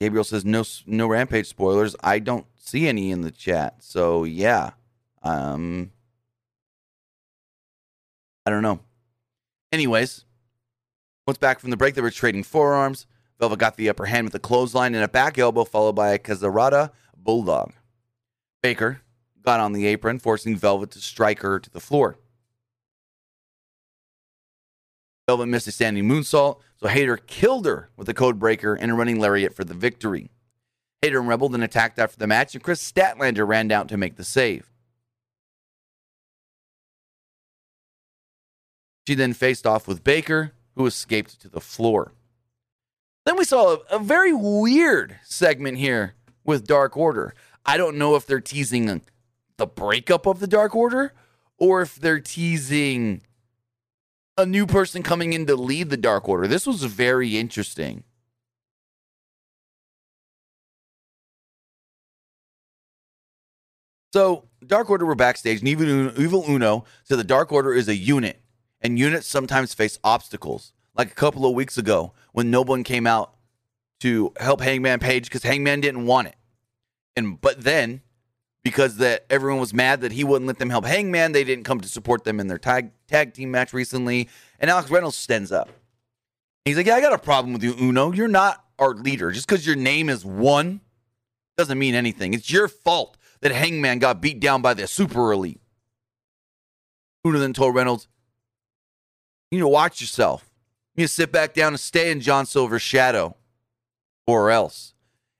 Gabriel 0.00 0.22
says 0.22 0.44
no 0.44 0.62
no 0.86 1.08
rampage 1.08 1.48
spoilers. 1.48 1.96
I 2.00 2.20
don't 2.20 2.46
see 2.56 2.86
any 2.86 3.10
in 3.10 3.22
the 3.22 3.32
chat. 3.32 3.82
So 3.82 4.22
yeah. 4.22 4.70
Um 5.24 5.90
I 8.46 8.50
don't 8.50 8.62
know. 8.62 8.78
Anyways, 9.72 10.24
once 11.26 11.38
back 11.38 11.58
from 11.58 11.70
the 11.70 11.76
break, 11.76 11.96
they 11.96 12.00
were 12.00 12.12
trading 12.12 12.44
forearms. 12.44 13.06
Velvet 13.40 13.58
got 13.58 13.76
the 13.76 13.88
upper 13.88 14.06
hand 14.06 14.26
with 14.26 14.34
a 14.36 14.38
clothesline 14.38 14.94
and 14.94 15.02
a 15.02 15.08
back 15.08 15.38
elbow, 15.38 15.64
followed 15.64 15.96
by 15.96 16.10
a 16.10 16.18
Kazarada 16.18 16.92
Bulldog. 17.16 17.72
Baker 18.62 19.00
got 19.42 19.58
on 19.60 19.72
the 19.72 19.86
apron, 19.86 20.20
forcing 20.20 20.56
Velvet 20.56 20.92
to 20.92 21.00
strike 21.00 21.40
her 21.40 21.58
to 21.58 21.70
the 21.70 21.80
floor. 21.80 22.16
Velvet 25.28 25.46
missed 25.46 25.68
a 25.68 25.72
standing 25.72 26.04
moonsault, 26.04 26.58
so 26.78 26.88
Hayter 26.88 27.18
killed 27.18 27.66
her 27.66 27.90
with 27.98 28.08
a 28.08 28.14
code 28.14 28.38
breaker 28.38 28.74
and 28.74 28.90
a 28.90 28.94
running 28.94 29.20
lariat 29.20 29.54
for 29.54 29.62
the 29.62 29.74
victory. 29.74 30.30
Hayter 31.02 31.18
and 31.18 31.28
Rebel 31.28 31.50
then 31.50 31.62
attacked 31.62 31.98
after 31.98 32.18
the 32.18 32.26
match, 32.26 32.54
and 32.54 32.64
Kris 32.64 32.80
Statlander 32.80 33.46
ran 33.46 33.68
down 33.68 33.88
to 33.88 33.98
make 33.98 34.16
the 34.16 34.24
save. 34.24 34.70
She 39.06 39.14
then 39.14 39.34
faced 39.34 39.66
off 39.66 39.86
with 39.86 40.02
Baker, 40.02 40.52
who 40.76 40.86
escaped 40.86 41.38
to 41.42 41.50
the 41.50 41.60
floor. 41.60 42.12
Then 43.26 43.36
we 43.36 43.44
saw 43.44 43.74
a, 43.74 43.96
a 43.96 43.98
very 43.98 44.32
weird 44.32 45.16
segment 45.24 45.76
here 45.76 46.14
with 46.42 46.66
Dark 46.66 46.96
Order. 46.96 47.34
I 47.66 47.76
don't 47.76 47.98
know 47.98 48.16
if 48.16 48.24
they're 48.24 48.40
teasing 48.40 49.02
the 49.58 49.66
breakup 49.66 50.24
of 50.24 50.40
the 50.40 50.46
Dark 50.46 50.74
Order 50.74 51.12
or 51.58 51.82
if 51.82 51.96
they're 51.96 52.18
teasing 52.18 53.20
a 54.38 54.46
new 54.46 54.66
person 54.66 55.02
coming 55.02 55.32
in 55.32 55.46
to 55.46 55.56
lead 55.56 55.90
the 55.90 55.96
Dark 55.96 56.28
Order. 56.28 56.46
This 56.46 56.66
was 56.66 56.84
very 56.84 57.36
interesting. 57.36 58.04
So, 64.12 64.44
Dark 64.66 64.88
Order 64.88 65.04
were 65.04 65.14
backstage, 65.14 65.58
and 65.58 65.68
even 65.68 66.12
Evil 66.16 66.44
Uno 66.48 66.84
said 67.02 67.18
the 67.18 67.24
Dark 67.24 67.52
Order 67.52 67.74
is 67.74 67.88
a 67.88 67.96
unit, 67.96 68.40
and 68.80 68.98
units 68.98 69.26
sometimes 69.26 69.74
face 69.74 69.98
obstacles. 70.02 70.72
Like 70.96 71.10
a 71.10 71.14
couple 71.14 71.44
of 71.44 71.54
weeks 71.54 71.76
ago, 71.76 72.14
when 72.32 72.50
no 72.50 72.62
one 72.62 72.84
came 72.84 73.06
out 73.06 73.34
to 74.00 74.32
help 74.40 74.60
Hangman 74.60 75.00
Page 75.00 75.24
because 75.24 75.42
Hangman 75.42 75.80
didn't 75.80 76.06
want 76.06 76.28
it, 76.28 76.36
and 77.16 77.40
but 77.40 77.62
then 77.62 78.02
because 78.68 78.98
that 78.98 79.24
everyone 79.30 79.60
was 79.60 79.72
mad 79.72 80.02
that 80.02 80.12
he 80.12 80.24
wouldn't 80.24 80.46
let 80.46 80.58
them 80.58 80.68
help 80.68 80.84
Hangman. 80.84 81.32
They 81.32 81.44
didn't 81.44 81.64
come 81.64 81.80
to 81.80 81.88
support 81.88 82.24
them 82.24 82.38
in 82.38 82.48
their 82.48 82.58
tag 82.58 82.90
tag 83.06 83.32
team 83.32 83.50
match 83.50 83.72
recently. 83.72 84.28
And 84.60 84.70
Alex 84.70 84.90
Reynolds 84.90 85.16
stands 85.16 85.50
up. 85.50 85.70
He's 86.64 86.76
like, 86.76 86.86
"Yeah, 86.86 86.96
I 86.96 87.00
got 87.00 87.12
a 87.12 87.18
problem 87.18 87.52
with 87.52 87.62
you, 87.62 87.74
Uno. 87.80 88.12
You're 88.12 88.28
not 88.28 88.64
our 88.78 88.94
leader. 88.94 89.30
Just 89.30 89.46
because 89.46 89.66
your 89.66 89.76
name 89.76 90.08
is 90.08 90.24
one 90.24 90.80
doesn't 91.56 91.78
mean 91.78 91.94
anything. 91.94 92.34
It's 92.34 92.50
your 92.50 92.68
fault 92.68 93.16
that 93.40 93.52
Hangman 93.52 93.98
got 93.98 94.20
beat 94.20 94.40
down 94.40 94.60
by 94.60 94.74
the 94.74 94.86
super 94.86 95.32
elite." 95.32 95.60
Uno 97.26 97.38
then 97.38 97.52
told 97.54 97.74
Reynolds, 97.74 98.06
"You 99.50 99.58
need 99.58 99.62
to 99.62 99.68
watch 99.68 100.00
yourself. 100.00 100.50
You 100.94 101.02
need 101.02 101.08
to 101.08 101.14
sit 101.14 101.32
back 101.32 101.54
down 101.54 101.72
and 101.72 101.80
stay 101.80 102.10
in 102.10 102.20
John 102.20 102.44
Silver's 102.44 102.82
shadow, 102.82 103.36
or 104.26 104.50
else." 104.50 104.94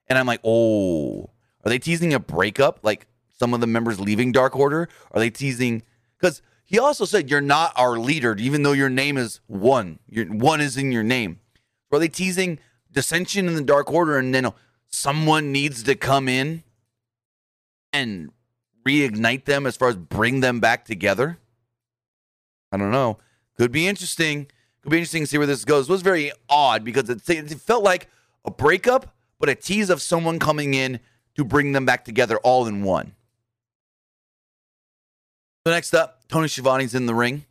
And 0.07 0.17
I'm 0.17 0.25
like, 0.27 0.41
"Oh." 0.43 1.29
Are 1.65 1.69
they 1.69 1.77
teasing 1.77 2.13
a 2.13 2.19
breakup? 2.19 2.79
Like 2.83 3.05
some 3.39 3.53
of 3.53 3.61
the 3.61 3.67
members 3.67 3.99
leaving 3.99 4.31
Dark 4.31 4.55
Order? 4.55 4.89
Are 5.11 5.19
they 5.19 5.29
teasing? 5.29 5.83
Because 6.19 6.41
he 6.65 6.77
also 6.77 7.05
said 7.05 7.29
you're 7.29 7.41
not 7.41 7.73
our 7.75 7.97
leader, 7.97 8.35
even 8.37 8.63
though 8.63 8.73
your 8.73 8.89
name 8.89 9.17
is 9.17 9.39
one. 9.47 9.99
Your 10.07 10.25
one 10.25 10.61
is 10.61 10.77
in 10.77 10.91
your 10.91 11.03
name. 11.03 11.39
Are 11.91 11.99
they 11.99 12.09
teasing 12.09 12.59
dissension 12.91 13.47
in 13.47 13.55
the 13.55 13.63
Dark 13.63 13.91
Order, 13.91 14.17
and 14.17 14.35
then 14.35 14.51
someone 14.89 15.51
needs 15.51 15.81
to 15.83 15.95
come 15.95 16.27
in 16.27 16.63
and 17.91 18.31
reignite 18.85 19.45
them 19.45 19.65
as 19.65 19.77
far 19.77 19.89
as 19.89 19.95
bring 19.95 20.41
them 20.41 20.59
back 20.59 20.85
together? 20.85 21.37
I 22.71 22.77
don't 22.77 22.91
know. 22.91 23.17
Could 23.57 23.71
be 23.71 23.87
interesting. 23.87 24.47
Could 24.81 24.91
be 24.91 24.97
interesting 24.97 25.23
to 25.23 25.27
see 25.27 25.37
where 25.37 25.47
this 25.47 25.65
goes. 25.65 25.89
It 25.89 25.91
was 25.91 26.01
very 26.01 26.31
odd 26.47 26.83
because 26.83 27.09
it, 27.09 27.27
it 27.27 27.49
felt 27.59 27.83
like 27.83 28.07
a 28.45 28.51
breakup, 28.51 29.15
but 29.39 29.49
a 29.49 29.55
tease 29.55 29.89
of 29.89 30.01
someone 30.01 30.39
coming 30.39 30.73
in 30.73 30.99
to 31.35 31.43
bring 31.43 31.71
them 31.71 31.85
back 31.85 32.05
together 32.05 32.37
all 32.37 32.67
in 32.67 32.83
one. 32.83 33.15
So 35.69 35.73
next 35.73 35.93
up, 35.93 36.27
Tony 36.27 36.47
Schiavone's 36.47 36.95
in 36.95 37.05
the 37.05 37.13
ring. 37.13 37.45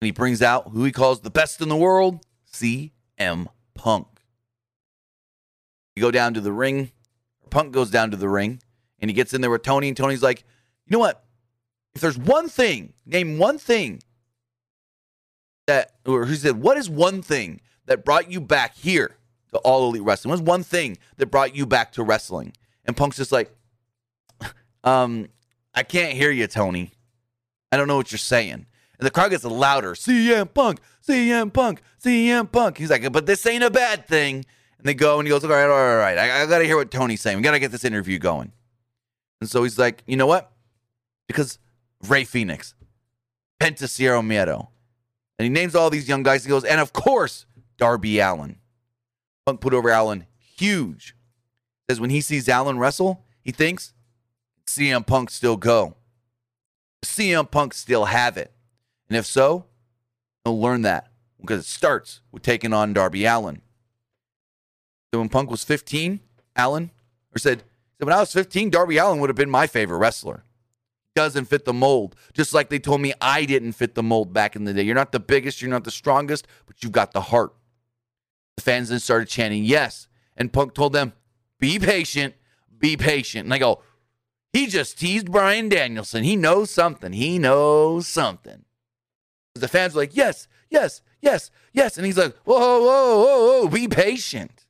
And 0.00 0.06
he 0.06 0.10
brings 0.10 0.42
out 0.42 0.68
who 0.68 0.84
he 0.84 0.92
calls 0.92 1.22
the 1.22 1.30
best 1.30 1.62
in 1.62 1.70
the 1.70 1.76
world, 1.76 2.20
CM 2.52 3.46
Punk. 3.74 4.06
You 5.96 6.02
go 6.02 6.10
down 6.10 6.34
to 6.34 6.42
the 6.42 6.52
ring, 6.52 6.90
Punk 7.48 7.72
goes 7.72 7.90
down 7.90 8.10
to 8.10 8.18
the 8.18 8.28
ring, 8.28 8.60
and 8.98 9.08
he 9.08 9.14
gets 9.14 9.32
in 9.32 9.40
there 9.40 9.50
with 9.50 9.62
Tony, 9.62 9.88
and 9.88 9.96
Tony's 9.96 10.22
like, 10.22 10.40
you 10.86 10.92
know 10.92 10.98
what? 10.98 11.24
If 11.94 12.02
there's 12.02 12.18
one 12.18 12.50
thing, 12.50 12.92
name 13.06 13.38
one 13.38 13.56
thing 13.56 14.02
that, 15.66 15.92
or 16.04 16.26
he 16.26 16.34
said, 16.34 16.60
what 16.60 16.76
is 16.76 16.90
one 16.90 17.22
thing 17.22 17.62
that 17.86 18.04
brought 18.04 18.30
you 18.30 18.42
back 18.42 18.76
here 18.76 19.16
to 19.52 19.58
All 19.60 19.88
Elite 19.88 20.02
Wrestling? 20.02 20.32
What's 20.32 20.42
one 20.42 20.62
thing 20.62 20.98
that 21.16 21.28
brought 21.28 21.56
you 21.56 21.64
back 21.64 21.92
to 21.92 22.02
wrestling? 22.02 22.52
And 22.84 22.94
Punk's 22.94 23.16
just 23.16 23.32
like, 23.32 23.50
um, 24.84 25.28
I 25.74 25.82
can't 25.82 26.12
hear 26.12 26.30
you, 26.30 26.46
Tony. 26.46 26.92
I 27.72 27.76
don't 27.76 27.88
know 27.88 27.96
what 27.96 28.12
you're 28.12 28.18
saying. 28.18 28.66
And 28.98 29.06
the 29.06 29.10
crowd 29.10 29.30
gets 29.30 29.44
louder. 29.44 29.94
CM 29.94 30.52
Punk, 30.52 30.80
CM 31.06 31.52
Punk, 31.52 31.82
CM 32.02 32.50
Punk. 32.50 32.78
He's 32.78 32.90
like, 32.90 33.10
but 33.12 33.26
this 33.26 33.44
ain't 33.46 33.64
a 33.64 33.70
bad 33.70 34.06
thing. 34.06 34.36
And 34.78 34.86
they 34.86 34.94
go 34.94 35.18
and 35.18 35.26
he 35.26 35.30
goes, 35.30 35.42
all 35.42 35.50
right, 35.50 35.64
all 35.64 35.68
right, 35.68 35.90
all 35.90 35.96
right. 35.96 36.18
I, 36.18 36.42
I 36.42 36.46
got 36.46 36.58
to 36.58 36.64
hear 36.64 36.76
what 36.76 36.90
Tony's 36.90 37.20
saying. 37.20 37.36
We 37.36 37.42
got 37.42 37.52
to 37.52 37.58
get 37.58 37.72
this 37.72 37.84
interview 37.84 38.18
going. 38.18 38.52
And 39.40 39.50
so 39.50 39.62
he's 39.62 39.78
like, 39.78 40.02
you 40.06 40.16
know 40.16 40.26
what? 40.26 40.52
Because 41.26 41.58
Rey 42.06 42.24
Fenix, 42.24 42.74
Penta 43.60 43.88
Cero 43.88 44.22
Miedo. 44.22 44.68
And 45.38 45.44
he 45.44 45.48
names 45.48 45.74
all 45.74 45.90
these 45.90 46.08
young 46.08 46.22
guys. 46.22 46.44
He 46.44 46.50
goes, 46.50 46.64
and 46.64 46.80
of 46.80 46.92
course, 46.92 47.46
Darby 47.76 48.20
Allin. 48.20 48.58
Punk 49.46 49.60
put 49.60 49.74
over 49.74 49.90
Allin, 49.90 50.26
huge. 50.38 51.16
Says 51.90 52.00
when 52.00 52.10
he 52.10 52.20
sees 52.20 52.48
Allin 52.48 52.78
wrestle, 52.78 53.24
he 53.42 53.50
thinks 53.50 53.93
CM 54.66 55.06
Punk 55.06 55.30
still 55.30 55.56
go. 55.56 55.96
CM 57.04 57.50
Punk 57.50 57.74
still 57.74 58.06
have 58.06 58.36
it. 58.36 58.52
And 59.08 59.16
if 59.16 59.26
so, 59.26 59.66
he'll 60.44 60.60
learn 60.60 60.82
that 60.82 61.10
because 61.40 61.60
it 61.60 61.66
starts 61.66 62.20
with 62.32 62.42
taking 62.42 62.72
on 62.72 62.92
Darby 62.92 63.24
Allin. 63.24 63.60
So 65.12 65.20
when 65.20 65.28
Punk 65.28 65.50
was 65.50 65.62
15, 65.64 66.20
Allin 66.56 66.90
or 67.34 67.38
said, 67.38 67.62
said, 67.98 68.06
when 68.06 68.12
I 68.14 68.20
was 68.20 68.32
15, 68.32 68.70
Darby 68.70 68.96
Allin 68.96 69.20
would 69.20 69.30
have 69.30 69.36
been 69.36 69.50
my 69.50 69.66
favorite 69.66 69.98
wrestler. 69.98 70.44
Doesn't 71.14 71.44
fit 71.44 71.64
the 71.64 71.72
mold. 71.72 72.16
Just 72.32 72.52
like 72.54 72.70
they 72.70 72.80
told 72.80 73.00
me 73.00 73.12
I 73.20 73.44
didn't 73.44 73.72
fit 73.72 73.94
the 73.94 74.02
mold 74.02 74.32
back 74.32 74.56
in 74.56 74.64
the 74.64 74.72
day. 74.72 74.82
You're 74.82 74.96
not 74.96 75.12
the 75.12 75.20
biggest, 75.20 75.62
you're 75.62 75.70
not 75.70 75.84
the 75.84 75.90
strongest, 75.90 76.48
but 76.66 76.82
you've 76.82 76.92
got 76.92 77.12
the 77.12 77.20
heart. 77.20 77.54
The 78.56 78.62
fans 78.62 78.88
then 78.88 78.98
started 78.98 79.28
chanting, 79.28 79.64
yes. 79.64 80.08
And 80.36 80.52
Punk 80.52 80.74
told 80.74 80.92
them, 80.92 81.12
be 81.60 81.78
patient, 81.78 82.34
be 82.76 82.96
patient. 82.96 83.44
And 83.44 83.54
I 83.54 83.58
go, 83.58 83.82
he 84.54 84.68
just 84.68 85.00
teased 85.00 85.32
Bryan 85.32 85.68
Danielson. 85.68 86.22
He 86.22 86.36
knows 86.36 86.70
something. 86.70 87.12
He 87.12 87.40
knows 87.40 88.06
something. 88.06 88.64
The 89.56 89.66
fans 89.66 89.94
were 89.94 90.02
like, 90.02 90.14
yes, 90.16 90.46
yes, 90.70 91.02
yes, 91.20 91.50
yes. 91.72 91.96
And 91.96 92.06
he's 92.06 92.16
like, 92.16 92.36
whoa, 92.44 92.56
whoa, 92.80 93.18
whoa, 93.18 93.62
whoa, 93.62 93.68
be 93.68 93.88
patient. 93.88 94.64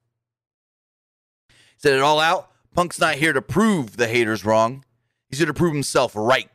Said 1.76 1.92
it 1.92 2.00
all 2.00 2.18
out. 2.18 2.50
Punk's 2.74 2.98
not 2.98 3.16
here 3.16 3.34
to 3.34 3.42
prove 3.42 3.98
the 3.98 4.08
haters 4.08 4.42
wrong. 4.42 4.86
He's 5.28 5.38
here 5.38 5.46
to 5.46 5.52
prove 5.52 5.74
himself 5.74 6.12
right. 6.16 6.48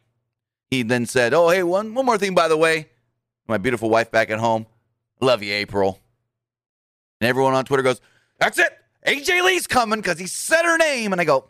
He 0.72 0.82
then 0.82 1.06
said, 1.06 1.34
Oh, 1.34 1.50
hey, 1.50 1.62
one, 1.62 1.94
one 1.94 2.08
more 2.08 2.18
thing, 2.18 2.34
by 2.34 2.48
the 2.48 2.58
way. 2.58 2.90
My 3.48 3.60
beautiful 3.60 3.92
wife 3.92 4.10
back 4.12 4.32
at 4.32 4.40
home. 4.40 4.66
Love 5.22 5.44
you, 5.44 5.54
April. 5.54 6.00
And 7.22 7.28
everyone 7.28 7.54
on 7.54 7.66
Twitter 7.66 7.84
goes, 7.84 8.02
That's 8.40 8.58
it. 8.58 8.76
AJ 9.06 9.44
Lee's 9.44 9.68
coming 9.68 10.00
because 10.00 10.18
he 10.18 10.26
said 10.26 10.64
her 10.64 10.78
name. 10.78 11.12
And 11.12 11.22
I 11.22 11.26
go, 11.26 11.50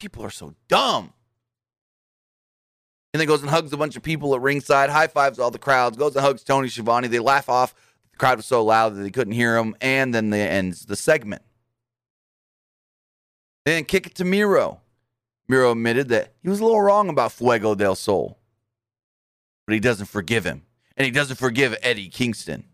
People 0.00 0.24
are 0.24 0.30
so 0.30 0.54
dumb. 0.68 1.12
And 3.12 3.20
then 3.20 3.28
goes 3.28 3.42
and 3.42 3.50
hugs 3.50 3.72
a 3.72 3.76
bunch 3.76 3.96
of 3.96 4.02
people 4.02 4.34
at 4.34 4.40
ringside, 4.40 4.90
high 4.90 5.06
fives 5.06 5.38
all 5.38 5.50
the 5.50 5.58
crowds, 5.58 5.96
goes 5.96 6.16
and 6.16 6.24
hugs 6.24 6.42
Tony 6.42 6.68
Schiavone. 6.68 7.06
They 7.06 7.20
laugh 7.20 7.48
off. 7.48 7.74
The 8.10 8.18
crowd 8.18 8.38
was 8.38 8.46
so 8.46 8.64
loud 8.64 8.96
that 8.96 9.02
they 9.02 9.10
couldn't 9.10 9.34
hear 9.34 9.56
him. 9.56 9.76
And 9.80 10.12
then 10.12 10.30
they 10.30 10.48
ends 10.48 10.86
the 10.86 10.96
segment. 10.96 11.42
Then 13.64 13.84
kick 13.84 14.06
it 14.06 14.14
to 14.16 14.24
Miro. 14.24 14.80
Miro 15.48 15.72
admitted 15.72 16.08
that 16.08 16.34
he 16.42 16.48
was 16.48 16.60
a 16.60 16.64
little 16.64 16.82
wrong 16.82 17.08
about 17.08 17.32
Fuego 17.32 17.74
del 17.74 17.94
Sol, 17.94 18.38
but 19.66 19.74
he 19.74 19.80
doesn't 19.80 20.06
forgive 20.06 20.44
him. 20.44 20.62
And 20.96 21.04
he 21.04 21.10
doesn't 21.10 21.36
forgive 21.36 21.76
Eddie 21.82 22.08
Kingston. 22.08 22.64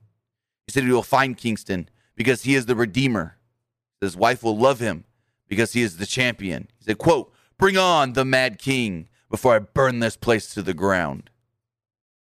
He 0.67 0.73
said 0.73 0.85
he 0.85 0.93
will 0.93 1.03
find 1.03 1.37
Kingston 1.37 1.89
because 2.17 2.43
he 2.43 2.55
is 2.55 2.67
the 2.67 2.77
Redeemer. 2.77 3.37
His 4.01 4.17
wife 4.17 4.43
will 4.43 4.57
love 4.57 4.79
him 4.79 5.05
because 5.51 5.75
he 5.75 5.83
is 5.83 5.99
the 5.99 6.07
champion. 6.07 6.69
He 6.79 6.85
said, 6.85 6.99
quote, 6.99 7.31
bring 7.59 7.77
on 7.77 8.15
the 8.15 8.25
Mad 8.25 8.59
King 8.59 9.09
before 9.29 9.55
I 9.55 9.59
burn 9.59 9.99
this 9.99 10.17
place 10.17 10.55
to 10.55 10.63
the 10.63 10.73
ground. 10.73 11.29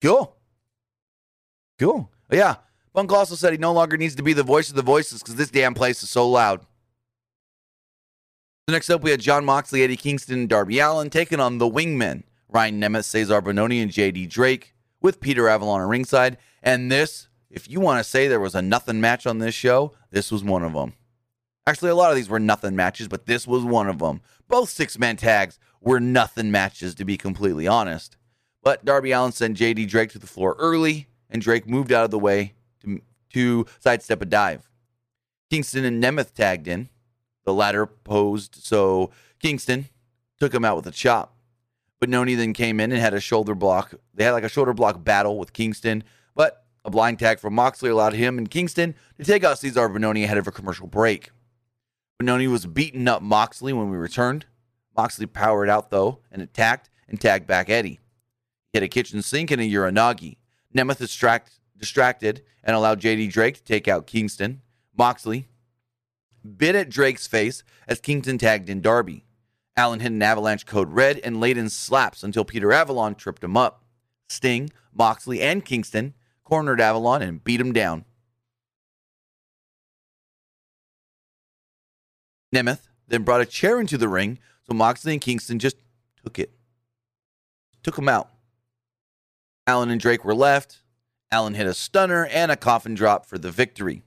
Cool. 0.02 0.36
Cool. 1.78 2.10
Oh, 2.32 2.36
yeah. 2.36 2.56
Punk 2.94 3.12
also 3.12 3.36
said 3.36 3.52
he 3.52 3.58
no 3.58 3.74
longer 3.74 3.98
needs 3.98 4.16
to 4.16 4.24
be 4.24 4.34
the 4.34 4.44
voice 4.44 4.70
of 4.70 4.76
the 4.76 4.82
voices 4.82 5.22
because 5.22 5.36
this 5.36 5.52
damn 5.52 5.74
place 5.74 6.02
is 6.02 6.10
so 6.10 6.28
loud. 6.28 6.62
So 8.68 8.74
next 8.74 8.90
up, 8.90 9.04
we 9.04 9.12
had 9.12 9.20
Jon 9.20 9.44
Moxley, 9.44 9.84
Eddie 9.84 9.98
Kingston, 9.98 10.40
and 10.40 10.50
Darby 10.50 10.80
Allin 10.80 11.10
taking 11.10 11.40
on 11.40 11.58
the 11.58 11.70
Wingmen, 11.70 12.24
Ryan 12.50 12.80
Nemeth, 12.80 13.04
Cezar 13.04 13.42
Bononi, 13.42 13.82
and 13.82 13.92
JD 13.92 14.30
Drake, 14.30 14.74
with 15.02 15.20
Peter 15.20 15.50
Avalon 15.50 15.82
on 15.82 15.90
ringside. 15.90 16.38
And 16.64 16.92
this, 16.92 17.28
if 17.50 17.70
you 17.70 17.80
want 17.80 18.00
to 18.00 18.10
say 18.10 18.28
there 18.28 18.40
was 18.40 18.56
a 18.56 18.62
nothing 18.62 19.02
match 19.02 19.26
on 19.28 19.40
this 19.40 19.56
show, 19.56 19.94
this 20.12 20.32
was 20.32 20.44
one 20.44 20.64
of 20.64 20.74
them. 20.74 20.94
Actually, 21.68 21.92
a 21.92 21.96
lot 21.96 22.10
of 22.10 22.16
these 22.16 22.30
were 22.30 22.40
nothing 22.40 22.76
matches, 22.76 23.08
but 23.08 23.28
this 23.28 23.46
was 23.46 23.64
one 23.64 23.88
of 23.88 24.00
them. 24.00 24.22
Both 24.48 24.70
six 24.70 24.98
man 24.98 25.16
tags 25.16 25.60
were 25.80 26.00
nothing 26.00 26.52
matches, 26.52 26.96
to 26.96 27.06
be 27.06 27.18
completely 27.18 27.68
honest. 27.68 28.18
But 28.64 28.84
Darby 28.86 29.12
Allin 29.12 29.32
sent 29.32 29.58
JD 29.58 29.88
Drake 29.88 30.12
to 30.12 30.20
the 30.20 30.28
floor 30.28 30.56
early, 30.60 31.08
and 31.30 31.42
Drake 31.42 31.68
moved 31.68 31.92
out 31.92 32.06
of 32.06 32.12
the 32.12 32.20
way 32.20 32.54
to, 32.84 33.02
to 33.34 33.66
sidestep 33.80 34.22
a 34.22 34.26
dive. 34.26 34.70
Kingston 35.50 35.86
and 35.86 36.04
Nemeth 36.04 36.34
tagged 36.34 36.68
in. 36.68 36.90
The 37.46 37.54
latter 37.54 37.86
posed, 37.86 38.56
so 38.56 39.12
Kingston 39.40 39.90
took 40.40 40.54
him 40.54 40.64
out 40.64 40.78
with 40.78 40.88
a 40.88 40.92
chop. 40.92 41.36
But 42.00 42.10
Noni 42.10 42.36
then 42.36 42.54
came 42.54 42.80
in 42.80 42.92
and 42.92 43.02
had 43.02 43.14
a 43.14 43.20
shoulder 43.20 43.54
block. 43.54 43.94
They 44.14 44.24
had 44.24 44.32
like 44.32 44.44
a 44.44 44.50
shoulder 44.50 44.74
block 44.74 45.04
battle 45.04 45.38
with 45.38 45.54
Kingston, 45.54 46.04
but 46.36 46.66
a 46.84 46.90
blind 46.90 47.20
tag 47.20 47.40
from 47.40 47.54
Moxley 47.54 47.90
allowed 47.90 48.14
him 48.14 48.38
and 48.38 48.50
Kingston 48.50 48.96
to 49.18 49.24
take 49.24 49.44
out 49.44 49.58
Cezar 49.58 49.90
Bononi 49.90 50.24
ahead 50.24 50.38
of 50.38 50.48
a 50.48 50.52
commercial 50.52 50.88
break. 50.88 51.30
Bononi 52.22 52.48
was 52.48 52.68
beating 52.68 53.08
up 53.08 53.24
Moxley 53.24 53.74
when 53.74 53.90
we 53.90 53.98
returned. 53.98 54.46
Moxley 54.96 55.26
powered 55.26 55.70
out 55.70 55.90
though 55.90 56.20
and 56.32 56.44
attacked 56.44 56.88
and 57.08 57.20
tagged 57.20 57.48
back 57.48 57.68
Eddie. 57.68 58.00
He 58.72 58.80
hit 58.80 58.84
a 58.84 58.88
kitchen 58.88 59.24
sink 59.24 59.50
and 59.50 59.60
a 59.60 59.66
Uranage. 59.68 60.38
Nemeth 60.76 61.00
distract, 61.00 61.54
distracted 61.76 62.44
and 62.64 62.76
allowed 62.76 63.02
JD 63.02 63.32
Drake 63.32 63.56
to 63.56 63.64
take 63.64 63.88
out 63.88 64.06
Kingston. 64.06 64.62
Moxley 64.96 65.48
bit 66.58 66.76
at 66.76 66.90
Drake's 66.90 67.26
face 67.26 67.64
as 67.88 68.00
Kingston 68.00 68.38
tagged 68.38 68.70
in 68.70 68.82
Darby. 68.82 69.26
Allin 69.76 70.00
hit 70.00 70.12
an 70.12 70.22
avalanche 70.22 70.68
code 70.68 70.92
red 70.92 71.20
and 71.24 71.40
laid 71.40 71.58
in 71.58 71.70
slaps 71.70 72.24
until 72.24 72.46
Peter 72.46 72.72
Avalon 72.72 73.16
tripped 73.16 73.44
him 73.44 73.58
up. 73.58 73.84
Sting, 74.30 74.70
Moxley, 74.94 75.42
and 75.42 75.66
Kingston 75.66 76.14
cornered 76.44 76.82
Avalon 76.82 77.24
and 77.24 77.44
beat 77.44 77.60
him 77.60 77.74
down. 77.74 78.06
Nemeth 82.54 82.88
then 83.08 83.24
brought 83.24 83.42
a 83.42 83.46
chair 83.46 83.80
into 83.80 83.98
the 83.98 84.08
ring, 84.08 84.40
so 84.68 84.74
Moxley 84.74 85.14
and 85.14 85.22
Kingston 85.22 85.60
just 85.60 85.78
took 86.24 86.40
it. 86.40 86.52
Took 87.84 87.98
him 87.98 88.10
out. 88.10 88.30
Allin 89.68 89.90
and 89.90 90.02
Drake 90.02 90.26
were 90.26 90.36
left. 90.36 90.82
Allin 91.32 91.54
hit 91.54 91.68
a 91.68 91.74
stunner 91.74 92.26
and 92.26 92.52
a 92.52 92.56
coffin 92.56 92.94
drop 92.94 93.26
for 93.26 93.38
the 93.38 93.52
victory. 93.52 94.04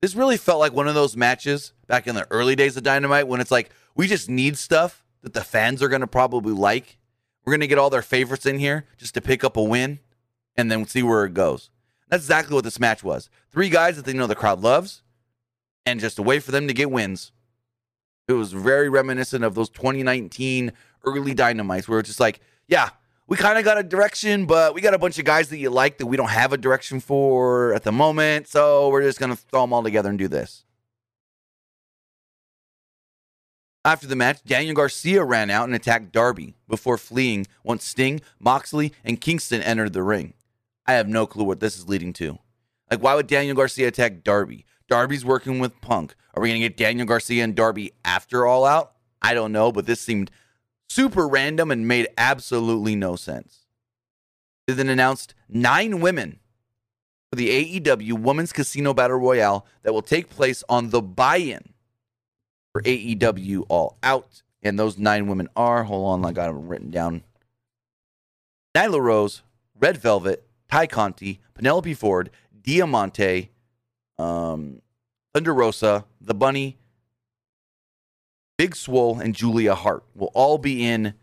This 0.00 0.14
really 0.14 0.36
felt 0.36 0.60
like 0.60 0.72
one 0.72 0.88
of 0.88 0.94
those 0.94 1.16
matches 1.16 1.72
back 1.86 2.06
in 2.06 2.14
the 2.14 2.26
early 2.30 2.56
days 2.56 2.76
of 2.76 2.82
Dynamite 2.82 3.28
when 3.28 3.40
it's 3.40 3.50
like, 3.50 3.70
we 3.94 4.06
just 4.06 4.28
need 4.28 4.58
stuff 4.58 5.04
that 5.22 5.32
the 5.32 5.42
fans 5.42 5.82
are 5.82 5.88
going 5.88 6.02
to 6.02 6.06
probably 6.06 6.52
like. 6.52 6.98
We're 7.44 7.52
going 7.52 7.60
to 7.60 7.66
get 7.66 7.78
all 7.78 7.90
their 7.90 8.02
favorites 8.02 8.46
in 8.46 8.58
here 8.58 8.86
just 8.96 9.14
to 9.14 9.20
pick 9.20 9.44
up 9.44 9.56
a 9.56 9.62
win 9.62 10.00
and 10.56 10.70
then 10.70 10.86
see 10.86 11.02
where 11.02 11.24
it 11.24 11.34
goes. 11.34 11.70
That's 12.08 12.24
exactly 12.24 12.54
what 12.54 12.64
this 12.64 12.80
match 12.80 13.02
was. 13.02 13.30
Three 13.50 13.68
guys 13.68 13.96
that 13.96 14.04
they 14.04 14.12
know 14.12 14.26
the 14.26 14.34
crowd 14.34 14.60
loves 14.60 15.02
and 15.84 16.00
just 16.00 16.18
a 16.18 16.22
way 16.22 16.40
for 16.40 16.50
them 16.50 16.68
to 16.68 16.74
get 16.74 16.90
wins. 16.90 17.32
It 18.28 18.32
was 18.32 18.52
very 18.52 18.88
reminiscent 18.88 19.44
of 19.44 19.54
those 19.54 19.68
2019 19.70 20.72
early 21.04 21.34
Dynamites 21.34 21.86
where 21.86 22.00
it's 22.00 22.08
just 22.08 22.18
like, 22.18 22.40
yeah, 22.66 22.90
we 23.28 23.36
kind 23.36 23.56
of 23.56 23.64
got 23.64 23.78
a 23.78 23.84
direction, 23.84 24.46
but 24.46 24.74
we 24.74 24.80
got 24.80 24.94
a 24.94 24.98
bunch 24.98 25.18
of 25.18 25.24
guys 25.24 25.48
that 25.50 25.58
you 25.58 25.70
like 25.70 25.98
that 25.98 26.06
we 26.06 26.16
don't 26.16 26.30
have 26.30 26.52
a 26.52 26.56
direction 26.56 26.98
for 26.98 27.72
at 27.72 27.84
the 27.84 27.92
moment. 27.92 28.48
So 28.48 28.88
we're 28.88 29.02
just 29.02 29.20
going 29.20 29.30
to 29.30 29.36
throw 29.36 29.60
them 29.60 29.72
all 29.72 29.82
together 29.82 30.08
and 30.08 30.18
do 30.18 30.26
this. 30.26 30.64
After 33.84 34.08
the 34.08 34.16
match, 34.16 34.42
Daniel 34.44 34.74
Garcia 34.74 35.22
ran 35.22 35.48
out 35.48 35.66
and 35.66 35.74
attacked 35.74 36.10
Darby 36.10 36.56
before 36.66 36.98
fleeing 36.98 37.46
once 37.62 37.84
Sting, 37.84 38.20
Moxley, 38.40 38.92
and 39.04 39.20
Kingston 39.20 39.62
entered 39.62 39.92
the 39.92 40.02
ring. 40.02 40.34
I 40.86 40.94
have 40.94 41.06
no 41.06 41.28
clue 41.28 41.44
what 41.44 41.60
this 41.60 41.78
is 41.78 41.88
leading 41.88 42.12
to. 42.14 42.40
Like, 42.90 43.00
why 43.00 43.14
would 43.14 43.28
Daniel 43.28 43.54
Garcia 43.54 43.86
attack 43.86 44.24
Darby? 44.24 44.64
Darby's 44.88 45.24
working 45.24 45.58
with 45.58 45.80
Punk. 45.80 46.14
Are 46.34 46.42
we 46.42 46.48
going 46.48 46.60
to 46.60 46.68
get 46.68 46.76
Daniel 46.76 47.06
Garcia 47.06 47.42
and 47.44 47.54
Darby 47.54 47.92
after 48.04 48.46
All 48.46 48.64
Out? 48.64 48.92
I 49.22 49.34
don't 49.34 49.52
know, 49.52 49.72
but 49.72 49.86
this 49.86 50.00
seemed 50.00 50.30
super 50.88 51.26
random 51.26 51.70
and 51.70 51.88
made 51.88 52.08
absolutely 52.16 52.94
no 52.94 53.16
sense. 53.16 53.66
They 54.66 54.74
then 54.74 54.88
announced 54.88 55.34
nine 55.48 56.00
women 56.00 56.38
for 57.30 57.36
the 57.36 57.80
AEW 57.80 58.20
Women's 58.20 58.52
Casino 58.52 58.94
Battle 58.94 59.18
Royale 59.18 59.66
that 59.82 59.92
will 59.92 60.02
take 60.02 60.28
place 60.28 60.62
on 60.68 60.90
the 60.90 61.02
buy 61.02 61.36
in 61.36 61.72
for 62.72 62.82
AEW 62.82 63.66
All 63.68 63.98
Out. 64.02 64.42
And 64.62 64.78
those 64.78 64.98
nine 64.98 65.26
women 65.28 65.48
are, 65.56 65.84
hold 65.84 66.06
on, 66.06 66.24
I 66.24 66.32
got 66.32 66.46
them 66.46 66.68
written 66.68 66.90
down 66.90 67.22
Nyla 68.76 69.00
Rose, 69.00 69.42
Red 69.78 69.96
Velvet, 69.96 70.46
Tay 70.70 70.86
Conti, 70.86 71.40
Penelope 71.54 71.94
Ford, 71.94 72.30
Diamante, 72.62 73.50
um, 74.18 74.80
Thunder 75.34 75.54
Rosa, 75.54 76.04
The 76.20 76.34
Bunny, 76.34 76.78
Big 78.56 78.74
Swole, 78.74 79.18
and 79.18 79.34
Julia 79.34 79.74
Hart 79.74 80.04
will 80.14 80.30
all 80.34 80.58
be 80.58 80.84
in, 80.84 81.14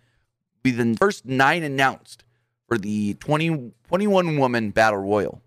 be 0.61 0.71
the 0.71 0.95
first 0.97 1.25
nine 1.25 1.63
announced 1.63 2.23
for 2.67 2.77
the 2.77 3.15
20, 3.15 3.71
21 3.87 4.37
woman 4.37 4.69
battle 4.69 4.99
royal. 4.99 5.41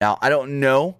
Now, 0.00 0.18
I 0.20 0.30
don't 0.30 0.60
know 0.60 0.96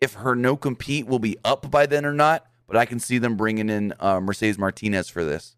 if 0.00 0.14
her 0.14 0.34
no 0.34 0.56
compete 0.56 1.06
will 1.06 1.18
be 1.18 1.36
up 1.44 1.70
by 1.70 1.86
then 1.86 2.04
or 2.04 2.12
not, 2.12 2.46
but 2.66 2.76
I 2.76 2.84
can 2.84 2.98
see 2.98 3.18
them 3.18 3.36
bringing 3.36 3.68
in 3.68 3.94
uh, 4.00 4.20
Mercedes 4.20 4.58
Martinez 4.58 5.08
for 5.08 5.24
this. 5.24 5.56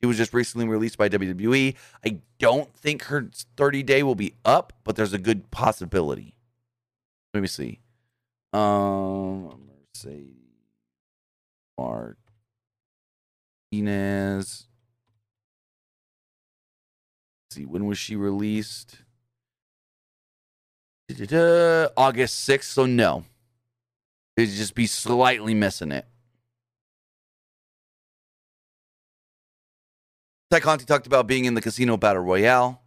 She 0.00 0.06
was 0.06 0.16
just 0.16 0.32
recently 0.32 0.66
released 0.66 0.96
by 0.96 1.08
WWE. 1.08 1.74
I 2.04 2.20
don't 2.38 2.74
think 2.74 3.04
her 3.04 3.28
30 3.56 3.82
day 3.82 4.02
will 4.02 4.14
be 4.14 4.34
up, 4.44 4.72
but 4.82 4.96
there's 4.96 5.12
a 5.12 5.18
good 5.18 5.50
possibility. 5.50 6.34
Let 7.34 7.40
me 7.40 7.46
see. 7.48 7.80
Um, 8.52 9.68
Mercedes 9.94 10.34
Martinez. 11.78 12.16
Let's 17.50 17.56
see, 17.56 17.64
when 17.64 17.86
was 17.86 17.98
she 17.98 18.16
released? 18.16 18.98
Da-da-da, 21.08 21.88
August 21.96 22.48
6th, 22.48 22.64
so 22.64 22.86
no. 22.86 23.24
It'd 24.36 24.54
just 24.54 24.74
be 24.74 24.86
slightly 24.86 25.54
missing 25.54 25.92
it. 25.92 26.06
Tay 30.50 30.60
Conti 30.60 30.84
talked 30.84 31.06
about 31.06 31.28
being 31.28 31.44
in 31.44 31.54
the 31.54 31.60
Casino 31.60 31.96
Battle 31.96 32.22
Royale, 32.22 32.82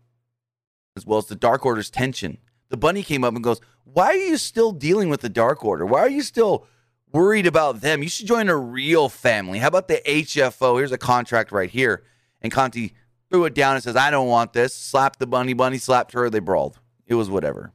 as 0.97 1.05
well 1.05 1.19
as 1.19 1.27
the 1.27 1.35
Dark 1.35 1.65
Order's 1.65 1.89
tension. 1.89 2.39
The 2.73 2.77
bunny 2.77 3.03
came 3.03 3.23
up 3.23 3.35
and 3.35 3.43
goes, 3.43 3.61
Why 3.83 4.07
are 4.07 4.15
you 4.15 4.35
still 4.35 4.71
dealing 4.71 5.07
with 5.07 5.21
the 5.21 5.29
Dark 5.29 5.63
Order? 5.63 5.85
Why 5.85 5.99
are 5.99 6.09
you 6.09 6.23
still 6.23 6.65
worried 7.11 7.45
about 7.45 7.81
them? 7.81 8.01
You 8.01 8.09
should 8.09 8.25
join 8.25 8.49
a 8.49 8.57
real 8.57 9.09
family. 9.09 9.59
How 9.59 9.67
about 9.67 9.87
the 9.87 10.01
HFO? 10.07 10.79
Here's 10.79 10.91
a 10.91 10.97
contract 10.97 11.51
right 11.51 11.69
here. 11.69 12.01
And 12.41 12.51
Conti 12.51 12.95
threw 13.29 13.45
it 13.45 13.53
down 13.53 13.75
and 13.75 13.83
says, 13.83 13.95
I 13.95 14.09
don't 14.09 14.27
want 14.27 14.53
this. 14.53 14.73
Slapped 14.73 15.19
the 15.19 15.27
bunny. 15.27 15.53
Bunny 15.53 15.77
slapped 15.77 16.13
her. 16.13 16.31
They 16.31 16.39
brawled. 16.39 16.79
It 17.05 17.13
was 17.13 17.29
whatever. 17.29 17.73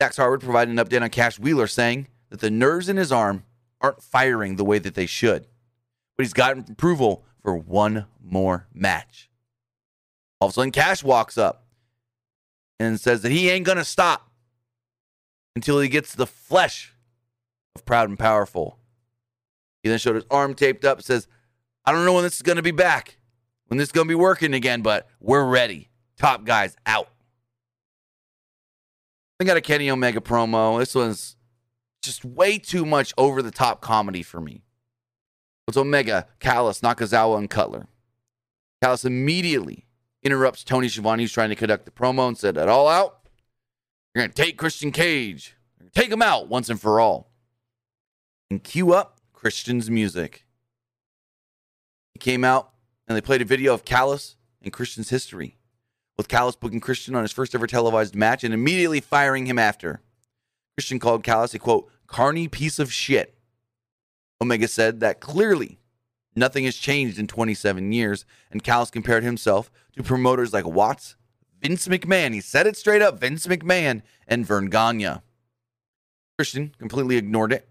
Dax 0.00 0.16
Harwood 0.16 0.40
provided 0.40 0.76
an 0.76 0.84
update 0.84 1.02
on 1.02 1.10
Cash 1.10 1.38
Wheeler, 1.38 1.68
saying 1.68 2.08
that 2.30 2.40
the 2.40 2.50
nerves 2.50 2.88
in 2.88 2.96
his 2.96 3.12
arm 3.12 3.44
aren't 3.80 4.02
firing 4.02 4.56
the 4.56 4.64
way 4.64 4.80
that 4.80 4.96
they 4.96 5.06
should. 5.06 5.46
But 6.16 6.24
he's 6.24 6.32
gotten 6.32 6.64
approval 6.68 7.24
for 7.40 7.56
one 7.56 8.06
more 8.20 8.66
match. 8.74 9.30
All 10.40 10.48
of 10.48 10.52
a 10.52 10.54
sudden, 10.54 10.72
Cash 10.72 11.04
walks 11.04 11.38
up 11.38 11.67
and 12.78 13.00
says 13.00 13.22
that 13.22 13.32
he 13.32 13.50
ain't 13.50 13.66
going 13.66 13.78
to 13.78 13.84
stop 13.84 14.30
until 15.56 15.80
he 15.80 15.88
gets 15.88 16.14
the 16.14 16.26
flesh 16.26 16.94
of 17.74 17.84
Proud 17.84 18.08
and 18.08 18.18
Powerful. 18.18 18.78
He 19.82 19.88
then 19.88 19.98
showed 19.98 20.14
his 20.14 20.24
arm 20.30 20.54
taped 20.54 20.84
up, 20.84 21.02
says, 21.02 21.28
I 21.84 21.92
don't 21.92 22.04
know 22.04 22.14
when 22.14 22.24
this 22.24 22.36
is 22.36 22.42
going 22.42 22.56
to 22.56 22.62
be 22.62 22.70
back, 22.70 23.18
when 23.66 23.78
this 23.78 23.88
is 23.88 23.92
going 23.92 24.06
to 24.06 24.10
be 24.10 24.14
working 24.14 24.54
again, 24.54 24.82
but 24.82 25.08
we're 25.20 25.44
ready. 25.44 25.88
Top 26.16 26.44
guys 26.44 26.76
out. 26.86 27.08
I 29.40 29.44
got 29.44 29.56
a 29.56 29.60
Kenny 29.60 29.88
Omega 29.90 30.20
promo. 30.20 30.78
This 30.78 30.94
was 30.94 31.36
just 32.02 32.24
way 32.24 32.58
too 32.58 32.84
much 32.84 33.14
over 33.16 33.40
the 33.40 33.50
top 33.50 33.80
comedy 33.80 34.22
for 34.22 34.40
me. 34.40 34.62
It's 35.66 35.76
Omega, 35.76 36.26
Callis, 36.40 36.80
Nakazawa, 36.80 37.38
and 37.38 37.50
Cutler. 37.50 37.88
Callis 38.82 39.04
immediately 39.04 39.87
interrupts 40.22 40.64
Tony 40.64 40.88
Schiavone, 40.88 41.22
who's 41.22 41.32
trying 41.32 41.50
to 41.50 41.56
conduct 41.56 41.84
the 41.84 41.90
promo, 41.90 42.28
and 42.28 42.38
said, 42.38 42.54
That 42.54 42.68
all 42.68 42.88
out? 42.88 43.20
You're 44.14 44.24
going 44.24 44.32
to 44.32 44.42
take 44.42 44.56
Christian 44.56 44.90
Cage. 44.90 45.54
Take 45.94 46.10
him 46.10 46.22
out 46.22 46.48
once 46.48 46.68
and 46.68 46.80
for 46.80 47.00
all. 47.00 47.30
And 48.50 48.62
cue 48.62 48.92
up 48.92 49.20
Christian's 49.32 49.90
music. 49.90 50.44
He 52.14 52.18
came 52.18 52.44
out 52.44 52.72
and 53.06 53.16
they 53.16 53.20
played 53.20 53.42
a 53.42 53.46
video 53.46 53.74
of 53.74 53.84
Callis 53.84 54.36
and 54.62 54.72
Christian's 54.72 55.10
history, 55.10 55.56
with 56.16 56.28
Callis 56.28 56.56
booking 56.56 56.80
Christian 56.80 57.14
on 57.14 57.22
his 57.22 57.32
first 57.32 57.54
ever 57.54 57.66
televised 57.66 58.14
match 58.14 58.44
and 58.44 58.52
immediately 58.52 59.00
firing 59.00 59.46
him 59.46 59.58
after. 59.58 60.00
Christian 60.76 60.98
called 60.98 61.24
Callis 61.24 61.54
a 61.54 61.58
quote, 61.58 61.90
carny 62.06 62.48
piece 62.48 62.78
of 62.78 62.92
shit. 62.92 63.38
Omega 64.40 64.68
said 64.68 65.00
that 65.00 65.20
clearly 65.20 65.78
nothing 66.34 66.64
has 66.64 66.76
changed 66.76 67.18
in 67.18 67.26
27 67.26 67.92
years, 67.92 68.24
and 68.50 68.62
Callis 68.62 68.90
compared 68.90 69.24
himself 69.24 69.70
to 69.96 70.02
promoters 70.02 70.52
like 70.52 70.66
Watts, 70.66 71.16
Vince 71.60 71.88
McMahon. 71.88 72.34
He 72.34 72.40
said 72.40 72.66
it 72.66 72.76
straight 72.76 73.02
up 73.02 73.18
Vince 73.18 73.46
McMahon 73.46 74.02
and 74.26 74.46
Verne 74.46 74.70
Gagne. 74.70 75.20
Christian 76.38 76.74
completely 76.78 77.16
ignored 77.16 77.52
it, 77.52 77.68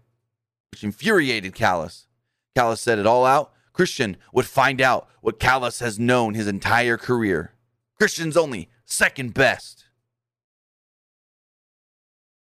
which 0.70 0.84
infuriated 0.84 1.54
Callis. 1.54 2.06
Callis 2.54 2.80
said 2.80 2.98
it 2.98 3.06
all 3.06 3.24
out. 3.24 3.52
Christian 3.72 4.16
would 4.32 4.46
find 4.46 4.80
out 4.80 5.08
what 5.20 5.38
Callis 5.38 5.78
has 5.78 5.98
known 5.98 6.34
his 6.34 6.46
entire 6.46 6.96
career. 6.96 7.52
Christian's 7.96 8.36
only 8.36 8.68
second 8.84 9.34
best. 9.34 9.84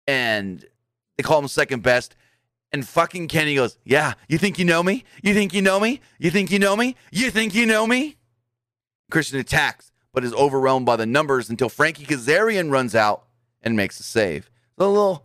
And 0.06 0.64
they 1.16 1.22
call 1.22 1.38
him 1.38 1.48
second 1.48 1.82
best. 1.82 2.16
And 2.72 2.86
fucking 2.86 3.28
Kenny 3.28 3.54
goes, 3.54 3.78
Yeah, 3.84 4.14
you 4.28 4.38
think 4.38 4.58
you 4.58 4.64
know 4.64 4.82
me? 4.82 5.04
You 5.22 5.34
think 5.34 5.54
you 5.54 5.62
know 5.62 5.80
me? 5.80 6.00
You 6.18 6.30
think 6.30 6.50
you 6.50 6.58
know 6.58 6.76
me? 6.76 6.96
You 7.10 7.30
think 7.30 7.54
you 7.54 7.66
know 7.66 7.86
me? 7.86 8.16
Christian 9.10 9.38
attacks, 9.38 9.90
but 10.12 10.24
is 10.24 10.34
overwhelmed 10.34 10.84
by 10.84 10.96
the 10.96 11.06
numbers 11.06 11.48
until 11.48 11.68
Frankie 11.68 12.04
Kazarian 12.04 12.70
runs 12.70 12.94
out 12.94 13.24
and 13.62 13.74
makes 13.74 13.98
a 14.00 14.02
save. 14.02 14.50
A 14.76 14.86
little 14.86 15.24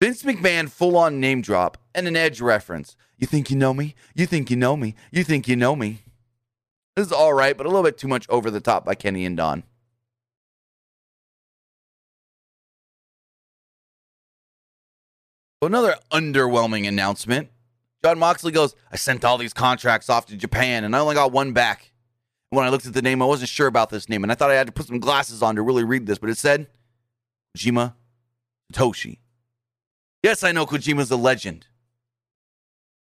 Vince 0.00 0.22
McMahon 0.24 0.68
full 0.68 0.96
on 0.96 1.20
name 1.20 1.40
drop 1.40 1.78
and 1.94 2.06
an 2.06 2.16
edge 2.16 2.40
reference. 2.40 2.96
You 3.16 3.26
think 3.26 3.50
you 3.50 3.56
know 3.56 3.72
me? 3.72 3.94
You 4.14 4.26
think 4.26 4.50
you 4.50 4.56
know 4.56 4.76
me? 4.76 4.94
You 5.10 5.24
think 5.24 5.48
you 5.48 5.56
know 5.56 5.74
me? 5.74 6.02
This 6.94 7.06
is 7.06 7.12
all 7.12 7.32
right, 7.32 7.56
but 7.56 7.66
a 7.66 7.68
little 7.70 7.82
bit 7.82 7.96
too 7.96 8.08
much 8.08 8.26
over 8.28 8.50
the 8.50 8.60
top 8.60 8.84
by 8.84 8.94
Kenny 8.94 9.24
and 9.24 9.36
Don. 9.36 9.64
Another 15.62 15.96
underwhelming 16.12 16.86
announcement. 16.86 17.48
Jon 18.04 18.18
Moxley 18.18 18.52
goes, 18.52 18.76
I 18.92 18.96
sent 18.96 19.24
all 19.24 19.38
these 19.38 19.54
contracts 19.54 20.10
off 20.10 20.26
to 20.26 20.36
Japan 20.36 20.84
and 20.84 20.94
I 20.94 20.98
only 20.98 21.14
got 21.14 21.32
one 21.32 21.52
back. 21.52 21.92
When 22.50 22.64
I 22.64 22.68
looked 22.68 22.86
at 22.86 22.92
the 22.92 23.02
name, 23.02 23.22
I 23.22 23.26
wasn't 23.26 23.48
sure 23.48 23.66
about 23.66 23.90
this 23.90 24.08
name 24.08 24.22
and 24.22 24.30
I 24.30 24.34
thought 24.34 24.50
I 24.50 24.54
had 24.54 24.66
to 24.66 24.72
put 24.72 24.86
some 24.86 25.00
glasses 25.00 25.42
on 25.42 25.56
to 25.56 25.62
really 25.62 25.82
read 25.82 26.06
this, 26.06 26.18
but 26.18 26.30
it 26.30 26.38
said 26.38 26.68
Kojima 27.56 27.94
Toshi. 28.72 29.18
Yes, 30.22 30.44
I 30.44 30.52
know 30.52 30.66
Kojima's 30.66 31.10
a 31.10 31.16
legend, 31.16 31.66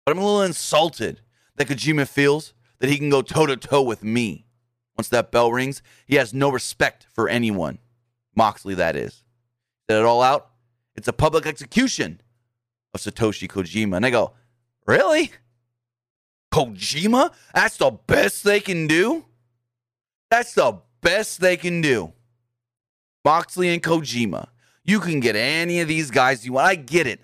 but 0.04 0.12
I'm 0.12 0.18
a 0.18 0.24
little 0.24 0.42
insulted 0.42 1.20
that 1.56 1.68
Kojima 1.68 2.06
feels 2.06 2.54
that 2.78 2.88
he 2.88 2.96
can 2.96 3.10
go 3.10 3.22
toe 3.22 3.46
to 3.46 3.56
toe 3.56 3.82
with 3.82 4.04
me. 4.04 4.46
Once 4.96 5.08
that 5.08 5.30
bell 5.30 5.52
rings, 5.52 5.82
he 6.06 6.14
has 6.14 6.32
no 6.32 6.50
respect 6.50 7.06
for 7.12 7.28
anyone. 7.28 7.78
Moxley, 8.34 8.74
that 8.74 8.96
is. 8.96 9.24
Said 9.90 10.00
it 10.00 10.06
all 10.06 10.22
out. 10.22 10.50
It's 10.94 11.08
a 11.08 11.12
public 11.12 11.44
execution 11.44 12.20
of 12.94 13.00
Satoshi 13.00 13.48
Kojima. 13.48 13.96
And 13.96 14.06
I 14.06 14.10
go, 14.10 14.32
really? 14.86 15.32
Kojima? 16.52 17.32
That's 17.54 17.76
the 17.76 17.90
best 18.06 18.44
they 18.44 18.60
can 18.60 18.86
do? 18.86 19.24
That's 20.30 20.54
the 20.54 20.80
best 21.02 21.40
they 21.40 21.56
can 21.56 21.80
do. 21.80 22.12
Moxley 23.24 23.68
and 23.68 23.82
Kojima. 23.82 24.48
You 24.84 25.00
can 25.00 25.20
get 25.20 25.34
any 25.36 25.80
of 25.80 25.88
these 25.88 26.10
guys 26.10 26.46
you 26.46 26.54
want. 26.54 26.68
I 26.68 26.74
get 26.76 27.06
it. 27.06 27.20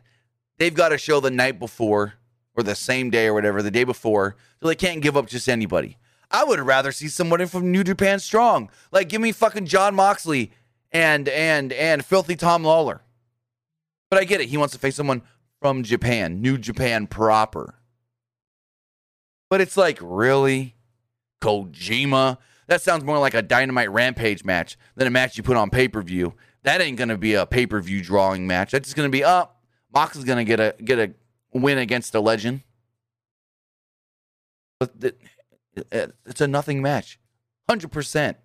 They've 0.58 0.74
got 0.74 0.92
a 0.92 0.98
show 0.98 1.20
the 1.20 1.30
night 1.30 1.58
before 1.58 2.14
or 2.54 2.62
the 2.62 2.74
same 2.74 3.10
day 3.10 3.26
or 3.26 3.34
whatever, 3.34 3.62
the 3.62 3.70
day 3.70 3.84
before, 3.84 4.36
so 4.60 4.68
they 4.68 4.74
can't 4.74 5.00
give 5.00 5.16
up 5.16 5.26
just 5.26 5.48
anybody. 5.48 5.96
I 6.30 6.44
would 6.44 6.60
rather 6.60 6.92
see 6.92 7.08
somebody 7.08 7.46
from 7.46 7.70
New 7.70 7.84
Japan 7.84 8.18
Strong. 8.18 8.70
Like 8.90 9.08
give 9.08 9.20
me 9.20 9.32
fucking 9.32 9.66
Jon 9.66 9.94
Moxley 9.94 10.52
and 10.90 11.28
and 11.28 11.72
and 11.72 12.04
filthy 12.04 12.36
Tom 12.36 12.62
Lawlor. 12.62 13.00
But 14.10 14.20
I 14.20 14.24
get 14.24 14.40
it. 14.40 14.48
He 14.48 14.56
wants 14.56 14.72
to 14.74 14.78
face 14.78 14.96
someone 14.96 15.22
from 15.62 15.84
Japan, 15.84 16.42
New 16.42 16.58
Japan 16.58 17.06
proper. 17.06 17.76
But 19.48 19.60
it's 19.60 19.76
like, 19.76 19.98
really? 20.02 20.74
Kojima? 21.40 22.38
That 22.66 22.82
sounds 22.82 23.04
more 23.04 23.18
like 23.18 23.34
a 23.34 23.42
dynamite 23.42 23.90
rampage 23.90 24.44
match 24.44 24.76
than 24.96 25.06
a 25.06 25.10
match 25.10 25.36
you 25.36 25.42
put 25.42 25.56
on 25.56 25.70
pay 25.70 25.88
per 25.88 26.02
view. 26.02 26.34
That 26.64 26.80
ain't 26.80 26.98
gonna 26.98 27.18
be 27.18 27.34
a 27.34 27.46
pay 27.46 27.66
per 27.66 27.80
view 27.80 28.02
drawing 28.02 28.46
match. 28.46 28.72
That's 28.72 28.88
just 28.88 28.96
gonna 28.96 29.08
be 29.08 29.24
up. 29.24 29.56
Oh, 29.56 29.66
Mox 29.94 30.16
is 30.16 30.24
gonna 30.24 30.44
get 30.44 30.58
a 30.58 30.74
get 30.82 30.98
a 30.98 31.12
win 31.52 31.78
against 31.78 32.14
a 32.14 32.20
legend. 32.20 32.62
But 34.80 34.92
uh, 35.92 36.06
it's 36.26 36.40
a 36.40 36.48
nothing 36.48 36.82
match, 36.82 37.20
hundred 37.68 37.92
percent. 37.92 38.36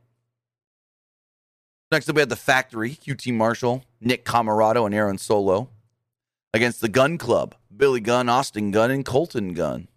Next 1.92 2.10
up, 2.10 2.16
we 2.16 2.22
had 2.22 2.30
the 2.30 2.36
Factory, 2.36 2.92
QT 2.92 3.34
Marshall, 3.34 3.86
Nick 4.02 4.26
Comoroto, 4.26 4.86
and 4.86 4.94
Aaron 4.94 5.18
Solo 5.18 5.70
against 6.54 6.82
the 6.82 6.90
Gun 6.90 7.18
Club, 7.18 7.56
Billy 7.76 8.00
Gunn, 8.00 8.30
Austin 8.30 8.72
Gunn, 8.72 8.92
and 8.92 9.06
Colton 9.06 9.54
Gunn. 9.54 9.88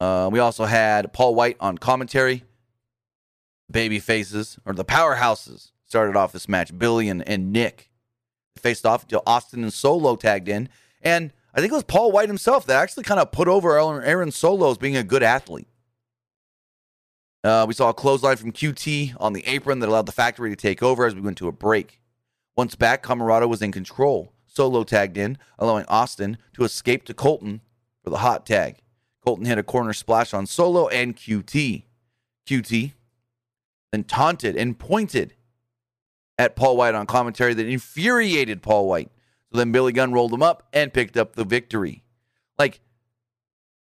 Uh, 0.00 0.28
we 0.30 0.38
also 0.38 0.64
had 0.64 1.12
Paul 1.12 1.34
White 1.34 1.56
on 1.60 1.78
commentary. 1.78 2.44
Baby 3.70 3.98
faces, 3.98 4.58
or 4.64 4.72
the 4.72 4.84
powerhouses, 4.84 5.72
started 5.84 6.16
off 6.16 6.32
this 6.32 6.48
match. 6.48 6.76
Billy 6.76 7.08
and, 7.08 7.26
and 7.28 7.52
Nick 7.52 7.90
faced 8.56 8.86
off 8.86 9.02
until 9.02 9.22
Austin 9.26 9.62
and 9.62 9.72
Solo 9.72 10.16
tagged 10.16 10.48
in. 10.48 10.68
And 11.02 11.32
I 11.54 11.60
think 11.60 11.72
it 11.72 11.76
was 11.76 11.84
Paul 11.84 12.12
White 12.12 12.28
himself 12.28 12.66
that 12.66 12.80
actually 12.80 13.04
kind 13.04 13.20
of 13.20 13.32
put 13.32 13.48
over 13.48 13.78
Aaron 13.78 14.30
Solo 14.30 14.70
as 14.70 14.78
being 14.78 14.96
a 14.96 15.02
good 15.02 15.22
athlete. 15.22 15.68
Uh, 17.44 17.64
we 17.68 17.74
saw 17.74 17.88
a 17.88 17.94
clothesline 17.94 18.36
from 18.36 18.52
QT 18.52 19.14
on 19.18 19.32
the 19.32 19.46
apron 19.46 19.78
that 19.80 19.88
allowed 19.88 20.06
the 20.06 20.12
factory 20.12 20.50
to 20.50 20.56
take 20.56 20.82
over 20.82 21.06
as 21.06 21.14
we 21.14 21.20
went 21.20 21.38
to 21.38 21.48
a 21.48 21.52
break. 21.52 22.00
Once 22.58 22.74
back, 22.74 23.04
Comoroto 23.04 23.48
was 23.48 23.62
in 23.62 23.70
control. 23.70 24.32
Solo 24.48 24.82
tagged 24.82 25.16
in, 25.16 25.38
allowing 25.60 25.84
Austin 25.86 26.38
to 26.54 26.64
escape 26.64 27.04
to 27.04 27.14
Colton 27.14 27.60
for 28.02 28.10
the 28.10 28.16
hot 28.16 28.44
tag. 28.44 28.78
Colton 29.24 29.44
hit 29.44 29.58
a 29.58 29.62
corner 29.62 29.92
splash 29.92 30.34
on 30.34 30.44
Solo 30.44 30.88
and 30.88 31.14
QT. 31.14 31.84
QT 32.48 32.92
then 33.92 34.02
taunted 34.02 34.56
and 34.56 34.76
pointed 34.76 35.34
at 36.36 36.56
Paul 36.56 36.76
White 36.76 36.96
on 36.96 37.06
commentary 37.06 37.54
that 37.54 37.68
infuriated 37.68 38.60
Paul 38.60 38.88
White. 38.88 39.12
So 39.52 39.58
then 39.58 39.70
Billy 39.70 39.92
Gunn 39.92 40.12
rolled 40.12 40.32
him 40.32 40.42
up 40.42 40.66
and 40.72 40.92
picked 40.92 41.16
up 41.16 41.36
the 41.36 41.44
victory. 41.44 42.02
Like, 42.58 42.80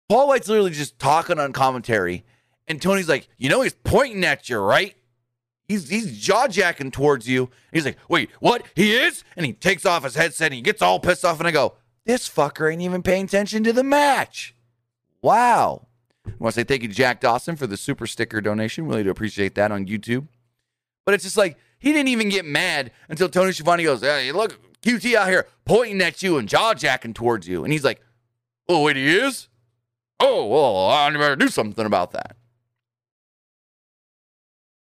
Paul 0.09 0.27
White's 0.27 0.47
literally 0.47 0.71
just 0.71 0.97
talking 0.97 1.37
on 1.37 1.53
commentary, 1.53 2.25
and 2.67 2.81
Tony's 2.81 3.09
like, 3.09 3.27
you 3.37 3.47
know, 3.47 3.61
he's 3.61 3.75
pointing 3.75 4.23
at 4.25 4.49
you, 4.49 4.57
right? 4.57 4.95
He's 5.67 5.89
he's 5.89 6.19
jaw 6.19 6.47
jacking 6.47 6.91
towards 6.91 7.27
you. 7.27 7.49
He's 7.71 7.85
like, 7.85 7.97
wait, 8.07 8.29
what? 8.39 8.63
He 8.75 8.95
is? 8.95 9.23
And 9.35 9.45
he 9.45 9.53
takes 9.53 9.85
off 9.85 10.03
his 10.03 10.15
headset 10.15 10.47
and 10.47 10.55
he 10.55 10.61
gets 10.61 10.81
all 10.81 10.99
pissed 10.99 11.25
off. 11.25 11.39
And 11.39 11.47
I 11.47 11.51
go, 11.51 11.75
this 12.05 12.29
fucker 12.29 12.71
ain't 12.71 12.81
even 12.81 13.01
paying 13.01 13.25
attention 13.25 13.63
to 13.63 13.73
the 13.73 13.83
match. 13.83 14.55
Wow. 15.21 15.87
I 16.27 16.31
want 16.39 16.53
to 16.53 16.61
say 16.61 16.63
thank 16.63 16.83
you 16.83 16.87
to 16.87 16.93
Jack 16.93 17.19
Dawson 17.19 17.55
for 17.55 17.67
the 17.67 17.77
super 17.77 18.07
sticker 18.07 18.41
donation. 18.41 18.87
Really 18.87 19.03
do 19.03 19.09
appreciate 19.09 19.55
that 19.55 19.71
on 19.71 19.85
YouTube. 19.85 20.27
But 21.05 21.15
it's 21.15 21.23
just 21.23 21.37
like 21.37 21.57
he 21.79 21.93
didn't 21.93 22.09
even 22.09 22.29
get 22.29 22.45
mad 22.45 22.91
until 23.09 23.29
Tony 23.29 23.51
Schiavone 23.51 23.83
goes, 23.83 24.01
hey, 24.01 24.31
look, 24.31 24.59
QT 24.81 25.15
out 25.15 25.27
here 25.27 25.47
pointing 25.65 26.01
at 26.01 26.21
you 26.21 26.37
and 26.37 26.47
jaw 26.47 26.73
jacking 26.73 27.13
towards 27.13 27.47
you. 27.47 27.63
And 27.63 27.73
he's 27.73 27.83
like, 27.83 28.01
oh, 28.69 28.83
wait, 28.83 28.95
he 28.95 29.17
is? 29.17 29.47
Oh, 30.19 30.45
well, 30.47 30.89
I 30.89 31.09
better 31.11 31.35
do 31.35 31.47
something 31.47 31.85
about 31.85 32.11
that. 32.11 32.35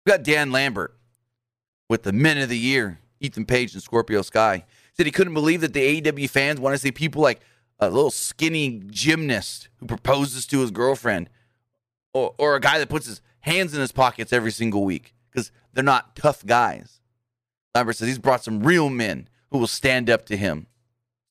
We 0.05 0.11
got 0.11 0.23
Dan 0.23 0.51
Lambert 0.51 0.95
with 1.89 2.03
the 2.03 2.13
men 2.13 2.37
of 2.37 2.49
the 2.49 2.57
year, 2.57 2.99
Ethan 3.19 3.45
Page 3.45 3.73
and 3.73 3.83
Scorpio 3.83 4.21
Sky. 4.21 4.65
Said 4.93 5.05
he 5.05 5.11
couldn't 5.11 5.33
believe 5.33 5.61
that 5.61 5.73
the 5.73 6.01
AEW 6.01 6.29
fans 6.29 6.59
want 6.59 6.73
to 6.73 6.79
see 6.79 6.91
people 6.91 7.21
like 7.21 7.41
a 7.79 7.89
little 7.89 8.11
skinny 8.11 8.81
gymnast 8.87 9.69
who 9.77 9.85
proposes 9.85 10.45
to 10.47 10.59
his 10.61 10.71
girlfriend 10.71 11.29
or, 12.13 12.33
or 12.37 12.55
a 12.55 12.59
guy 12.59 12.79
that 12.79 12.89
puts 12.89 13.07
his 13.07 13.21
hands 13.41 13.73
in 13.73 13.81
his 13.81 13.91
pockets 13.91 14.33
every 14.33 14.51
single 14.51 14.83
week 14.83 15.13
because 15.31 15.51
they're 15.73 15.83
not 15.83 16.15
tough 16.15 16.45
guys. 16.45 16.99
Lambert 17.75 17.95
says 17.95 18.07
he's 18.07 18.19
brought 18.19 18.43
some 18.43 18.63
real 18.63 18.89
men 18.89 19.27
who 19.49 19.57
will 19.57 19.67
stand 19.67 20.09
up 20.09 20.25
to 20.25 20.37
him, 20.37 20.67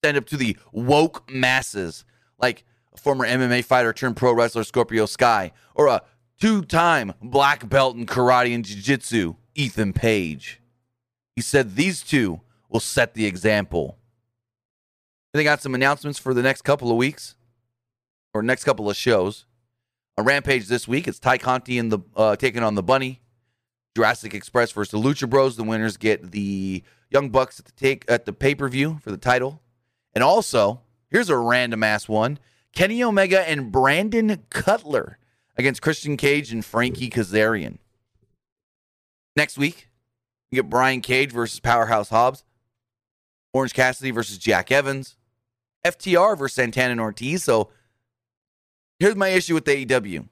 stand 0.02 0.16
up 0.16 0.26
to 0.26 0.36
the 0.36 0.56
woke 0.72 1.30
masses, 1.30 2.04
like 2.38 2.64
a 2.94 2.98
former 2.98 3.26
MMA 3.26 3.64
fighter 3.64 3.92
turned 3.92 4.16
pro 4.16 4.32
wrestler 4.32 4.64
Scorpio 4.64 5.06
Sky, 5.06 5.52
or 5.74 5.86
a 5.86 6.02
two 6.40 6.62
time 6.62 7.12
black 7.22 7.68
belt 7.68 7.96
in 7.96 8.06
karate 8.06 8.54
and 8.54 8.64
jiu 8.64 8.80
jitsu, 8.80 9.34
Ethan 9.54 9.92
Page. 9.92 10.60
He 11.36 11.42
said 11.42 11.76
these 11.76 12.02
two 12.02 12.40
will 12.68 12.80
set 12.80 13.14
the 13.14 13.26
example. 13.26 13.98
They 15.32 15.44
got 15.44 15.62
some 15.62 15.74
announcements 15.74 16.18
for 16.18 16.34
the 16.34 16.42
next 16.42 16.62
couple 16.62 16.90
of 16.90 16.96
weeks 16.96 17.36
or 18.34 18.42
next 18.42 18.64
couple 18.64 18.90
of 18.90 18.96
shows. 18.96 19.46
A 20.16 20.22
Rampage 20.22 20.66
this 20.66 20.88
week, 20.88 21.06
it's 21.06 21.18
Tay 21.18 21.38
Conti 21.38 21.78
and 21.78 21.92
the 21.92 22.00
uh, 22.16 22.36
taking 22.36 22.62
on 22.62 22.74
the 22.74 22.82
Bunny. 22.82 23.20
Jurassic 23.96 24.34
Express 24.34 24.72
versus 24.72 24.92
the 24.92 24.98
Lucha 24.98 25.28
Bros. 25.28 25.56
The 25.56 25.64
winners 25.64 25.96
get 25.96 26.30
the 26.30 26.82
Young 27.10 27.30
Bucks 27.30 27.58
at 27.58 27.66
the 27.66 27.72
take 27.72 28.04
at 28.08 28.24
the 28.24 28.32
pay 28.32 28.54
per 28.54 28.68
view 28.68 28.98
for 29.02 29.10
the 29.10 29.16
title. 29.16 29.62
And 30.14 30.22
also, 30.22 30.82
here's 31.08 31.28
a 31.28 31.36
random 31.36 31.82
ass 31.82 32.08
one: 32.08 32.38
Kenny 32.72 33.02
Omega 33.02 33.48
and 33.48 33.72
Brandon 33.72 34.44
Cutler 34.50 35.18
against 35.56 35.82
Christian 35.82 36.16
Cage 36.16 36.52
and 36.52 36.64
Frankie 36.64 37.10
Kazarian. 37.10 37.78
Next 39.36 39.58
week, 39.58 39.88
you 40.50 40.56
get 40.56 40.70
Brian 40.70 41.00
Cage 41.00 41.32
versus 41.32 41.60
Powerhouse 41.60 42.08
Hobbs, 42.08 42.44
Orange 43.52 43.74
Cassidy 43.74 44.10
versus 44.10 44.38
Jack 44.38 44.70
Evans, 44.72 45.16
FTR 45.86 46.36
versus 46.38 46.56
Santana 46.56 46.92
and 46.92 47.00
Ortiz. 47.00 47.44
So 47.44 47.70
here's 48.98 49.16
my 49.16 49.28
issue 49.28 49.54
with 49.54 49.64
the 49.64 49.84
AEW. 49.84 50.28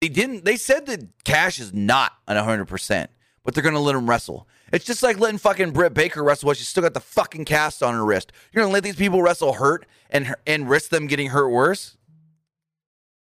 They 0.00 0.08
didn't. 0.08 0.44
They 0.44 0.56
said 0.56 0.86
that 0.86 1.24
Cash 1.24 1.60
is 1.60 1.72
not 1.72 2.12
an 2.26 2.36
100, 2.36 2.66
percent 2.66 3.10
but 3.44 3.54
they're 3.54 3.62
gonna 3.62 3.80
let 3.80 3.94
him 3.94 4.08
wrestle. 4.08 4.46
It's 4.72 4.84
just 4.84 5.02
like 5.02 5.18
letting 5.18 5.38
fucking 5.38 5.72
Britt 5.72 5.94
Baker 5.94 6.22
wrestle 6.22 6.46
while 6.46 6.54
she's 6.54 6.68
still 6.68 6.82
got 6.82 6.94
the 6.94 7.00
fucking 7.00 7.44
cast 7.44 7.82
on 7.82 7.94
her 7.94 8.04
wrist. 8.04 8.32
You're 8.52 8.62
gonna 8.62 8.72
let 8.72 8.84
these 8.84 8.96
people 8.96 9.22
wrestle 9.22 9.54
hurt 9.54 9.86
and 10.10 10.34
and 10.46 10.68
risk 10.68 10.90
them 10.90 11.06
getting 11.06 11.28
hurt 11.28 11.48
worse. 11.48 11.96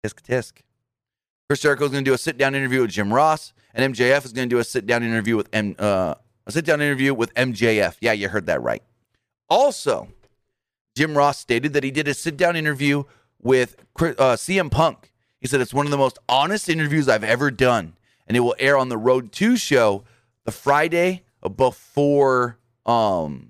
Tisk 0.04 0.22
tisk. 0.22 0.54
Chris 1.50 1.62
Jericho 1.62 1.86
is 1.86 1.92
gonna 1.92 2.04
do 2.04 2.14
a 2.14 2.18
sit 2.18 2.38
down 2.38 2.56
interview 2.56 2.82
with 2.82 2.92
Jim 2.92 3.14
Ross, 3.14 3.54
and 3.74 3.94
MJF 3.94 4.26
is 4.26 4.34
gonna 4.34 4.48
do 4.48 4.60
a 4.60 4.64
sit 4.64 4.86
down 4.86 5.04
interview 5.04 5.36
with 5.36 5.50
M. 5.54 5.76
Uh, 5.78 6.16
a 6.46 6.52
sit 6.52 6.66
down 6.66 6.82
interview 6.82 7.14
with 7.14 7.34
MJF. 7.36 7.98
Yeah, 8.02 8.14
you 8.14 8.30
heard 8.30 8.48
that 8.48 8.62
right. 8.62 8.84
Also, 9.50 10.08
Jim 10.96 11.18
Ross 11.18 11.38
stated 11.38 11.74
that 11.74 11.84
he 11.84 11.92
did 11.92 12.08
a 12.08 12.14
sit 12.14 12.38
down 12.38 12.56
interview 12.56 13.04
with 13.42 13.76
uh, 14.00 14.36
CM 14.36 14.72
Punk 14.72 15.12
he 15.42 15.48
said 15.48 15.60
it's 15.60 15.74
one 15.74 15.88
of 15.88 15.92
the 15.92 15.98
most 15.98 16.20
honest 16.30 16.70
interviews 16.70 17.10
I've 17.10 17.24
ever 17.24 17.50
done, 17.50 17.98
and 18.28 18.38
it 18.38 18.42
will 18.42 18.56
air 18.60 18.78
on 18.78 18.90
the 18.90 18.98
Road 18.98 19.32
2 19.32 19.58
show 19.58 20.04
the 20.46 20.52
Friday 20.52 21.24
before 21.58 22.60
um, 22.86 23.50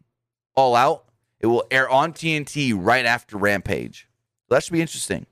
All 0.56 0.76
Out. 0.76 1.04
It 1.42 1.48
will 1.48 1.66
air 1.70 1.90
on 1.90 2.14
TNT 2.14 2.74
right 2.74 3.06
after 3.06 3.36
Rampage. 3.38 4.08
So 4.48 4.56
that 4.56 4.64
should 4.64 4.72
be 4.72 4.82
interesting. 4.82 5.26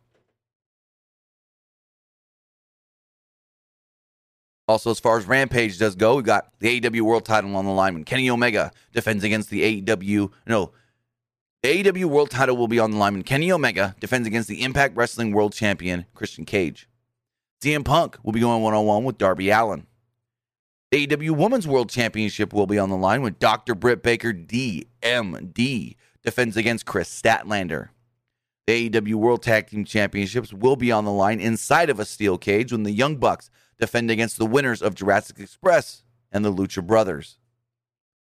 Also, 4.70 4.92
as 4.92 5.00
far 5.00 5.18
as 5.18 5.26
Rampage 5.26 5.80
does 5.80 5.96
go, 5.96 6.18
we 6.18 6.22
got 6.22 6.54
the 6.60 6.80
AEW 6.80 7.02
World 7.02 7.26
Title 7.26 7.56
on 7.56 7.66
the 7.66 7.72
line 7.72 7.96
when 7.96 8.04
Kenny 8.04 8.30
Omega 8.30 8.72
defends 8.94 9.24
against 9.24 9.50
the 9.50 9.82
AEW, 9.82 10.32
no, 10.46 10.74
the 11.64 11.84
AEW 11.84 12.06
World 12.06 12.30
title 12.30 12.56
will 12.56 12.68
be 12.68 12.78
on 12.78 12.92
the 12.92 12.98
line 12.98 13.14
when 13.14 13.24
Kenny 13.24 13.52
Omega 13.52 13.96
defends 14.00 14.28
against 14.28 14.48
the 14.48 14.62
Impact 14.62 14.96
Wrestling 14.96 15.32
World 15.32 15.54
Champion 15.54 16.06
Christian 16.14 16.46
Cage. 16.46 16.88
CM 17.62 17.84
Punk 17.84 18.20
will 18.22 18.32
be 18.32 18.40
going 18.40 18.62
one 18.62 18.76
on 18.76 18.86
one 18.86 19.04
with 19.04 19.18
Darby 19.18 19.50
Allin. 19.50 19.88
The 20.92 21.08
AEW 21.08 21.32
Women's 21.32 21.68
World 21.68 21.90
Championship 21.90 22.54
will 22.54 22.68
be 22.68 22.78
on 22.78 22.90
the 22.90 22.96
line 22.96 23.24
when 23.24 23.38
Dr. 23.40 23.74
Britt 23.74 24.04
Baker 24.04 24.34
DMD 24.34 25.96
defends 26.24 26.56
against 26.56 26.86
Kris 26.86 27.10
Statlander. 27.10 27.90
The 28.70 28.88
AEW 28.88 29.16
World 29.16 29.42
Tag 29.42 29.66
Team 29.66 29.84
Championships 29.84 30.54
will 30.54 30.76
be 30.76 30.92
on 30.92 31.04
the 31.04 31.12
line 31.12 31.40
inside 31.40 31.90
of 31.90 32.00
a 32.00 32.06
steel 32.06 32.38
cage 32.38 32.72
when 32.72 32.84
the 32.84 32.92
Young 32.92 33.16
Bucks 33.16 33.50
defend 33.80 34.12
against 34.12 34.38
the 34.38 34.46
winners 34.46 34.84
of 34.84 34.94
Jurassic 34.94 35.40
Express 35.40 36.04
and 36.32 36.46
the 36.46 36.54
Lucha 36.54 36.86
Brothers. 36.86 37.40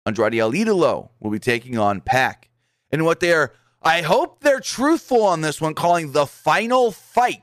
Andrade 0.07 0.37
El 0.37 0.53
Idolo 0.53 1.09
will 1.19 1.33
be 1.33 1.41
taking 1.41 1.77
on 1.77 2.01
Pac 2.01 2.51
and 2.93 3.05
what 3.05 3.19
they're, 3.19 3.53
I 3.83 4.03
hope 4.03 4.39
they're 4.39 4.61
truthful 4.61 5.25
on 5.25 5.41
this 5.41 5.61
one, 5.61 5.75
calling 5.75 6.13
the 6.13 6.25
final 6.25 6.93
fight 6.93 7.43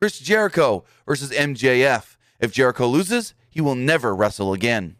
Chris 0.00 0.20
Jericho 0.20 0.84
versus 1.04 1.32
MJF. 1.32 2.14
If 2.38 2.52
Jericho 2.52 2.86
loses, 2.86 3.34
he 3.50 3.60
will 3.60 3.74
never 3.74 4.14
wrestle 4.14 4.52
again. 4.52 4.94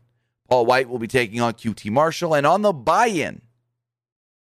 Paul 0.49 0.67
White 0.67 0.89
will 0.89 0.99
be 0.99 1.07
taking 1.07 1.41
on 1.41 1.53
QT 1.53 1.89
Marshall. 1.89 2.35
And 2.35 2.49
on 2.49 2.63
the 2.63 2.73
buy 2.73 3.07
in, 3.07 3.43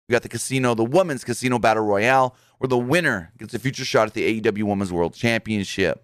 we 0.09 0.13
got 0.13 0.23
the 0.23 0.29
casino, 0.29 0.75
the 0.75 0.85
women's 0.85 1.25
casino 1.25 1.59
battle 1.61 1.85
royale, 1.85 2.37
where 2.59 2.69
the 2.69 2.79
winner 2.79 3.33
gets 3.39 3.55
a 3.55 3.59
future 3.59 3.85
shot 3.85 4.09
at 4.09 4.15
the 4.15 4.41
AEW 4.41 4.65
Women's 4.65 4.93
World 4.93 5.15
Championship. 5.15 6.03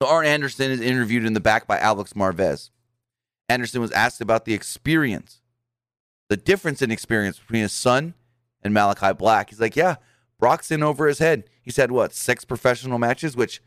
So 0.00 0.08
Arn 0.08 0.26
Anderson 0.26 0.70
is 0.70 0.80
interviewed 0.80 1.24
in 1.24 1.32
the 1.32 1.40
back 1.40 1.66
by 1.66 1.78
Alex 1.78 2.12
Marvez. 2.12 2.70
Anderson 3.48 3.80
was 3.80 3.90
asked 3.92 4.20
about 4.20 4.44
the 4.44 4.54
experience 4.54 5.40
the 6.28 6.36
difference 6.36 6.82
in 6.82 6.90
experience 6.90 7.38
between 7.38 7.62
his 7.62 7.72
son 7.72 8.14
and 8.62 8.74
Malakai 8.74 9.16
Black. 9.16 9.50
He's 9.50 9.60
like, 9.60 9.76
yeah, 9.76 9.96
Brock's 10.38 10.70
in 10.70 10.82
over 10.82 11.06
his 11.06 11.18
head. 11.18 11.44
He's 11.62 11.76
had 11.76 11.90
what 11.90 12.14
six 12.14 12.44
professional 12.44 12.98
matches? 12.98 13.36
Which 13.36 13.62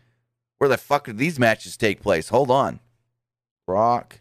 where 0.57 0.69
the 0.69 0.77
fuck 0.77 1.05
did 1.05 1.17
these 1.17 1.39
matches 1.39 1.75
take 1.75 2.01
place? 2.01 2.29
Hold 2.29 2.51
on, 2.51 2.79
Brock 3.65 4.19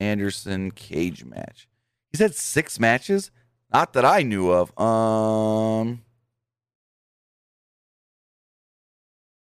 Anderson 0.00 0.70
cage 0.70 1.24
match. 1.24 1.68
He's 2.10 2.20
had 2.20 2.34
six 2.34 2.78
matches, 2.78 3.30
not 3.72 3.92
that 3.92 4.04
I 4.04 4.22
knew 4.22 4.50
of. 4.50 4.78
Um. 4.78 6.02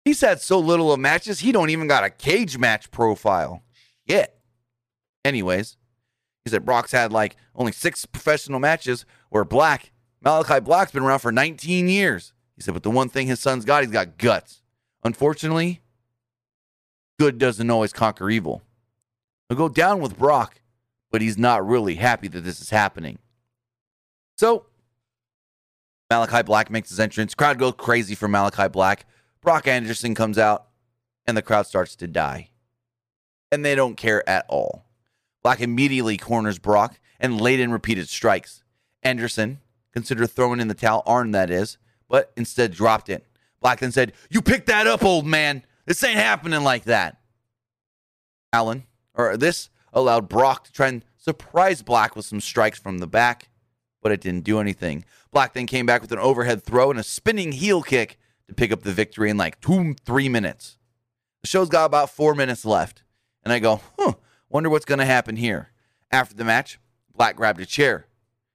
He's 0.10 0.22
had 0.22 0.42
so 0.42 0.58
little 0.58 0.92
of 0.92 1.00
matches, 1.00 1.40
he 1.40 1.52
don't 1.52 1.70
even 1.70 1.88
got 1.88 2.04
a 2.04 2.10
cage 2.10 2.58
match 2.58 2.90
profile. 2.90 3.62
Shit. 4.10 4.36
Anyways, 5.24 5.78
he 6.44 6.50
said 6.50 6.66
Brock's 6.66 6.92
had 6.92 7.12
like 7.14 7.36
only 7.54 7.72
six 7.72 8.08
professional 8.08 8.60
matches 8.60 9.06
where 9.30 9.46
Black, 9.46 9.92
Malakai 10.26 10.64
Black's 10.64 10.92
been 10.92 11.04
around 11.04 11.20
for 11.20 11.32
19 11.32 11.88
years. 11.88 12.34
He 12.56 12.64
said, 12.64 12.74
but 12.74 12.84
the 12.84 12.90
one 12.90 13.10
thing 13.10 13.28
his 13.28 13.40
son's 13.40 13.66
got, 13.66 13.84
he's 13.84 13.92
got 13.92 14.18
guts. 14.18 14.64
Unfortunately, 15.04 15.82
good 17.20 17.38
doesn't 17.38 17.70
always 17.70 17.94
conquer 17.94 18.30
evil. 18.30 18.64
He'll 19.48 19.58
go 19.58 19.70
down 19.70 20.02
with 20.02 20.18
Brock, 20.18 20.62
but 21.12 21.22
he's 21.22 21.38
not 21.38 21.66
really 21.66 21.96
happy 21.96 22.28
that 22.30 22.42
this 22.42 22.62
is 22.62 22.70
happening. 22.70 23.20
So, 24.40 24.68
Malakai 26.10 26.46
Black 26.46 26.72
makes 26.72 26.88
his 26.88 27.00
entrance. 27.02 27.36
Crowd 27.36 27.60
goes 27.60 27.74
crazy 27.78 28.16
for 28.16 28.30
Malakai 28.30 28.72
Black. 28.72 29.06
Brock 29.42 29.68
Anderson 29.68 30.16
comes 30.16 30.38
out, 30.38 30.68
and 31.28 31.36
the 31.36 31.42
crowd 31.42 31.68
starts 31.68 31.94
to 31.98 32.08
die. 32.08 32.52
And 33.52 33.66
they 33.66 33.76
don't 33.76 33.98
care 33.98 34.28
at 34.30 34.46
all. 34.48 34.86
Black 35.44 35.60
immediately 35.60 36.16
corners 36.16 36.58
Brock 36.58 37.02
and 37.20 37.42
laid 37.42 37.60
in 37.60 37.70
repeated 37.74 38.08
strikes. 38.08 38.64
Anderson 39.04 39.60
considered 39.92 40.28
throwing 40.28 40.62
in 40.62 40.70
the 40.70 40.74
towel, 40.74 41.04
Arn 41.06 41.32
that 41.32 41.52
is, 41.52 41.78
but 42.08 42.32
instead 42.38 42.72
dropped 42.72 43.10
it. 43.10 43.28
Black 43.60 43.80
then 43.80 43.92
said, 43.92 44.14
You 44.30 44.42
picked 44.42 44.68
that 44.68 44.88
up, 44.88 45.04
old 45.04 45.26
man. 45.26 45.64
This 45.86 46.02
ain't 46.02 46.16
happening 46.16 46.64
like 46.64 46.86
that. 46.86 47.18
Allen, 48.54 48.86
or 49.14 49.36
this 49.36 49.70
allowed 49.92 50.30
Brock 50.30 50.64
to 50.64 50.72
try 50.72 50.88
and 50.88 51.04
surprise 51.18 51.82
Black 51.82 52.16
with 52.16 52.24
some 52.24 52.40
strikes 52.40 52.80
from 52.80 53.00
the 53.00 53.08
back, 53.08 53.49
but 54.02 54.12
it 54.12 54.22
didn't 54.22 54.44
do 54.44 54.60
anything. 54.60 55.06
Black 55.32 55.54
then 55.54 55.68
came 55.68 55.86
back 55.86 56.02
with 56.02 56.12
an 56.12 56.20
overhead 56.20 56.64
throw 56.64 56.90
and 56.90 57.00
a 57.00 57.04
spinning 57.04 57.52
heel 57.52 57.82
kick 57.82 58.18
to 58.48 58.54
pick 58.54 58.72
up 58.72 58.84
the 58.84 58.94
victory 58.94 59.30
in 59.30 59.38
like 59.38 59.60
two, 59.62 59.96
three 60.06 60.30
minutes. 60.30 60.78
The 61.42 61.48
show's 61.48 61.70
got 61.70 61.86
about 61.86 62.10
four 62.10 62.36
minutes 62.36 62.66
left. 62.66 63.04
And 63.44 63.54
I 63.54 63.60
go, 63.60 63.82
huh, 63.98 64.14
Wonder 64.50 64.70
what's 64.70 64.86
going 64.86 65.00
to 65.00 65.06
happen 65.06 65.36
here. 65.36 65.70
After 66.12 66.36
the 66.36 66.44
match, 66.44 66.80
Black 67.16 67.36
grabbed 67.36 67.62
a 67.62 67.66
chair. 67.66 68.08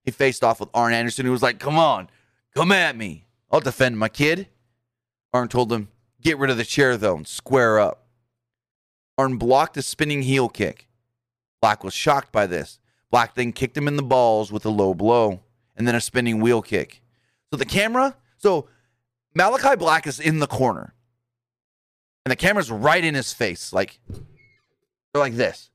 He 0.02 0.10
faced 0.10 0.42
off 0.42 0.60
with 0.60 0.68
Arn 0.74 0.92
Anderson, 0.92 1.24
who 1.24 1.32
was 1.32 1.42
like, 1.42 1.60
Come 1.60 1.78
on, 1.78 2.10
come 2.54 2.72
at 2.72 2.96
me. 2.96 3.26
I'll 3.50 3.60
defend 3.60 3.98
my 3.98 4.08
kid. 4.08 4.48
Arn 5.32 5.48
told 5.48 5.72
him, 5.72 5.88
Get 6.20 6.38
rid 6.38 6.50
of 6.50 6.56
the 6.56 6.64
chair, 6.64 6.96
though, 6.96 7.16
and 7.16 7.26
square 7.26 7.78
up. 7.78 8.06
Arn 9.16 9.36
blocked 9.36 9.76
a 9.76 9.82
spinning 9.82 10.22
heel 10.22 10.48
kick. 10.48 10.88
Black 11.60 11.84
was 11.84 11.94
shocked 11.94 12.32
by 12.32 12.46
this. 12.46 12.80
Black 13.14 13.36
then 13.36 13.52
kicked 13.52 13.76
him 13.76 13.86
in 13.86 13.94
the 13.94 14.02
balls 14.02 14.50
with 14.50 14.66
a 14.66 14.70
low 14.70 14.92
blow 14.92 15.38
and 15.76 15.86
then 15.86 15.94
a 15.94 16.00
spinning 16.00 16.40
wheel 16.40 16.60
kick. 16.60 17.00
So 17.52 17.56
the 17.56 17.64
camera, 17.64 18.16
so 18.38 18.68
Malakai 19.38 19.78
Black 19.78 20.08
is 20.08 20.18
in 20.18 20.40
the 20.40 20.48
corner. 20.48 20.94
And 22.24 22.32
the 22.32 22.36
camera's 22.36 22.72
right 22.72 23.04
in 23.04 23.14
his 23.14 23.32
face, 23.32 23.72
like, 23.72 24.00
like 25.14 25.34
this 25.34 25.70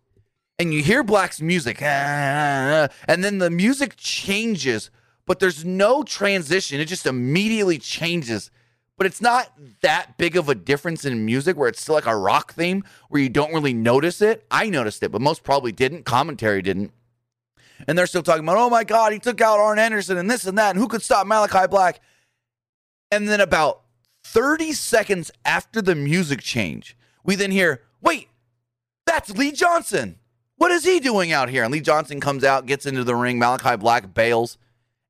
and 0.59 0.73
you 0.73 0.83
hear 0.83 1.01
Black's 1.01 1.41
music, 1.41 1.81
and 1.81 2.89
then 3.07 3.37
the 3.37 3.49
music 3.49 3.93
changes, 3.95 4.91
but 5.25 5.39
there's 5.39 5.63
no 5.63 6.03
transition. 6.03 6.81
It 6.81 6.85
just 6.89 7.05
immediately 7.05 7.77
changes. 7.77 8.51
But 8.97 9.05
it's 9.05 9.21
not 9.21 9.53
that 9.79 10.17
big 10.17 10.35
of 10.35 10.49
a 10.49 10.55
difference 10.55 11.05
in 11.05 11.25
music 11.25 11.55
where 11.55 11.69
it's 11.69 11.81
still 11.81 11.95
like 11.95 12.05
a 12.05 12.17
rock 12.17 12.53
theme 12.53 12.83
where 13.07 13.21
you 13.21 13.29
don't 13.29 13.53
really 13.53 13.73
notice 13.73 14.21
it. 14.21 14.45
I 14.51 14.69
noticed 14.69 15.01
it, 15.03 15.09
but 15.13 15.21
most 15.21 15.41
probably 15.41 15.71
didn't. 15.71 16.03
Commentary 16.03 16.61
didn't. 16.61 16.91
And 17.88 17.97
they're 17.97 18.07
still 18.07 18.23
talking 18.23 18.43
about, 18.43 18.57
oh 18.57 18.69
my 18.69 18.84
God, 18.84 19.13
he 19.13 19.19
took 19.19 19.41
out 19.41 19.59
Arn 19.59 19.80
Anderson 19.80 20.17
and 20.17 20.30
this 20.30 20.45
and 20.45 20.57
that, 20.57 20.71
and 20.71 20.80
who 20.80 20.88
could 20.88 21.01
stop 21.01 21.25
Malakai 21.25 21.69
Black? 21.69 22.01
And 23.11 23.27
then 23.27 23.41
about 23.41 23.82
30 24.23 24.73
seconds 24.73 25.32
after 25.45 25.82
the 25.82 25.95
music 25.95 26.41
change, 26.41 26.95
we 27.23 27.36
then 27.36 27.51
hear, 27.51 27.82
wait, 28.01 28.27
that's 29.05 29.32
Lee 29.32 29.51
Johnson. 29.51 30.17
What 30.57 30.71
is 30.71 30.84
he 30.84 30.99
doing 30.99 31.32
out 31.32 31.49
here? 31.49 31.63
And 31.63 31.71
Lee 31.71 31.80
Johnson 31.80 32.19
comes 32.19 32.43
out, 32.43 32.65
gets 32.65 32.86
into 32.86 33.03
the 33.03 33.15
ring. 33.15 33.39
Malakai 33.39 33.80
Black 33.80 34.13
bails. 34.13 34.57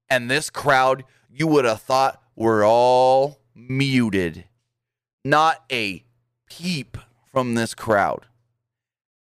And 0.10 0.30
this 0.30 0.50
crowd, 0.50 1.04
you 1.30 1.48
would 1.48 1.66
have 1.66 1.82
thought 1.82 2.22
were 2.36 2.64
all 2.64 3.40
muted. 3.56 4.46
Not 5.26 5.64
a 5.72 6.06
peep 6.50 6.98
from 7.32 7.56
this 7.56 7.74
crowd. 7.74 8.28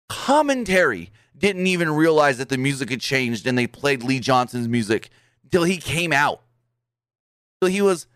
Commentary 0.09 1.11
didn't 1.41 1.67
even 1.67 1.91
realize 1.91 2.37
that 2.37 2.49
the 2.49 2.57
music 2.57 2.91
had 2.91 3.01
changed 3.01 3.47
and 3.47 3.57
they 3.57 3.67
played 3.67 4.03
Lee 4.03 4.19
Johnson's 4.19 4.67
music 4.67 5.09
until 5.43 5.63
he 5.63 5.77
came 5.77 6.13
out. 6.13 6.41
So 7.61 7.67
he 7.67 7.81
was 7.81 8.07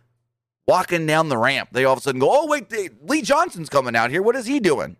walking 0.67 1.05
down 1.05 1.30
the 1.30 1.38
ramp. 1.38 1.69
They 1.71 1.86
all 1.86 1.93
of 1.93 1.99
a 1.99 2.01
sudden 2.01 2.19
go, 2.19 2.30
"Oh 2.32 2.47
wait, 2.47 2.69
they, 2.69 2.89
Lee 3.01 3.21
Johnson's 3.21 3.69
coming 3.69 3.95
out 3.95 4.11
here. 4.11 4.21
What 4.21 4.36
is 4.36 4.45
he 4.45 4.59
doing?" 4.59 4.95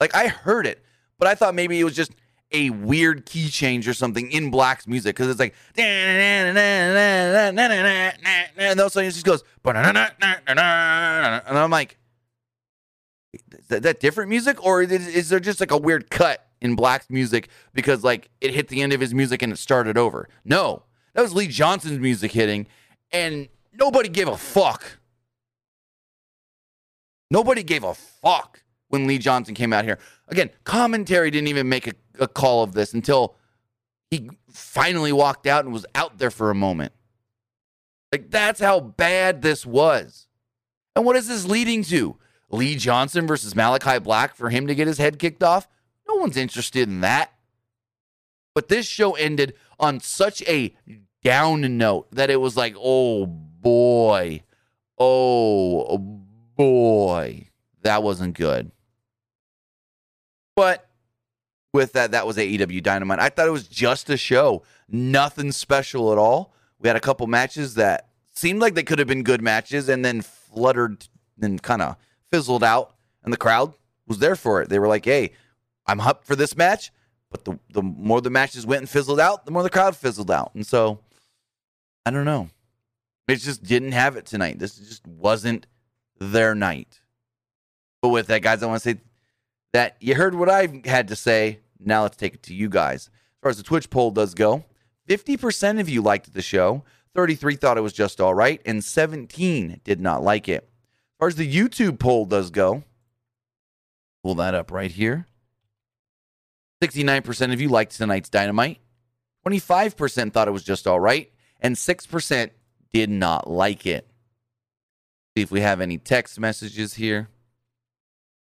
Like 0.00 0.14
I 0.14 0.28
heard 0.28 0.66
it, 0.66 0.84
but 1.18 1.28
I 1.28 1.34
thought 1.34 1.54
maybe 1.54 1.78
it 1.80 1.84
was 1.84 1.94
just 1.94 2.12
a 2.52 2.70
weird 2.70 3.26
key 3.26 3.48
change 3.48 3.88
or 3.88 3.94
something 3.94 4.30
in 4.30 4.50
Black's 4.50 4.86
music 4.86 5.16
because 5.16 5.28
it's 5.28 5.40
like 5.40 5.54
and 8.56 8.80
all 8.80 8.86
of 8.86 8.90
a 8.90 8.90
sudden 8.90 9.08
it 9.08 9.12
just 9.12 9.26
goes 9.26 9.42
and 11.46 11.58
I'm 11.58 11.70
like, 11.70 11.98
is 13.32 13.66
that, 13.68 13.98
different 14.00 14.30
music 14.30 14.64
or 14.64 14.82
is 14.82 15.28
there 15.28 15.40
just 15.40 15.58
like 15.58 15.72
a 15.72 15.76
weird 15.76 16.08
cut 16.08 16.45
in 16.66 16.76
Black's 16.76 17.08
music 17.08 17.48
because 17.72 18.04
like 18.04 18.28
it 18.40 18.52
hit 18.52 18.68
the 18.68 18.82
end 18.82 18.92
of 18.92 19.00
his 19.00 19.14
music 19.14 19.40
and 19.42 19.52
it 19.52 19.56
started 19.56 19.96
over? 19.96 20.28
No, 20.44 20.82
that 21.14 21.22
was 21.22 21.34
Lee 21.34 21.46
Johnson's 21.46 21.98
music 21.98 22.32
hitting, 22.32 22.66
and 23.10 23.48
nobody 23.72 24.10
gave 24.10 24.28
a 24.28 24.36
fuck. 24.36 24.98
Nobody 27.30 27.62
gave 27.62 27.82
a 27.82 27.94
fuck 27.94 28.62
when 28.88 29.06
Lee 29.06 29.18
Johnson 29.18 29.54
came 29.54 29.72
out 29.72 29.84
here. 29.84 29.98
Again, 30.28 30.50
commentary 30.64 31.30
didn't 31.30 31.48
even 31.48 31.68
make 31.68 31.86
a, 31.86 31.92
a 32.20 32.28
call 32.28 32.62
of 32.62 32.72
this 32.72 32.92
until 32.92 33.36
he 34.10 34.30
finally 34.50 35.12
walked 35.12 35.46
out 35.46 35.64
and 35.64 35.72
was 35.72 35.86
out 35.94 36.18
there 36.18 36.30
for 36.30 36.50
a 36.50 36.54
moment. 36.54 36.92
Like, 38.12 38.30
that's 38.30 38.60
how 38.60 38.80
bad 38.80 39.42
this 39.42 39.66
was. 39.66 40.28
And 40.94 41.04
what 41.04 41.16
is 41.16 41.28
this 41.28 41.46
leading 41.46 41.82
to? 41.84 42.16
Lee 42.50 42.76
Johnson 42.76 43.26
versus 43.26 43.54
Malakai 43.54 44.02
Black 44.02 44.36
for 44.36 44.50
him 44.50 44.66
to 44.68 44.74
get 44.74 44.86
his 44.86 44.98
head 44.98 45.18
kicked 45.18 45.42
off? 45.42 45.66
No 46.08 46.16
one's 46.16 46.36
interested 46.36 46.88
in 46.88 47.00
that. 47.00 47.32
But 48.54 48.68
this 48.68 48.86
show 48.86 49.12
ended 49.14 49.54
on 49.78 50.00
such 50.00 50.42
a 50.48 50.74
down 51.22 51.76
note 51.76 52.10
that 52.12 52.30
it 52.30 52.40
was 52.40 52.56
like, 52.56 52.74
oh 52.78 53.26
boy, 53.26 54.42
oh 54.98 55.98
boy, 56.56 57.48
that 57.82 58.02
wasn't 58.02 58.36
good. 58.36 58.72
But 60.54 60.88
with 61.74 61.92
that, 61.92 62.12
that 62.12 62.26
was 62.26 62.38
AEW 62.38 62.82
Dynamite. 62.82 63.18
I 63.18 63.28
thought 63.28 63.46
it 63.46 63.52
was 63.52 63.68
just 63.68 64.08
a 64.08 64.16
show, 64.16 64.62
nothing 64.88 65.52
special 65.52 66.12
at 66.12 66.18
all. 66.18 66.54
We 66.78 66.88
had 66.88 66.96
a 66.96 67.00
couple 67.00 67.26
matches 67.26 67.74
that 67.74 68.08
seemed 68.32 68.60
like 68.60 68.74
they 68.74 68.82
could 68.82 68.98
have 68.98 69.08
been 69.08 69.22
good 69.22 69.42
matches 69.42 69.88
and 69.88 70.04
then 70.04 70.22
fluttered 70.22 71.08
and 71.40 71.62
kind 71.62 71.82
of 71.82 71.96
fizzled 72.30 72.64
out, 72.64 72.94
and 73.22 73.32
the 73.32 73.38
crowd 73.38 73.74
was 74.06 74.18
there 74.18 74.36
for 74.36 74.62
it. 74.62 74.70
They 74.70 74.78
were 74.78 74.88
like, 74.88 75.04
hey, 75.04 75.32
I'm 75.86 76.00
up 76.00 76.24
for 76.24 76.36
this 76.36 76.56
match. 76.56 76.90
But 77.30 77.44
the, 77.44 77.58
the 77.70 77.82
more 77.82 78.20
the 78.20 78.30
matches 78.30 78.66
went 78.66 78.82
and 78.82 78.88
fizzled 78.88 79.20
out, 79.20 79.44
the 79.44 79.50
more 79.50 79.62
the 79.62 79.70
crowd 79.70 79.96
fizzled 79.96 80.30
out. 80.30 80.54
And 80.54 80.66
so, 80.66 81.00
I 82.04 82.10
don't 82.10 82.24
know. 82.24 82.48
It 83.28 83.36
just 83.36 83.64
didn't 83.64 83.92
have 83.92 84.16
it 84.16 84.26
tonight. 84.26 84.58
This 84.58 84.76
just 84.76 85.06
wasn't 85.06 85.66
their 86.18 86.54
night. 86.54 87.00
But 88.00 88.10
with 88.10 88.28
that, 88.28 88.42
guys, 88.42 88.62
I 88.62 88.66
want 88.66 88.82
to 88.82 88.90
say 88.90 89.00
that 89.72 89.96
you 90.00 90.14
heard 90.14 90.34
what 90.34 90.48
I 90.48 90.82
had 90.84 91.08
to 91.08 91.16
say. 91.16 91.60
Now 91.80 92.02
let's 92.02 92.16
take 92.16 92.34
it 92.34 92.42
to 92.44 92.54
you 92.54 92.68
guys. 92.68 93.06
As 93.06 93.10
far 93.42 93.50
as 93.50 93.56
the 93.56 93.62
Twitch 93.64 93.90
poll 93.90 94.12
does 94.12 94.34
go, 94.34 94.64
50% 95.08 95.80
of 95.80 95.88
you 95.88 96.02
liked 96.02 96.32
the 96.32 96.42
show, 96.42 96.84
33 97.14 97.56
thought 97.56 97.78
it 97.78 97.82
was 97.82 97.92
just 97.92 98.20
all 98.20 98.34
right, 98.34 98.60
and 98.64 98.84
17 98.84 99.80
did 99.82 100.00
not 100.00 100.22
like 100.22 100.48
it. 100.48 100.62
As 100.62 101.18
far 101.18 101.28
as 101.28 101.34
the 101.34 101.52
YouTube 101.52 101.98
poll 101.98 102.26
does 102.26 102.50
go, 102.50 102.84
pull 104.22 104.34
that 104.36 104.54
up 104.54 104.70
right 104.70 104.90
here. 104.90 105.26
69% 106.82 107.52
of 107.52 107.60
you 107.60 107.68
liked 107.68 107.96
tonight's 107.96 108.28
Dynamite. 108.28 108.80
25% 109.46 110.32
thought 110.32 110.48
it 110.48 110.52
was 110.52 110.64
just 110.64 110.86
all 110.86 111.00
right, 111.00 111.30
and 111.60 111.76
6% 111.76 112.50
did 112.92 113.10
not 113.10 113.48
like 113.48 113.86
it. 113.86 114.08
See 115.36 115.42
if 115.42 115.50
we 115.50 115.60
have 115.60 115.80
any 115.80 115.98
text 115.98 116.40
messages 116.40 116.94
here. 116.94 117.28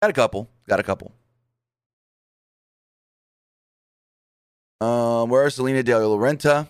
Got 0.00 0.10
a 0.10 0.14
couple. 0.14 0.48
Got 0.68 0.80
a 0.80 0.82
couple. 0.82 1.12
Um, 4.80 5.28
where 5.30 5.46
is 5.46 5.54
Salina 5.54 5.82
De 5.82 5.96
La 5.96 6.16
Renta? 6.16 6.68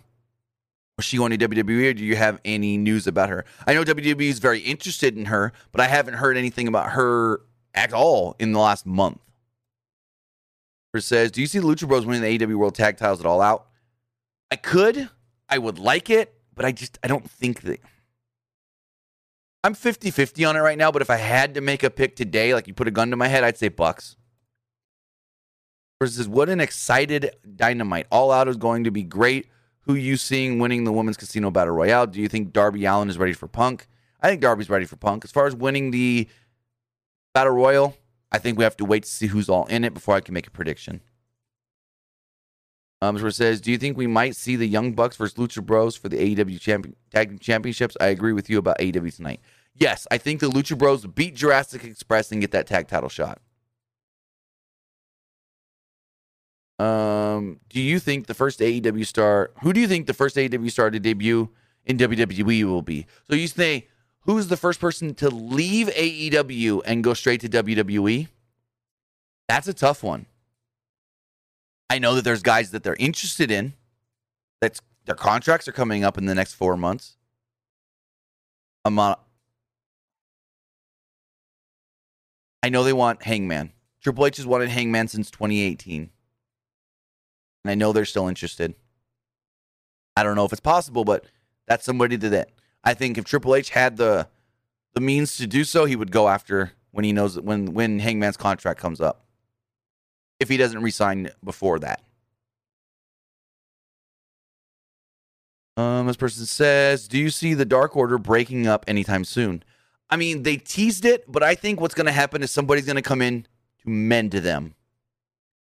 Was 0.96 1.04
she 1.04 1.16
going 1.16 1.36
to 1.36 1.48
WWE, 1.48 1.90
or 1.90 1.94
do 1.94 2.04
you 2.04 2.14
have 2.14 2.40
any 2.44 2.76
news 2.76 3.06
about 3.06 3.28
her? 3.28 3.44
I 3.66 3.74
know 3.74 3.82
WWE 3.82 4.28
is 4.28 4.38
very 4.38 4.60
interested 4.60 5.16
in 5.16 5.24
her, 5.26 5.52
but 5.72 5.80
I 5.80 5.88
haven't 5.88 6.14
heard 6.14 6.36
anything 6.36 6.68
about 6.68 6.90
her 6.90 7.40
at 7.74 7.92
all 7.92 8.36
in 8.38 8.52
the 8.52 8.60
last 8.60 8.86
month. 8.86 9.18
Says, 11.00 11.30
"Do 11.30 11.40
you 11.40 11.46
see 11.46 11.58
the 11.58 11.66
Lucha 11.66 11.88
Bros 11.88 12.06
winning 12.06 12.22
the 12.22 12.38
AEW 12.38 12.56
World 12.56 12.74
Tag 12.74 12.96
Titles 12.96 13.20
at 13.20 13.26
All 13.26 13.40
Out?" 13.40 13.66
I 14.50 14.56
could, 14.56 15.08
I 15.48 15.58
would 15.58 15.78
like 15.78 16.10
it, 16.10 16.34
but 16.54 16.64
I 16.64 16.72
just 16.72 16.98
I 17.02 17.08
don't 17.08 17.28
think 17.28 17.62
that. 17.62 17.80
I'm 19.64 19.74
50-50 19.74 20.46
on 20.46 20.56
it 20.56 20.60
right 20.60 20.76
now, 20.76 20.92
but 20.92 21.00
if 21.00 21.08
I 21.08 21.16
had 21.16 21.54
to 21.54 21.62
make 21.62 21.82
a 21.82 21.88
pick 21.88 22.16
today, 22.16 22.52
like 22.52 22.68
you 22.68 22.74
put 22.74 22.86
a 22.86 22.90
gun 22.90 23.10
to 23.10 23.16
my 23.16 23.28
head, 23.28 23.44
I'd 23.44 23.56
say 23.56 23.68
Bucks 23.68 24.16
versus 26.04 26.28
what 26.28 26.50
an 26.50 26.60
excited 26.60 27.34
dynamite. 27.56 28.06
All 28.10 28.30
out 28.30 28.46
is 28.46 28.58
going 28.58 28.84
to 28.84 28.90
be 28.90 29.02
great. 29.02 29.48
Who 29.82 29.94
you 29.94 30.18
seeing 30.18 30.58
winning 30.58 30.84
the 30.84 30.92
women's 30.92 31.16
casino 31.16 31.50
battle 31.50 31.74
royale? 31.74 32.06
Do 32.06 32.20
you 32.20 32.28
think 32.28 32.52
Darby 32.52 32.84
Allin 32.84 33.08
is 33.08 33.16
ready 33.18 33.32
for 33.32 33.48
Punk? 33.48 33.86
I 34.20 34.28
think 34.28 34.42
Darby's 34.42 34.70
ready 34.70 34.84
for 34.84 34.96
Punk. 34.96 35.24
As 35.24 35.32
far 35.32 35.46
as 35.46 35.54
winning 35.54 35.90
the 35.90 36.28
battle 37.34 37.52
royal, 37.52 37.96
I 38.34 38.38
think 38.38 38.58
we 38.58 38.64
have 38.64 38.76
to 38.78 38.84
wait 38.84 39.04
to 39.04 39.08
see 39.08 39.28
who's 39.28 39.48
all 39.48 39.64
in 39.66 39.84
it 39.84 39.94
before 39.94 40.16
I 40.16 40.20
can 40.20 40.34
make 40.34 40.48
a 40.48 40.50
prediction. 40.50 41.00
Um, 43.00 43.16
so 43.16 43.26
it 43.26 43.30
says, 43.30 43.60
do 43.60 43.70
you 43.70 43.78
think 43.78 43.96
we 43.96 44.08
might 44.08 44.34
see 44.34 44.56
the 44.56 44.66
Young 44.66 44.92
Bucks 44.92 45.16
versus 45.16 45.38
Lucha 45.38 45.64
Bros 45.64 45.94
for 45.94 46.08
the 46.08 46.16
AEW 46.16 46.58
champion, 46.58 46.96
Tag 47.12 47.38
Championships? 47.38 47.96
I 48.00 48.06
agree 48.06 48.32
with 48.32 48.50
you 48.50 48.58
about 48.58 48.78
AEW 48.78 49.14
tonight. 49.14 49.40
Yes, 49.76 50.08
I 50.10 50.18
think 50.18 50.40
the 50.40 50.50
Lucha 50.50 50.76
Bros 50.76 51.06
beat 51.06 51.36
Jurassic 51.36 51.84
Express 51.84 52.32
and 52.32 52.40
get 52.40 52.50
that 52.50 52.66
tag 52.66 52.88
title 52.88 53.08
shot. 53.08 53.40
Um, 56.80 57.60
do 57.68 57.80
you 57.80 58.00
think 58.00 58.26
the 58.26 58.34
first 58.34 58.58
AEW 58.58 59.06
star? 59.06 59.52
Who 59.62 59.72
do 59.72 59.78
you 59.78 59.86
think 59.86 60.08
the 60.08 60.12
first 60.12 60.34
AEW 60.34 60.72
star 60.72 60.90
to 60.90 60.98
debut 60.98 61.50
in 61.84 61.98
WWE 61.98 62.64
will 62.64 62.82
be? 62.82 63.06
So 63.30 63.36
you 63.36 63.46
say 63.46 63.86
who's 64.24 64.48
the 64.48 64.56
first 64.56 64.80
person 64.80 65.14
to 65.14 65.30
leave 65.30 65.88
AEW 65.88 66.82
and 66.84 67.04
go 67.04 67.14
straight 67.14 67.40
to 67.42 67.48
WWE? 67.48 68.28
That's 69.48 69.68
a 69.68 69.74
tough 69.74 70.02
one. 70.02 70.26
I 71.90 71.98
know 71.98 72.14
that 72.14 72.22
there's 72.22 72.42
guys 72.42 72.70
that 72.70 72.82
they're 72.82 72.96
interested 72.98 73.50
in. 73.50 73.74
That's 74.60 74.80
their 75.04 75.14
contracts 75.14 75.68
are 75.68 75.72
coming 75.72 76.02
up 76.02 76.16
in 76.16 76.26
the 76.26 76.34
next 76.34 76.54
four 76.54 76.76
months. 76.76 77.16
On. 78.84 79.16
I 82.62 82.68
know 82.70 82.82
they 82.84 82.92
want 82.92 83.22
Hangman. 83.22 83.72
Triple 84.02 84.26
H 84.26 84.38
has 84.38 84.46
wanted 84.46 84.70
Hangman 84.70 85.08
since 85.08 85.30
2018 85.30 86.10
and 87.64 87.70
I 87.70 87.74
know 87.74 87.92
they're 87.92 88.04
still 88.04 88.28
interested. 88.28 88.74
I 90.16 90.22
don't 90.22 90.36
know 90.36 90.44
if 90.44 90.52
it's 90.52 90.60
possible, 90.60 91.04
but 91.04 91.24
that's 91.66 91.84
somebody 91.84 92.16
that 92.16 92.50
I 92.84 92.94
think 92.94 93.18
if 93.18 93.24
Triple 93.24 93.54
H 93.54 93.70
had 93.70 93.96
the 93.96 94.28
the 94.94 95.00
means 95.00 95.36
to 95.38 95.46
do 95.46 95.64
so, 95.64 95.86
he 95.86 95.96
would 95.96 96.12
go 96.12 96.28
after 96.28 96.72
when 96.92 97.04
he 97.04 97.12
knows 97.12 97.40
when 97.40 97.72
when 97.72 97.98
Hangman's 97.98 98.36
contract 98.36 98.78
comes 98.78 99.00
up. 99.00 99.24
If 100.38 100.48
he 100.48 100.56
doesn't 100.56 100.82
resign 100.82 101.30
before 101.42 101.78
that. 101.80 102.02
Um, 105.76 106.06
this 106.06 106.16
person 106.16 106.46
says, 106.46 107.08
"Do 107.08 107.18
you 107.18 107.30
see 107.30 107.54
the 107.54 107.64
Dark 107.64 107.96
Order 107.96 108.18
breaking 108.18 108.66
up 108.66 108.84
anytime 108.86 109.24
soon?" 109.24 109.64
I 110.10 110.16
mean, 110.16 110.42
they 110.42 110.56
teased 110.56 111.04
it, 111.04 111.24
but 111.26 111.42
I 111.42 111.54
think 111.54 111.80
what's 111.80 111.94
going 111.94 112.06
to 112.06 112.12
happen 112.12 112.42
is 112.42 112.50
somebody's 112.50 112.84
going 112.84 112.96
to 112.96 113.02
come 113.02 113.22
in 113.22 113.46
to 113.82 113.88
mend 113.88 114.32
them. 114.32 114.74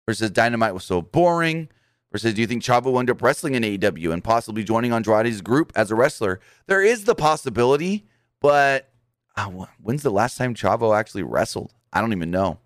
Versus 0.07 0.31
Dynamite 0.31 0.75
was 0.75 0.85
so 0.85 1.03
boring. 1.03 1.69
Versus, 2.11 2.33
do 2.33 2.41
you 2.41 2.47
think 2.47 2.63
Chavo 2.63 2.85
will 2.85 3.01
end 3.01 3.11
up 3.11 3.21
wrestling 3.21 3.55
in 3.55 3.63
AEW 3.63 4.13
and 4.13 4.25
possibly 4.25 4.65
joining 4.65 4.93
Andrade's 4.93 5.43
group 5.43 5.73
as 5.77 5.91
a 5.91 5.95
wrestler? 5.95 6.41
There 6.67 6.83
is 6.83 7.05
the 7.05 7.15
possibility, 7.15 8.07
but 8.41 8.91
uh, 9.37 9.47
when's 9.81 10.03
the 10.03 10.11
last 10.11 10.39
time 10.39 10.55
Chavo 10.55 10.99
actually 10.99 11.23
wrestled? 11.23 11.75
I 11.93 12.01
don't 12.01 12.13
even 12.13 12.31
know. 12.31 12.59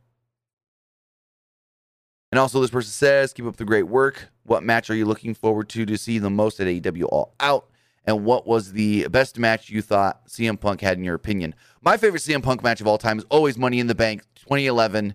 And 2.31 2.39
also, 2.39 2.61
this 2.61 2.71
person 2.71 2.93
says, 2.93 3.33
keep 3.33 3.45
up 3.45 3.57
the 3.57 3.65
great 3.65 3.89
work. 3.89 4.31
What 4.45 4.63
match 4.63 4.89
are 4.89 4.95
you 4.95 5.05
looking 5.05 5.35
forward 5.35 5.69
to 5.71 5.85
to 5.85 5.99
see 5.99 6.19
the 6.19 6.31
most 6.31 6.61
at 6.61 6.67
AEW 6.67 7.05
All 7.05 7.35
Out? 7.41 7.69
And 8.05 8.25
what 8.25 8.47
was 8.47 8.73
the 8.73 9.07
best 9.09 9.39
match 9.39 9.71
you 9.71 9.83
thought 9.83 10.27
CM 10.29 10.59
Punk 10.59 10.81
had 10.81 10.99
in 10.99 11.05
your 11.05 11.15
opinion? 11.15 11.55
My 11.83 11.97
favorite 11.97 12.23
CM 12.23 12.43
Punk 12.43 12.63
match 12.63 12.81
of 12.81 12.87
all 12.87 12.99
time 12.99 13.19
is 13.19 13.27
always 13.29 13.59
Money 13.59 13.81
in 13.81 13.87
the 13.87 13.95
Bank 13.95 14.23
2011, 14.37 15.15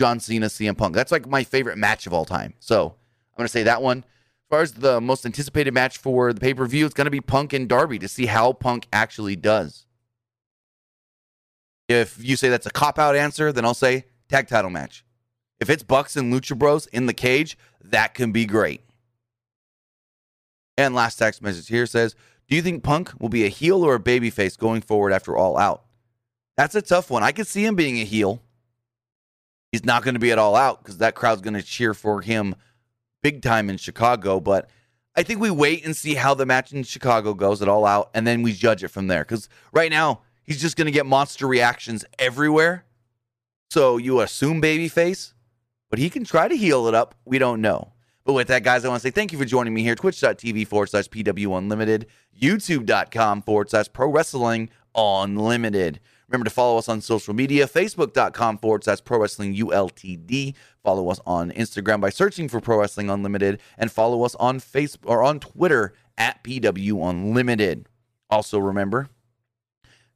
John 0.00 0.20
Cena, 0.20 0.46
CM 0.46 0.76
Punk. 0.76 0.94
That's 0.94 1.12
like 1.12 1.26
my 1.26 1.42
favorite 1.42 1.78
match 1.78 2.06
of 2.06 2.14
all 2.14 2.24
time. 2.24 2.54
So 2.60 2.94
Going 3.42 3.48
to 3.48 3.52
say 3.52 3.62
that 3.64 3.82
one. 3.82 3.98
As 3.98 4.04
far 4.48 4.62
as 4.62 4.72
the 4.74 5.00
most 5.00 5.26
anticipated 5.26 5.74
match 5.74 5.98
for 5.98 6.32
the 6.32 6.40
pay 6.40 6.54
per 6.54 6.64
view, 6.64 6.86
it's 6.86 6.94
going 6.94 7.06
to 7.06 7.10
be 7.10 7.20
Punk 7.20 7.52
and 7.52 7.68
Darby 7.68 7.98
to 7.98 8.06
see 8.06 8.26
how 8.26 8.52
Punk 8.52 8.86
actually 8.92 9.34
does. 9.34 9.84
If 11.88 12.24
you 12.24 12.36
say 12.36 12.50
that's 12.50 12.66
a 12.66 12.70
cop 12.70 13.00
out 13.00 13.16
answer, 13.16 13.50
then 13.50 13.64
I'll 13.64 13.74
say 13.74 14.04
tag 14.28 14.46
title 14.46 14.70
match. 14.70 15.04
If 15.58 15.70
it's 15.70 15.82
Bucks 15.82 16.16
and 16.16 16.32
Lucha 16.32 16.56
Bros 16.56 16.86
in 16.86 17.06
the 17.06 17.12
cage, 17.12 17.58
that 17.82 18.14
can 18.14 18.30
be 18.30 18.46
great. 18.46 18.82
And 20.78 20.94
last 20.94 21.16
text 21.16 21.42
message 21.42 21.66
here 21.66 21.86
says, 21.86 22.14
Do 22.48 22.54
you 22.54 22.62
think 22.62 22.84
Punk 22.84 23.10
will 23.18 23.28
be 23.28 23.44
a 23.44 23.48
heel 23.48 23.82
or 23.82 23.96
a 23.96 24.00
babyface 24.00 24.56
going 24.56 24.82
forward 24.82 25.12
after 25.12 25.36
All 25.36 25.58
Out? 25.58 25.82
That's 26.56 26.76
a 26.76 26.82
tough 26.82 27.10
one. 27.10 27.24
I 27.24 27.32
could 27.32 27.48
see 27.48 27.64
him 27.64 27.74
being 27.74 27.98
a 27.98 28.04
heel. 28.04 28.40
He's 29.72 29.84
not 29.84 30.04
going 30.04 30.14
to 30.14 30.20
be 30.20 30.30
at 30.30 30.38
All 30.38 30.54
Out 30.54 30.80
because 30.80 30.98
that 30.98 31.16
crowd's 31.16 31.42
going 31.42 31.54
to 31.54 31.62
cheer 31.64 31.92
for 31.92 32.20
him 32.20 32.54
big 33.22 33.42
time 33.42 33.70
in 33.70 33.76
Chicago. 33.76 34.40
But 34.40 34.68
I 35.14 35.22
think 35.22 35.40
we 35.40 35.50
wait 35.50 35.84
and 35.84 35.96
see 35.96 36.14
how 36.14 36.34
the 36.34 36.46
match 36.46 36.72
in 36.72 36.82
Chicago 36.82 37.34
goes 37.34 37.62
at 37.62 37.68
All 37.68 37.86
Out, 37.86 38.10
and 38.14 38.26
then 38.26 38.42
we 38.42 38.52
judge 38.52 38.82
it 38.82 38.88
from 38.88 39.06
there. 39.06 39.24
Because 39.24 39.48
right 39.72 39.90
now, 39.90 40.20
he's 40.44 40.60
just 40.60 40.76
going 40.76 40.86
to 40.86 40.92
get 40.92 41.06
monster 41.06 41.46
reactions 41.46 42.04
everywhere. 42.18 42.84
So 43.70 43.96
you 43.96 44.20
assume 44.20 44.60
babyface, 44.60 45.32
but 45.88 45.98
he 45.98 46.10
can 46.10 46.24
try 46.24 46.48
to 46.48 46.56
heal 46.56 46.88
it 46.88 46.94
up. 46.94 47.14
We 47.24 47.38
don't 47.38 47.60
know. 47.60 47.92
But 48.24 48.34
with 48.34 48.48
that, 48.48 48.62
guys, 48.62 48.84
I 48.84 48.88
want 48.88 49.02
to 49.02 49.08
say 49.08 49.10
thank 49.10 49.32
you 49.32 49.38
for 49.38 49.44
joining 49.44 49.74
me 49.74 49.82
here. 49.82 49.94
Twitch.tv 49.94 50.66
forward 50.66 50.90
slash 50.90 51.08
PW 51.08 51.58
Unlimited, 51.58 52.06
YouTube.com 52.40 53.42
forward 53.42 53.70
slash 53.70 53.86
Pro 53.92 54.08
Wrestling 54.08 54.70
Unlimited. 54.94 56.00
Remember 56.28 56.44
to 56.44 56.50
follow 56.50 56.78
us 56.78 56.88
on 56.88 57.00
social 57.00 57.34
media, 57.34 57.66
Facebook.com 57.66 58.58
forward 58.58 58.84
slash 58.84 59.04
Pro 59.04 59.18
Wrestling 59.18 59.54
ULTD. 59.54 60.54
Follow 60.82 61.08
us 61.10 61.20
on 61.26 61.50
Instagram 61.52 62.00
by 62.00 62.10
searching 62.10 62.48
for 62.48 62.60
Pro 62.60 62.80
Wrestling 62.80 63.10
Unlimited, 63.10 63.60
and 63.76 63.90
follow 63.90 64.24
us 64.24 64.34
on 64.36 64.60
Facebook 64.60 65.04
or 65.04 65.22
on 65.22 65.40
Twitter 65.40 65.94
at 66.16 66.42
PW 66.42 67.08
Unlimited. 67.08 67.88
Also, 68.30 68.58
remember 68.58 69.08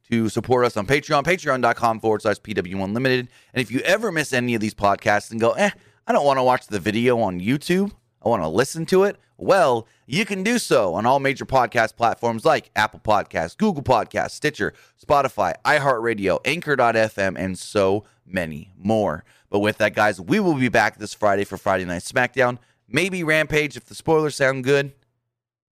to 0.09 0.29
support 0.29 0.65
us 0.65 0.77
on 0.77 0.87
Patreon, 0.87 1.23
patreon.com 1.23 1.99
forward 1.99 2.21
slash 2.21 2.37
PW 2.37 2.83
Unlimited. 2.83 3.27
And 3.53 3.61
if 3.61 3.71
you 3.71 3.79
ever 3.81 4.11
miss 4.11 4.33
any 4.33 4.55
of 4.55 4.61
these 4.61 4.73
podcasts 4.73 5.31
and 5.31 5.39
go, 5.39 5.51
eh, 5.51 5.71
I 6.07 6.13
don't 6.13 6.25
want 6.25 6.39
to 6.39 6.43
watch 6.43 6.67
the 6.67 6.79
video 6.79 7.19
on 7.19 7.39
YouTube, 7.39 7.91
I 8.23 8.29
want 8.29 8.41
to 8.41 8.47
listen 8.47 8.85
to 8.87 9.03
it, 9.03 9.17
well, 9.37 9.87
you 10.05 10.25
can 10.25 10.43
do 10.43 10.57
so 10.57 10.95
on 10.95 11.05
all 11.05 11.19
major 11.19 11.45
podcast 11.45 11.95
platforms 11.95 12.45
like 12.45 12.71
Apple 12.75 12.99
Podcasts, 12.99 13.57
Google 13.57 13.83
Podcasts, 13.83 14.31
Stitcher, 14.31 14.73
Spotify, 15.03 15.53
iHeartRadio, 15.63 16.39
Anchor.fm, 16.45 17.37
and 17.37 17.57
so 17.57 18.03
many 18.25 18.71
more. 18.77 19.23
But 19.49 19.59
with 19.59 19.77
that, 19.77 19.95
guys, 19.95 20.19
we 20.19 20.39
will 20.39 20.55
be 20.55 20.69
back 20.69 20.97
this 20.97 21.13
Friday 21.13 21.43
for 21.43 21.57
Friday 21.57 21.85
Night 21.85 22.01
SmackDown. 22.01 22.57
Maybe 22.87 23.23
Rampage 23.23 23.77
if 23.77 23.85
the 23.85 23.95
spoilers 23.95 24.35
sound 24.35 24.63
good. 24.63 24.93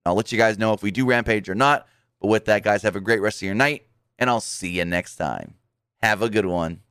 I'll 0.05 0.15
let 0.15 0.31
you 0.31 0.37
guys 0.37 0.59
know 0.59 0.73
if 0.73 0.83
we 0.83 0.91
do 0.91 1.05
Rampage 1.05 1.49
or 1.49 1.55
not. 1.55 1.87
But 2.21 2.27
with 2.27 2.45
that, 2.45 2.63
guys, 2.63 2.83
have 2.83 2.95
a 2.95 3.01
great 3.01 3.21
rest 3.21 3.39
of 3.39 3.45
your 3.45 3.55
night 3.55 3.87
and 4.17 4.29
I'll 4.29 4.41
see 4.41 4.77
you 4.77 4.85
next 4.85 5.15
time. 5.15 5.55
Have 6.01 6.21
a 6.21 6.29
good 6.29 6.45
one. 6.45 6.81